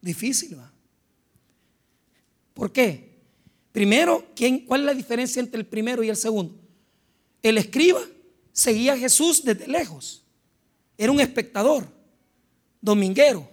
Difícil 0.00 0.58
va. 0.58 0.72
¿Por 2.54 2.72
qué? 2.72 3.12
Primero, 3.70 4.26
¿quién, 4.34 4.66
¿cuál 4.66 4.82
es 4.82 4.86
la 4.86 4.94
diferencia 4.94 5.40
entre 5.40 5.60
el 5.60 5.66
primero 5.66 6.02
y 6.02 6.08
el 6.08 6.16
segundo? 6.16 6.54
El 7.42 7.58
escriba 7.58 8.00
seguía 8.52 8.92
a 8.92 8.98
Jesús 8.98 9.44
desde 9.44 9.66
lejos. 9.66 10.24
Era 10.96 11.10
un 11.10 11.20
espectador, 11.20 11.88
dominguero. 12.80 13.48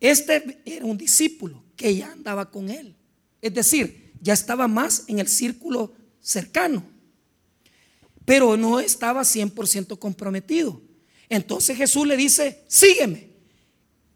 Este 0.00 0.62
era 0.64 0.86
un 0.86 0.96
discípulo 0.96 1.62
que 1.76 1.94
ya 1.94 2.12
andaba 2.12 2.50
con 2.50 2.70
él. 2.70 2.96
Es 3.42 3.52
decir, 3.54 4.12
ya 4.20 4.32
estaba 4.32 4.66
más 4.66 5.04
en 5.06 5.18
el 5.18 5.28
círculo 5.28 5.92
cercano. 6.20 6.82
Pero 8.24 8.56
no 8.56 8.80
estaba 8.80 9.22
100% 9.22 9.98
comprometido. 9.98 10.80
Entonces 11.28 11.76
Jesús 11.76 12.06
le 12.06 12.16
dice, 12.16 12.64
sígueme. 12.66 13.30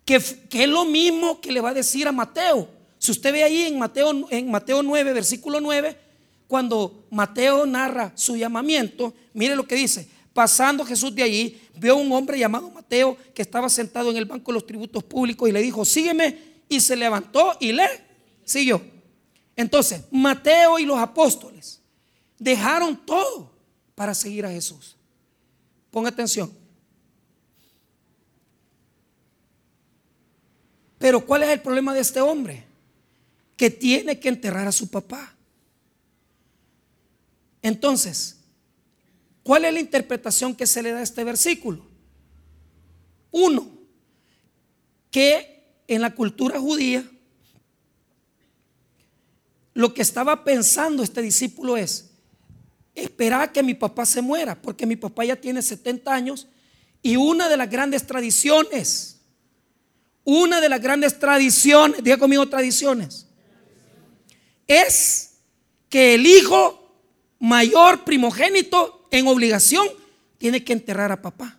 Que, 0.05 0.17
es 0.17 0.69
lo 0.69 0.85
mismo 0.85 1.41
que 1.41 1.53
le 1.53 1.61
va 1.61 1.71
a 1.71 1.75
decir 1.75 2.07
a 2.07 2.13
Mateo. 2.13 2.69
Si 2.99 3.11
usted 3.11 3.33
ve 3.33 3.43
ahí 3.45 3.63
en 3.63 3.79
Mateo, 3.79 4.27
en 4.31 4.51
Mateo 4.51 4.83
9, 4.83 5.13
versículo 5.13 5.61
9, 5.61 5.97
cuando 6.47 7.07
Mateo 7.11 7.67
narra 7.67 8.13
su 8.15 8.37
llamamiento, 8.37 9.15
mire 9.33 9.57
lo 9.57 9.67
que 9.67 9.75
dice. 9.77 10.09
Pasando 10.35 10.85
Jesús 10.85 11.15
de 11.15 11.23
allí, 11.23 11.63
vio 11.77 11.93
a 11.93 11.97
un 11.97 12.11
hombre 12.13 12.37
llamado 12.37 12.69
Mateo 12.69 13.17
que 13.33 13.41
estaba 13.41 13.69
sentado 13.69 14.11
en 14.11 14.17
el 14.17 14.25
banco 14.25 14.51
de 14.51 14.55
los 14.55 14.67
tributos 14.67 15.05
públicos 15.05 15.49
y 15.49 15.53
le 15.53 15.63
dijo, 15.63 15.85
sígueme. 15.85 16.53
Y 16.69 16.81
se 16.81 16.97
levantó 16.97 17.57
y 17.61 17.73
le 17.73 17.87
siguió. 18.45 18.83
Entonces, 19.55 20.03
Mateo 20.11 20.79
y 20.79 20.85
los 20.85 20.99
apóstoles 20.99 21.81
dejaron 22.39 22.97
todo 23.07 23.53
para 23.95 24.13
seguir 24.13 24.45
a 24.45 24.51
Jesús. 24.51 24.97
Ponga 25.91 26.09
atención. 26.09 26.53
Pero 30.99 31.25
¿cuál 31.25 31.45
es 31.45 31.51
el 31.51 31.61
problema 31.61 31.95
de 31.95 32.01
este 32.01 32.21
hombre? 32.21 32.65
Que 33.57 33.71
tiene 33.71 34.19
que 34.19 34.31
enterrar 34.31 34.67
a 34.67 34.73
su 34.73 34.89
papá. 34.89 35.33
Entonces, 37.63 38.39
¿cuál 39.45 39.65
es 39.67 39.73
la 39.75 39.81
interpretación 39.81 40.57
que 40.57 40.67
se 40.67 40.83
le 40.83 40.91
da 40.91 40.99
a 40.99 41.03
este 41.03 41.23
versículo? 41.23 41.87
Uno, 43.31 43.71
que 45.13 45.63
en 45.87 46.01
la 46.01 46.13
cultura 46.13 46.59
judía 46.59 47.09
lo 49.75 49.93
que 49.93 50.03
estaba 50.03 50.43
pensando 50.45 51.03
este 51.03 51.21
discípulo 51.23 51.77
es, 51.77 52.11
esperar 52.95 53.53
que 53.53 53.63
mi 53.63 53.75
papá 53.75 54.07
se 54.07 54.23
muera, 54.23 54.61
porque 54.61 54.87
mi 54.87 54.97
papá 54.97 55.25
ya 55.25 55.37
tiene 55.37 55.63
70 55.63 56.13
años 56.13 56.47
y 57.03 57.17
una 57.17 57.49
de 57.49 57.57
las 57.57 57.69
grandes 57.69 58.07
tradiciones, 58.07 59.21
una 60.23 60.61
de 60.61 60.69
las 60.69 60.81
grandes 60.81 61.19
tradiciones, 61.19 62.03
diga 62.03 62.17
conmigo 62.17 62.49
tradiciones, 62.49 63.27
es 64.67 65.33
que 65.91 66.15
el 66.15 66.27
hijo 66.27 66.81
mayor 67.39 68.05
primogénito 68.05 69.04
en 69.19 69.27
obligación 69.27 69.87
tiene 70.39 70.63
que 70.65 70.73
enterrar 70.73 71.13
a 71.13 71.23
papá. 71.23 71.59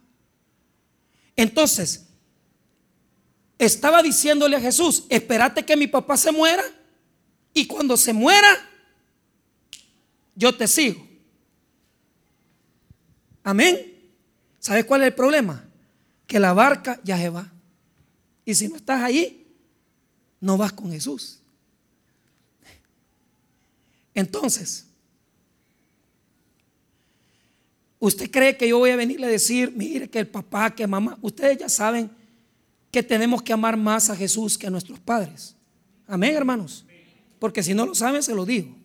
Entonces, 1.36 2.06
estaba 3.58 4.04
diciéndole 4.04 4.56
a 4.56 4.62
Jesús, 4.62 5.06
espérate 5.10 5.64
que 5.64 5.76
mi 5.76 5.88
papá 5.88 6.18
se 6.18 6.32
muera 6.32 6.64
y 7.54 7.66
cuando 7.68 7.98
se 7.98 8.14
muera, 8.14 8.50
yo 10.36 10.56
te 10.56 10.68
sigo. 10.68 11.06
Amén. 13.44 13.94
¿Sabes 14.60 14.86
cuál 14.86 15.02
es 15.02 15.08
el 15.08 15.14
problema? 15.14 15.64
Que 16.28 16.40
la 16.40 16.54
barca 16.54 17.00
ya 17.04 17.18
se 17.18 17.30
va. 17.30 17.52
Y 18.44 18.56
si 18.56 18.68
no 18.68 18.76
estás 18.76 19.02
allí, 19.02 19.46
no 20.40 20.58
vas 20.58 20.74
con 20.74 20.92
Jesús. 20.92 21.40
Entonces, 24.14 24.85
¿usted 28.00 28.30
cree 28.30 28.58
que 28.58 28.68
yo 28.68 28.78
voy 28.78 28.92
a 28.92 28.96
venirle 28.96 29.28
a 29.28 29.30
decir, 29.30 29.74
mire 29.76 30.10
que 30.10 30.20
el 30.20 30.28
papá, 30.28 30.74
que 30.74 30.86
mamá, 30.88 31.18
ustedes 31.22 31.58
ya 31.58 31.70
saben 31.70 32.10
que 32.92 33.04
tenemos 33.04 33.42
que 33.42 33.54
amar 33.54 33.78
más 33.78 34.10
a 34.10 34.16
Jesús 34.16 34.58
que 34.58 34.68
a 34.68 34.70
nuestros 34.70 35.00
padres? 35.00 35.56
Amén, 36.08 36.36
hermanos. 36.36 36.86
Porque 37.40 37.64
si 37.64 37.74
no 37.74 37.86
lo 37.86 37.96
saben, 37.96 38.24
se 38.24 38.34
lo 38.34 38.46
digo. 38.46 38.76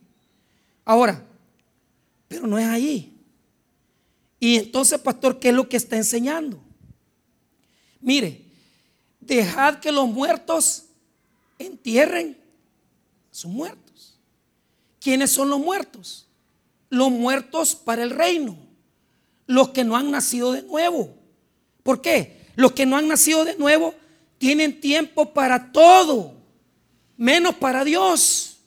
Ahora, 0.85 1.25
pero 2.29 2.47
no 2.47 2.59
es 2.59 2.67
ahí. 2.67 3.17
Y 4.39 4.57
entonces, 4.57 4.99
pastor, 5.01 5.39
¿qué 5.39 5.51
es 5.51 5.55
lo 5.55 5.69
que 5.69 5.77
está 5.77 5.97
enseñando? 5.97 6.61
Mire, 8.01 8.45
dejad 9.21 9.81
que 9.81 9.93
los 9.93 10.09
muertos 10.09 10.85
entierren 11.59 12.39
a 13.31 13.35
sus 13.35 13.51
muertos. 13.51 14.19
¿Quiénes 14.99 15.31
son 15.31 15.51
los 15.51 15.61
muertos? 15.61 16.27
Los 16.89 17.11
muertos 17.11 17.75
para 17.75 18.03
el 18.03 18.11
reino. 18.11 18.57
Los 19.51 19.71
que 19.71 19.83
no 19.83 19.97
han 19.97 20.13
nacido 20.13 20.53
de 20.53 20.63
nuevo. 20.63 21.13
¿Por 21.83 22.01
qué? 22.01 22.47
Los 22.55 22.71
que 22.71 22.87
no 22.87 22.97
han 22.97 23.09
nacido 23.09 23.45
de 23.45 23.57
nuevo 23.57 23.97
tienen 24.39 24.81
tiempo 24.81 25.35
para 25.35 25.73
todo, 25.73 26.35
menos 27.17 27.57
para 27.57 27.83
Dios. 27.83 28.59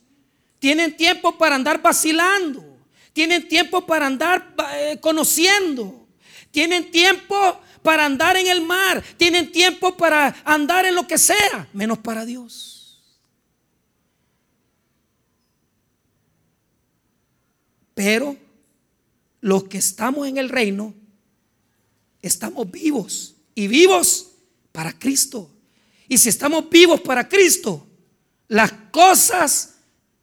Tienen 0.59 0.97
tiempo 0.97 1.37
para 1.37 1.55
andar 1.55 1.81
vacilando. 1.81 2.65
Tienen 3.13 3.47
tiempo 3.47 3.85
para 3.85 4.07
andar 4.07 4.53
eh, 4.75 4.97
conociendo. 4.99 6.05
Tienen 6.51 6.91
tiempo 6.91 7.61
para 7.81 8.03
andar 8.03 8.35
en 8.35 8.47
el 8.47 8.61
mar. 8.61 9.01
Tienen 9.15 9.53
tiempo 9.53 9.95
para 9.95 10.35
andar 10.43 10.85
en 10.85 10.95
lo 10.95 11.07
que 11.07 11.17
sea, 11.17 11.69
menos 11.71 11.99
para 11.99 12.25
Dios. 12.25 13.01
Pero 17.93 18.42
los 19.43 19.65
que 19.65 19.77
estamos 19.77 20.25
en 20.25 20.37
el 20.37 20.47
reino, 20.47 20.93
estamos 22.21 22.71
vivos 22.71 23.35
y 23.53 23.67
vivos 23.67 24.29
para 24.71 24.97
Cristo. 24.97 25.51
Y 26.07 26.17
si 26.17 26.29
estamos 26.29 26.69
vivos 26.69 27.01
para 27.01 27.27
Cristo, 27.27 27.85
las 28.47 28.71
cosas 28.89 29.75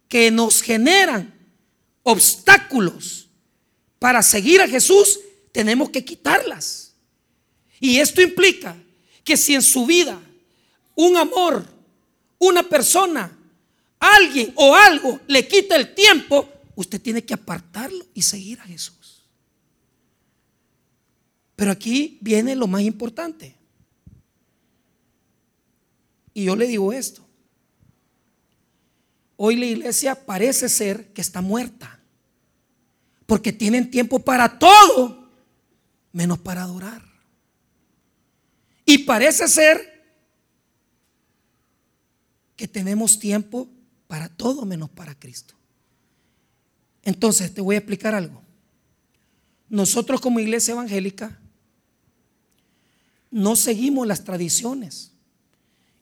que 0.09 0.31
nos 0.31 0.63
generan 0.63 1.35
obstáculos 2.03 3.29
para 3.99 4.23
seguir 4.23 4.63
a 4.63 4.69
Jesús, 4.69 5.21
tenemos 5.53 5.91
que 5.91 6.03
quitarlas. 6.03 6.95
Y 7.79 7.99
esto 7.99 8.23
implica 8.23 8.75
que 9.23 9.37
si 9.37 9.55
en 9.55 9.63
su 9.63 9.85
vida 9.85 10.19
un 10.95 11.19
amor, 11.19 11.67
una 12.39 12.63
persona, 12.63 13.37
alguien 13.99 14.51
o 14.57 14.75
algo 14.75 15.21
le 15.27 15.47
quita 15.47 15.77
el 15.77 15.95
tiempo, 15.95 16.49
usted 16.75 16.99
tiene 17.03 17.23
que 17.23 17.35
apartarlo 17.35 18.07
y 18.15 18.23
seguir 18.23 18.59
a 18.61 18.65
Jesús. 18.65 19.00
Pero 21.61 21.73
aquí 21.73 22.17
viene 22.23 22.57
lo 22.57 22.67
más 22.67 22.81
importante. 22.81 23.55
Y 26.33 26.45
yo 26.45 26.57
le 26.57 26.67
digo 26.67 26.91
esto. 26.91 27.23
Hoy 29.37 29.57
la 29.57 29.67
iglesia 29.67 30.25
parece 30.25 30.71
ser 30.71 31.13
que 31.13 31.21
está 31.21 31.43
muerta. 31.43 32.01
Porque 33.27 33.53
tienen 33.53 33.91
tiempo 33.91 34.21
para 34.21 34.59
todo, 34.59 35.31
menos 36.13 36.39
para 36.39 36.63
adorar. 36.63 37.05
Y 38.87 38.97
parece 38.97 39.47
ser 39.47 40.03
que 42.57 42.69
tenemos 42.69 43.19
tiempo 43.19 43.69
para 44.07 44.31
todo 44.31 44.65
menos 44.65 44.89
para 44.89 45.15
Cristo. 45.15 45.53
Entonces, 47.03 47.53
te 47.53 47.61
voy 47.61 47.75
a 47.75 47.81
explicar 47.81 48.15
algo. 48.15 48.41
Nosotros 49.69 50.23
como 50.23 50.41
iglesia 50.41 50.73
evangélica 50.73 51.39
no 53.31 53.57
seguimos 53.57 54.07
las 54.07 54.25
tradiciones. 54.25 55.13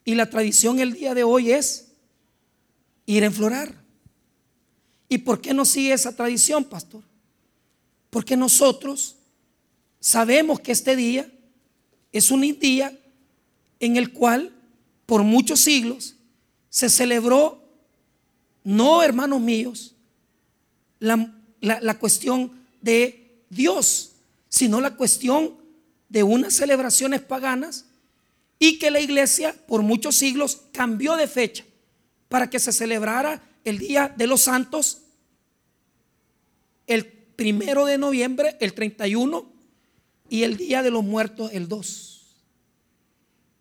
Y 0.04 0.14
la 0.14 0.30
tradición 0.30 0.78
el 0.78 0.92
día 0.92 1.14
de 1.14 1.24
hoy 1.24 1.52
es 1.52 1.88
ir 3.06 3.22
a 3.22 3.26
enflorar. 3.26 3.74
¿Y 5.08 5.18
por 5.18 5.40
qué 5.40 5.52
no 5.54 5.64
sigue 5.64 5.92
esa 5.92 6.14
tradición, 6.14 6.64
pastor? 6.64 7.02
Porque 8.10 8.36
nosotros 8.36 9.16
sabemos 10.00 10.60
que 10.60 10.72
este 10.72 10.96
día 10.96 11.30
es 12.12 12.30
un 12.30 12.40
día 12.40 12.98
en 13.80 13.96
el 13.96 14.12
cual 14.12 14.54
por 15.06 15.22
muchos 15.22 15.60
siglos 15.60 16.16
se 16.70 16.88
celebró, 16.88 17.62
no 18.64 19.02
hermanos 19.02 19.40
míos, 19.40 19.94
la, 20.98 21.34
la 21.60 21.98
cuestión 21.98 22.52
de 22.80 23.42
Dios, 23.50 24.12
sino 24.48 24.80
la 24.80 24.96
cuestión 24.96 25.57
de 26.08 26.22
unas 26.22 26.54
celebraciones 26.54 27.20
paganas 27.20 27.86
y 28.58 28.78
que 28.78 28.90
la 28.90 29.00
iglesia 29.00 29.54
por 29.66 29.82
muchos 29.82 30.16
siglos 30.16 30.62
cambió 30.72 31.16
de 31.16 31.28
fecha 31.28 31.64
para 32.28 32.50
que 32.50 32.58
se 32.58 32.72
celebrara 32.72 33.42
el 33.64 33.78
Día 33.78 34.12
de 34.16 34.26
los 34.26 34.42
Santos 34.42 35.02
el 36.86 37.06
primero 37.06 37.84
de 37.84 37.98
noviembre, 37.98 38.56
el 38.60 38.72
31, 38.72 39.46
y 40.30 40.42
el 40.42 40.56
Día 40.56 40.82
de 40.82 40.90
los 40.90 41.04
Muertos 41.04 41.50
el 41.52 41.68
2. 41.68 42.26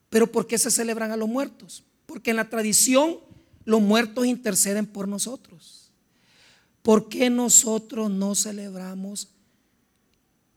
Pero 0.09 0.31
¿por 0.31 0.47
qué 0.47 0.57
se 0.57 0.71
celebran 0.71 1.11
a 1.11 1.17
los 1.17 1.29
muertos? 1.29 1.83
Porque 2.05 2.31
en 2.31 2.37
la 2.37 2.49
tradición 2.49 3.19
los 3.65 3.81
muertos 3.81 4.25
interceden 4.25 4.85
por 4.85 5.07
nosotros. 5.07 5.91
¿Por 6.81 7.09
qué 7.09 7.29
nosotros 7.29 8.09
no 8.09 8.33
celebramos 8.33 9.27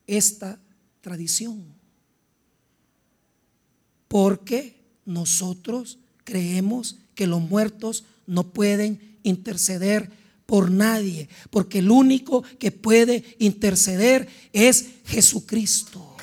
esta 0.06 0.60
tradición? 1.00 1.79
Porque 4.10 4.74
nosotros 5.04 6.00
creemos 6.24 6.96
que 7.14 7.28
los 7.28 7.40
muertos 7.40 8.02
no 8.26 8.50
pueden 8.50 9.18
interceder 9.22 10.10
por 10.46 10.68
nadie, 10.68 11.28
porque 11.50 11.78
el 11.78 11.92
único 11.92 12.42
que 12.42 12.72
puede 12.72 13.36
interceder 13.38 14.28
es 14.52 14.94
Jesucristo. 15.06 16.16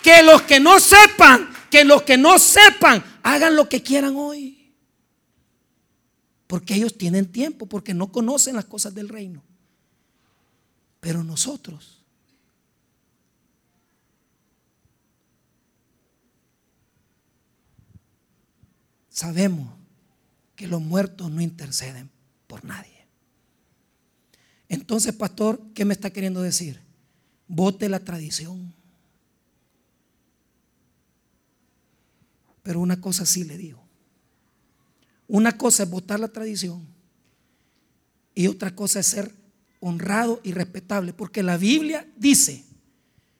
Que 0.00 0.22
los 0.22 0.42
que 0.42 0.60
no 0.60 0.78
sepan, 0.78 1.52
que 1.68 1.84
los 1.84 2.02
que 2.02 2.16
no 2.16 2.38
sepan, 2.38 3.04
hagan 3.24 3.56
lo 3.56 3.68
que 3.68 3.82
quieran 3.82 4.14
hoy. 4.14 4.76
Porque 6.46 6.76
ellos 6.76 6.96
tienen 6.96 7.32
tiempo, 7.32 7.66
porque 7.66 7.94
no 7.94 8.12
conocen 8.12 8.54
las 8.54 8.66
cosas 8.66 8.94
del 8.94 9.08
reino. 9.08 9.42
Pero 11.00 11.24
nosotros 11.24 12.03
sabemos 19.14 19.72
que 20.56 20.66
los 20.66 20.82
muertos 20.82 21.30
no 21.30 21.40
interceden 21.40 22.10
por 22.48 22.64
nadie. 22.64 23.06
Entonces, 24.68 25.14
pastor, 25.14 25.62
¿qué 25.72 25.84
me 25.84 25.94
está 25.94 26.10
queriendo 26.10 26.42
decir? 26.42 26.80
Vote 27.46 27.88
la 27.88 28.00
tradición. 28.00 28.74
Pero 32.64 32.80
una 32.80 33.00
cosa 33.00 33.24
sí 33.24 33.44
le 33.44 33.56
digo. 33.56 33.80
Una 35.28 35.56
cosa 35.56 35.84
es 35.84 35.90
votar 35.90 36.18
la 36.18 36.28
tradición 36.28 36.84
y 38.34 38.48
otra 38.48 38.74
cosa 38.74 38.98
es 38.98 39.06
ser 39.06 39.32
honrado 39.78 40.40
y 40.42 40.52
respetable, 40.52 41.12
porque 41.12 41.44
la 41.44 41.56
Biblia 41.56 42.04
dice 42.16 42.64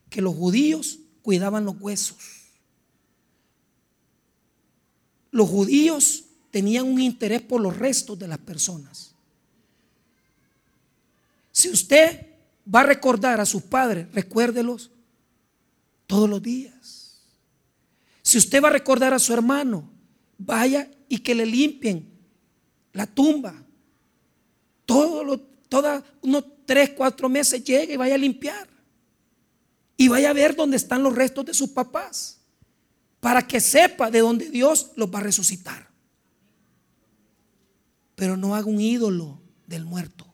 que 0.08 0.22
los 0.22 0.36
judíos 0.36 1.00
cuidaban 1.22 1.64
los 1.64 1.80
huesos. 1.80 2.33
Los 5.34 5.48
judíos 5.48 6.26
tenían 6.52 6.86
un 6.86 7.00
interés 7.00 7.42
por 7.42 7.60
los 7.60 7.76
restos 7.76 8.16
de 8.16 8.28
las 8.28 8.38
personas. 8.38 9.16
Si 11.50 11.68
usted 11.68 12.24
va 12.72 12.82
a 12.82 12.84
recordar 12.84 13.40
a 13.40 13.44
sus 13.44 13.60
padres, 13.60 14.06
recuérdelos 14.12 14.92
todos 16.06 16.30
los 16.30 16.40
días. 16.40 17.20
Si 18.22 18.38
usted 18.38 18.62
va 18.62 18.68
a 18.68 18.74
recordar 18.74 19.12
a 19.12 19.18
su 19.18 19.32
hermano, 19.32 19.90
vaya 20.38 20.88
y 21.08 21.18
que 21.18 21.34
le 21.34 21.46
limpien 21.46 22.08
la 22.92 23.08
tumba. 23.08 23.60
Todos 24.86 25.26
los, 25.26 25.40
unos 26.22 26.44
tres, 26.64 26.90
cuatro 26.90 27.28
meses 27.28 27.64
llegue 27.64 27.94
y 27.94 27.96
vaya 27.96 28.14
a 28.14 28.18
limpiar. 28.18 28.68
Y 29.96 30.06
vaya 30.06 30.30
a 30.30 30.32
ver 30.32 30.54
dónde 30.54 30.76
están 30.76 31.02
los 31.02 31.12
restos 31.12 31.44
de 31.44 31.54
sus 31.54 31.70
papás. 31.70 32.38
Para 33.24 33.40
que 33.40 33.58
sepa 33.58 34.10
de 34.10 34.20
dónde 34.20 34.50
Dios 34.50 34.90
los 34.96 35.08
va 35.08 35.20
a 35.20 35.22
resucitar. 35.22 35.88
Pero 38.14 38.36
no 38.36 38.54
haga 38.54 38.66
un 38.66 38.82
ídolo 38.82 39.40
del 39.66 39.86
muerto. 39.86 40.26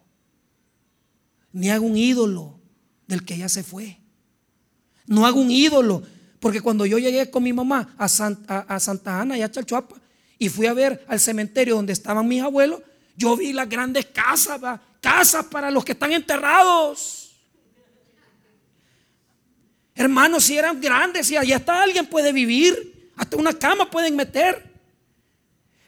Ni 1.52 1.70
haga 1.70 1.82
un 1.82 1.96
ídolo 1.96 2.58
del 3.06 3.24
que 3.24 3.38
ya 3.38 3.48
se 3.48 3.62
fue. 3.62 4.00
No 5.06 5.24
haga 5.24 5.38
un 5.38 5.52
ídolo. 5.52 6.02
Porque 6.40 6.60
cuando 6.60 6.84
yo 6.84 6.98
llegué 6.98 7.30
con 7.30 7.44
mi 7.44 7.52
mamá 7.52 7.94
a 7.96 8.08
Santa, 8.08 9.20
Ana 9.20 9.38
y 9.38 9.42
a 9.42 9.50
Chalchuapa 9.52 9.94
y 10.36 10.48
fui 10.48 10.66
a 10.66 10.72
ver 10.72 11.04
al 11.06 11.20
cementerio 11.20 11.76
donde 11.76 11.92
estaban 11.92 12.26
mis 12.26 12.42
abuelos, 12.42 12.80
yo 13.14 13.36
vi 13.36 13.52
las 13.52 13.68
grandes 13.68 14.06
casas, 14.06 14.80
casas 15.00 15.46
para 15.46 15.70
los 15.70 15.84
que 15.84 15.92
están 15.92 16.10
enterrados. 16.10 17.29
Hermanos, 20.00 20.44
si 20.44 20.56
eran 20.56 20.80
grandes, 20.80 21.26
si 21.26 21.36
allá 21.36 21.56
está 21.56 21.82
alguien 21.82 22.06
puede 22.06 22.32
vivir, 22.32 23.12
hasta 23.18 23.36
una 23.36 23.52
cama 23.52 23.90
pueden 23.90 24.16
meter. 24.16 24.64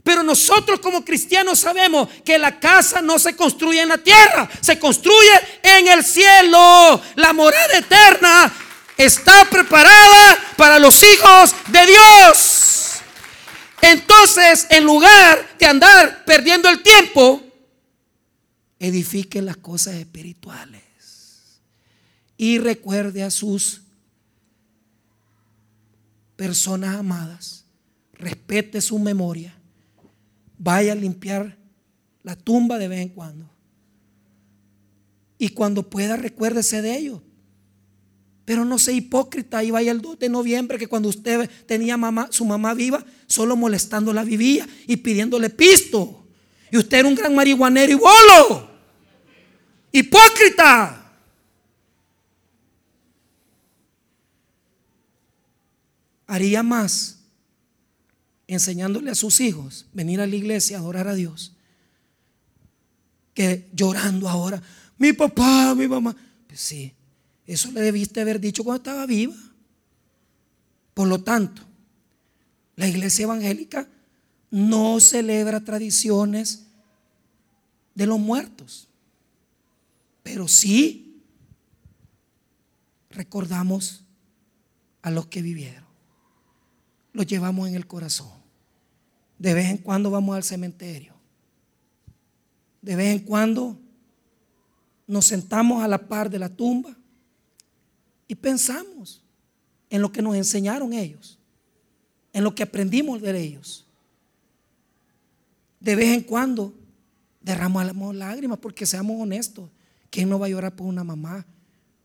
Pero 0.03 0.23
nosotros 0.23 0.81
como 0.81 1.03
cristianos 1.03 1.61
sabemos 1.61 2.11
que 2.23 2.37
la 2.37 2.61
casa 2.61 3.01
no 3.01 3.19
se 3.19 3.35
construye 3.35 3.81
en 3.81 3.89
la 3.89 3.97
tierra, 3.97 4.51
se 4.61 4.79
construye 4.79 5.31
en 5.63 5.89
el 5.89 6.05
cielo. 6.05 7.01
La 7.15 7.33
morada 7.33 7.79
eterna 7.79 8.53
está 8.99 9.49
preparada 9.49 10.39
para 10.59 10.79
los 10.79 11.03
hijos 11.03 11.55
de 11.69 11.87
Dios. 11.87 13.01
Entonces, 13.81 14.67
en 14.69 14.85
lugar 14.85 15.57
de 15.59 15.65
andar 15.65 16.23
perdiendo 16.27 16.69
el 16.69 16.83
tiempo, 16.83 17.43
edifique 18.79 19.41
las 19.41 19.57
cosas 19.57 19.95
espirituales 19.95 20.83
y 22.37 22.59
recuerde 22.59 23.23
a 23.23 23.31
sus 23.31 23.81
personas 26.43 26.97
amadas, 26.97 27.64
respete 28.14 28.80
su 28.80 28.99
memoria 28.99 29.55
vaya 30.62 30.93
a 30.93 30.97
limpiar 30.97 31.57
la 32.22 32.36
tumba 32.36 32.78
de 32.78 32.86
vez 32.86 33.01
en 33.01 33.09
cuando. 33.09 33.51
Y 35.38 35.49
cuando 35.49 35.90
pueda, 35.90 36.16
recuérdese 36.16 36.82
de 36.82 36.97
ellos. 36.97 37.20
Pero 38.45 38.64
no 38.64 38.78
sea 38.78 38.95
hipócrita 38.95 39.64
y 39.64 39.72
vaya 39.72 39.90
el 39.90 40.01
2 40.01 40.20
de 40.20 40.28
noviembre 40.28 40.78
que 40.78 40.86
cuando 40.86 41.09
usted 41.09 41.51
tenía 41.66 41.97
mamá, 41.97 42.28
su 42.30 42.45
mamá 42.45 42.74
viva, 42.74 43.05
solo 43.26 43.57
molestándola 43.57 44.22
vivía 44.22 44.68
y 44.86 44.97
pidiéndole 44.97 45.51
pisto. 45.51 46.26
Y 46.70 46.76
usted 46.76 46.99
era 46.99 47.09
un 47.09 47.16
gran 47.16 47.34
marihuanero 47.34 47.93
y 47.93 47.97
bolo. 47.97 48.70
Hipócrita. 49.90 51.02
Haría 56.33 56.62
más 56.62 57.18
enseñándole 58.47 59.11
a 59.11 59.14
sus 59.14 59.39
hijos 59.39 59.85
venir 59.93 60.18
a 60.18 60.26
la 60.26 60.35
iglesia 60.35 60.78
a 60.78 60.80
adorar 60.80 61.07
a 61.07 61.14
Dios, 61.14 61.53
que 63.35 63.68
llorando 63.74 64.30
ahora, 64.30 64.62
mi 64.97 65.12
papá, 65.12 65.74
mi 65.74 65.87
mamá. 65.87 66.16
Pues 66.47 66.59
sí, 66.59 66.95
eso 67.47 67.70
le 67.72 67.83
debiste 67.83 68.22
haber 68.22 68.41
dicho 68.41 68.64
cuando 68.64 68.78
estaba 68.78 69.05
viva. 69.05 69.37
Por 70.95 71.07
lo 71.07 71.22
tanto, 71.22 71.61
la 72.76 72.89
iglesia 72.89 73.24
evangélica 73.24 73.87
no 74.51 75.01
celebra 75.01 75.61
tradiciones 75.61 76.64
de 77.95 78.07
los 78.07 78.18
muertos, 78.18 78.89
pero 80.22 80.49
sí 80.49 81.20
recordamos 83.11 84.03
a 85.03 85.11
los 85.11 85.26
que 85.26 85.43
vivieron. 85.43 85.82
Los 87.13 87.27
llevamos 87.27 87.69
en 87.69 87.75
el 87.75 87.87
corazón. 87.87 88.31
De 89.39 89.55
vez 89.55 89.71
en 89.71 89.79
cuando 89.79 90.11
vamos 90.11 90.37
al 90.37 90.45
cementerio. 90.45 91.15
De 92.81 92.97
vez 92.97 93.13
en 93.13 93.21
cuando 93.21 93.79
nos 95.07 95.27
sentamos 95.27 95.83
a 95.83 95.89
la 95.89 95.99
par 95.99 96.31
de 96.31 96.39
la 96.39 96.49
tumba 96.49 96.97
y 98.27 98.35
pensamos 98.35 99.23
en 99.91 100.01
lo 100.01 100.11
que 100.11 100.23
nos 100.23 100.35
enseñaron 100.37 100.93
ellos, 100.93 101.39
en 102.33 102.45
lo 102.45 102.55
que 102.55 102.63
aprendimos 102.63 103.21
de 103.21 103.39
ellos. 103.39 103.87
De 105.81 105.97
vez 105.97 106.09
en 106.09 106.23
cuando 106.23 106.73
derramamos 107.43 108.15
lágrimas 108.15 108.59
porque 108.59 108.87
seamos 108.87 109.21
honestos. 109.21 109.69
¿Quién 110.11 110.29
no 110.29 110.39
va 110.39 110.47
a 110.47 110.51
llorar 110.51 110.75
por 110.75 110.87
una 110.87 111.05
mamá, 111.05 111.45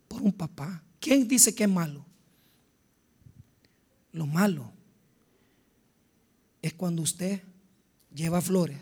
por 0.08 0.22
un 0.22 0.32
papá? 0.32 0.82
¿Quién 0.99 1.28
dice 1.28 1.53
que 1.53 1.64
es 1.64 1.70
malo? 1.70 2.05
Lo 4.12 4.26
malo 4.26 4.76
es 6.62 6.74
cuando 6.74 7.01
usted 7.01 7.41
lleva 8.14 8.41
flores 8.41 8.80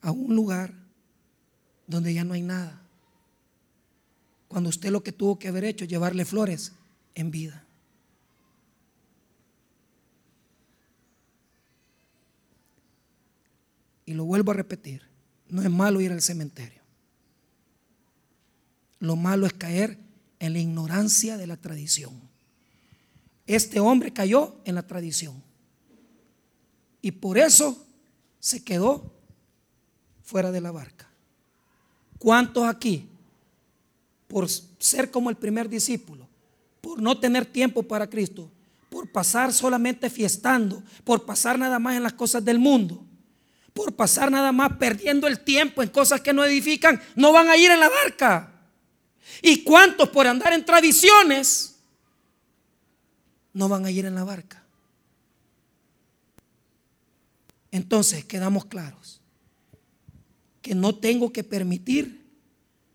a 0.00 0.10
un 0.10 0.34
lugar 0.34 0.74
donde 1.86 2.14
ya 2.14 2.24
no 2.24 2.34
hay 2.34 2.42
nada. 2.42 2.80
Cuando 4.46 4.70
usted 4.70 4.90
lo 4.90 5.02
que 5.02 5.12
tuvo 5.12 5.38
que 5.38 5.48
haber 5.48 5.64
hecho 5.64 5.84
es 5.84 5.90
llevarle 5.90 6.24
flores 6.24 6.72
en 7.14 7.30
vida. 7.30 7.64
Y 14.06 14.14
lo 14.14 14.24
vuelvo 14.24 14.52
a 14.52 14.54
repetir, 14.54 15.02
no 15.48 15.60
es 15.60 15.70
malo 15.70 16.00
ir 16.00 16.12
al 16.12 16.22
cementerio. 16.22 16.80
Lo 19.00 19.16
malo 19.16 19.46
es 19.46 19.52
caer 19.52 19.98
en 20.38 20.54
la 20.54 20.58
ignorancia 20.58 21.36
de 21.36 21.46
la 21.46 21.56
tradición. 21.58 22.28
Este 23.48 23.80
hombre 23.80 24.12
cayó 24.12 24.56
en 24.66 24.74
la 24.74 24.86
tradición. 24.86 25.42
Y 27.00 27.12
por 27.12 27.38
eso 27.38 27.82
se 28.38 28.62
quedó 28.62 29.10
fuera 30.22 30.52
de 30.52 30.60
la 30.60 30.70
barca. 30.70 31.08
¿Cuántos 32.18 32.68
aquí, 32.68 33.08
por 34.26 34.46
ser 34.50 35.10
como 35.10 35.30
el 35.30 35.36
primer 35.36 35.66
discípulo, 35.66 36.28
por 36.82 37.00
no 37.00 37.18
tener 37.18 37.46
tiempo 37.46 37.82
para 37.82 38.10
Cristo, 38.10 38.50
por 38.90 39.10
pasar 39.10 39.50
solamente 39.54 40.10
fiestando, 40.10 40.82
por 41.02 41.24
pasar 41.24 41.58
nada 41.58 41.78
más 41.78 41.96
en 41.96 42.02
las 42.02 42.12
cosas 42.12 42.44
del 42.44 42.58
mundo, 42.58 43.02
por 43.72 43.94
pasar 43.94 44.30
nada 44.30 44.52
más 44.52 44.76
perdiendo 44.76 45.26
el 45.26 45.40
tiempo 45.40 45.82
en 45.82 45.88
cosas 45.88 46.20
que 46.20 46.34
no 46.34 46.44
edifican, 46.44 47.00
no 47.16 47.32
van 47.32 47.48
a 47.48 47.56
ir 47.56 47.70
en 47.70 47.80
la 47.80 47.88
barca? 47.88 48.52
¿Y 49.40 49.62
cuántos 49.62 50.10
por 50.10 50.26
andar 50.26 50.52
en 50.52 50.66
tradiciones 50.66 51.77
no 53.58 53.68
van 53.68 53.84
a 53.84 53.90
ir 53.90 54.06
en 54.06 54.14
la 54.14 54.22
barca. 54.22 54.62
Entonces 57.72 58.24
quedamos 58.24 58.66
claros 58.66 59.20
que 60.62 60.76
no 60.76 60.94
tengo 60.94 61.32
que 61.32 61.42
permitir 61.42 62.24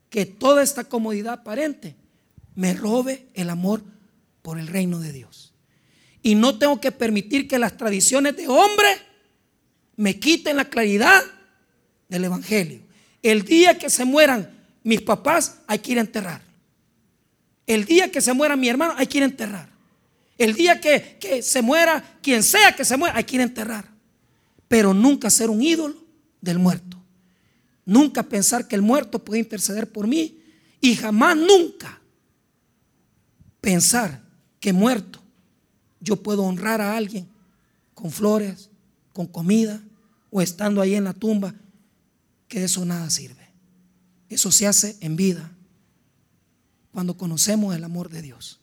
que 0.10 0.26
toda 0.26 0.64
esta 0.64 0.86
comodidad 0.86 1.34
aparente 1.34 1.98
me 2.56 2.74
robe 2.74 3.28
el 3.34 3.50
amor 3.50 3.84
por 4.42 4.58
el 4.58 4.68
reino 4.68 5.02
de 5.02 5.12
Dios. 5.12 5.54
Y 6.22 6.36
no 6.36 6.58
tengo 6.58 6.80
que 6.80 6.94
permitir 6.94 7.50
que 7.50 7.60
las 7.60 7.76
tradiciones 7.76 8.38
de 8.38 8.48
hombre 8.48 8.88
me 9.98 10.18
quiten 10.18 10.56
la 10.56 10.70
claridad 10.70 11.24
del 12.08 12.24
Evangelio. 12.24 12.80
El 13.22 13.44
día 13.44 13.78
que 13.78 13.90
se 13.90 14.06
mueran 14.06 14.50
mis 14.82 15.02
papás, 15.02 15.58
hay 15.68 15.80
que 15.80 15.92
ir 15.92 15.98
a 15.98 16.02
enterrar. 16.02 16.42
El 17.68 17.84
día 17.84 18.10
que 18.10 18.22
se 18.22 18.32
muera 18.32 18.56
mi 18.56 18.70
hermano, 18.70 18.94
hay 18.96 19.08
que 19.08 19.18
ir 19.18 19.26
enterrar. 19.26 19.73
El 20.38 20.54
día 20.56 20.80
que, 20.80 21.42
se 21.42 21.62
muera, 21.62 22.18
quien 22.22 22.44
sea 22.44 22.76
que 22.76 22.86
se 22.86 22.98
muera, 22.98 23.18
hay 23.18 23.24
que 23.24 23.42
enterrar. 23.42 23.90
Pero 24.68 24.94
nunca 24.94 25.30
ser 25.30 25.50
un 25.50 25.62
ídolo 25.62 25.96
del 26.42 26.60
muerto. 26.60 26.98
Nunca 27.86 28.24
pensar 28.24 28.68
que 28.68 28.76
el 28.76 28.82
muerto 28.82 29.24
puede 29.24 29.40
interceder 29.40 29.92
por 29.92 30.08
mí. 30.08 30.40
Y 30.82 30.96
jamás, 30.96 31.38
nunca 31.38 32.02
pensar 33.62 34.22
que 34.60 34.74
muerto 34.74 35.22
yo 36.00 36.22
puedo 36.22 36.44
honrar 36.44 36.82
a 36.82 36.98
alguien 36.98 37.30
con 37.94 38.12
flores, 38.12 38.70
con 39.14 39.28
comida 39.28 39.82
o 40.32 40.42
estando 40.42 40.82
ahí 40.82 40.96
en 40.96 41.06
la 41.06 41.14
tumba 41.14 41.54
que 42.48 42.60
de 42.60 42.66
eso 42.66 42.84
nada 42.86 43.10
sirve. 43.10 43.48
Eso 44.30 44.52
se 44.52 44.68
hace 44.68 44.98
en 45.00 45.16
vida 45.16 45.52
cuando 46.92 47.16
conocemos 47.18 47.76
el 47.76 47.84
amor 47.84 48.10
de 48.10 48.22
Dios. 48.22 48.63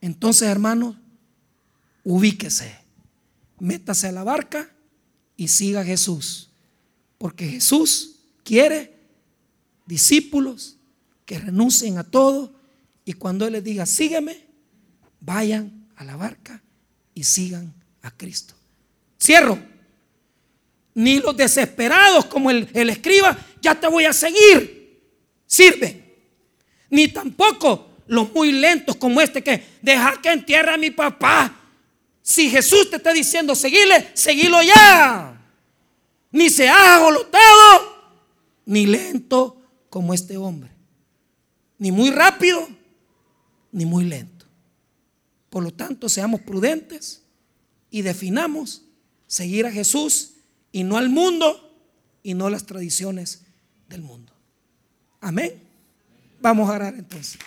Entonces, 0.00 0.48
hermanos, 0.48 0.96
ubíquese, 2.04 2.74
métase 3.58 4.08
a 4.08 4.12
la 4.12 4.24
barca 4.24 4.70
y 5.36 5.48
siga 5.48 5.80
a 5.80 5.84
Jesús. 5.84 6.50
Porque 7.18 7.48
Jesús 7.48 8.20
quiere 8.44 8.96
discípulos 9.86 10.76
que 11.24 11.38
renuncien 11.38 11.98
a 11.98 12.04
todo 12.04 12.54
y 13.04 13.14
cuando 13.14 13.46
Él 13.46 13.54
les 13.54 13.64
diga, 13.64 13.86
sígueme, 13.86 14.46
vayan 15.20 15.88
a 15.96 16.04
la 16.04 16.16
barca 16.16 16.62
y 17.14 17.24
sigan 17.24 17.74
a 18.02 18.10
Cristo. 18.10 18.54
Cierro. 19.20 19.58
Ni 20.94 21.20
los 21.20 21.36
desesperados 21.36 22.26
como 22.26 22.50
el, 22.50 22.68
el 22.74 22.90
escriba, 22.90 23.38
ya 23.60 23.78
te 23.78 23.86
voy 23.86 24.04
a 24.04 24.12
seguir, 24.12 25.00
sirven. 25.46 26.12
Ni 26.90 27.08
tampoco 27.08 27.87
los 28.08 28.32
muy 28.32 28.52
lentos 28.52 28.96
como 28.96 29.20
este 29.20 29.42
que 29.42 29.62
deja 29.80 30.20
que 30.20 30.32
entierre 30.32 30.72
a 30.72 30.76
mi 30.76 30.90
papá. 30.90 31.54
Si 32.22 32.50
Jesús 32.50 32.90
te 32.90 32.96
está 32.96 33.12
diciendo 33.12 33.54
seguirle, 33.54 34.10
seguilo 34.14 34.60
ya. 34.62 35.40
Ni 36.32 36.50
se 36.50 36.68
ha 36.68 36.96
agolotado, 36.96 38.16
ni 38.66 38.86
lento 38.86 39.62
como 39.88 40.12
este 40.12 40.36
hombre. 40.36 40.70
Ni 41.78 41.92
muy 41.92 42.10
rápido, 42.10 42.68
ni 43.72 43.86
muy 43.86 44.04
lento. 44.04 44.46
Por 45.48 45.62
lo 45.62 45.72
tanto, 45.72 46.08
seamos 46.08 46.40
prudentes 46.40 47.22
y 47.90 48.02
definamos 48.02 48.82
seguir 49.26 49.66
a 49.66 49.72
Jesús 49.72 50.32
y 50.72 50.84
no 50.84 50.96
al 50.96 51.08
mundo 51.08 51.64
y 52.22 52.34
no 52.34 52.50
las 52.50 52.66
tradiciones 52.66 53.42
del 53.88 54.02
mundo. 54.02 54.32
Amén. 55.20 55.54
Vamos 56.40 56.68
a 56.68 56.74
orar 56.74 56.94
entonces. 56.94 57.38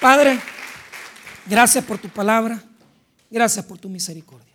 Padre, 0.00 0.38
gracias 1.46 1.84
por 1.84 1.98
tu 1.98 2.08
palabra, 2.08 2.62
gracias 3.30 3.64
por 3.64 3.78
tu 3.78 3.88
misericordia. 3.88 4.47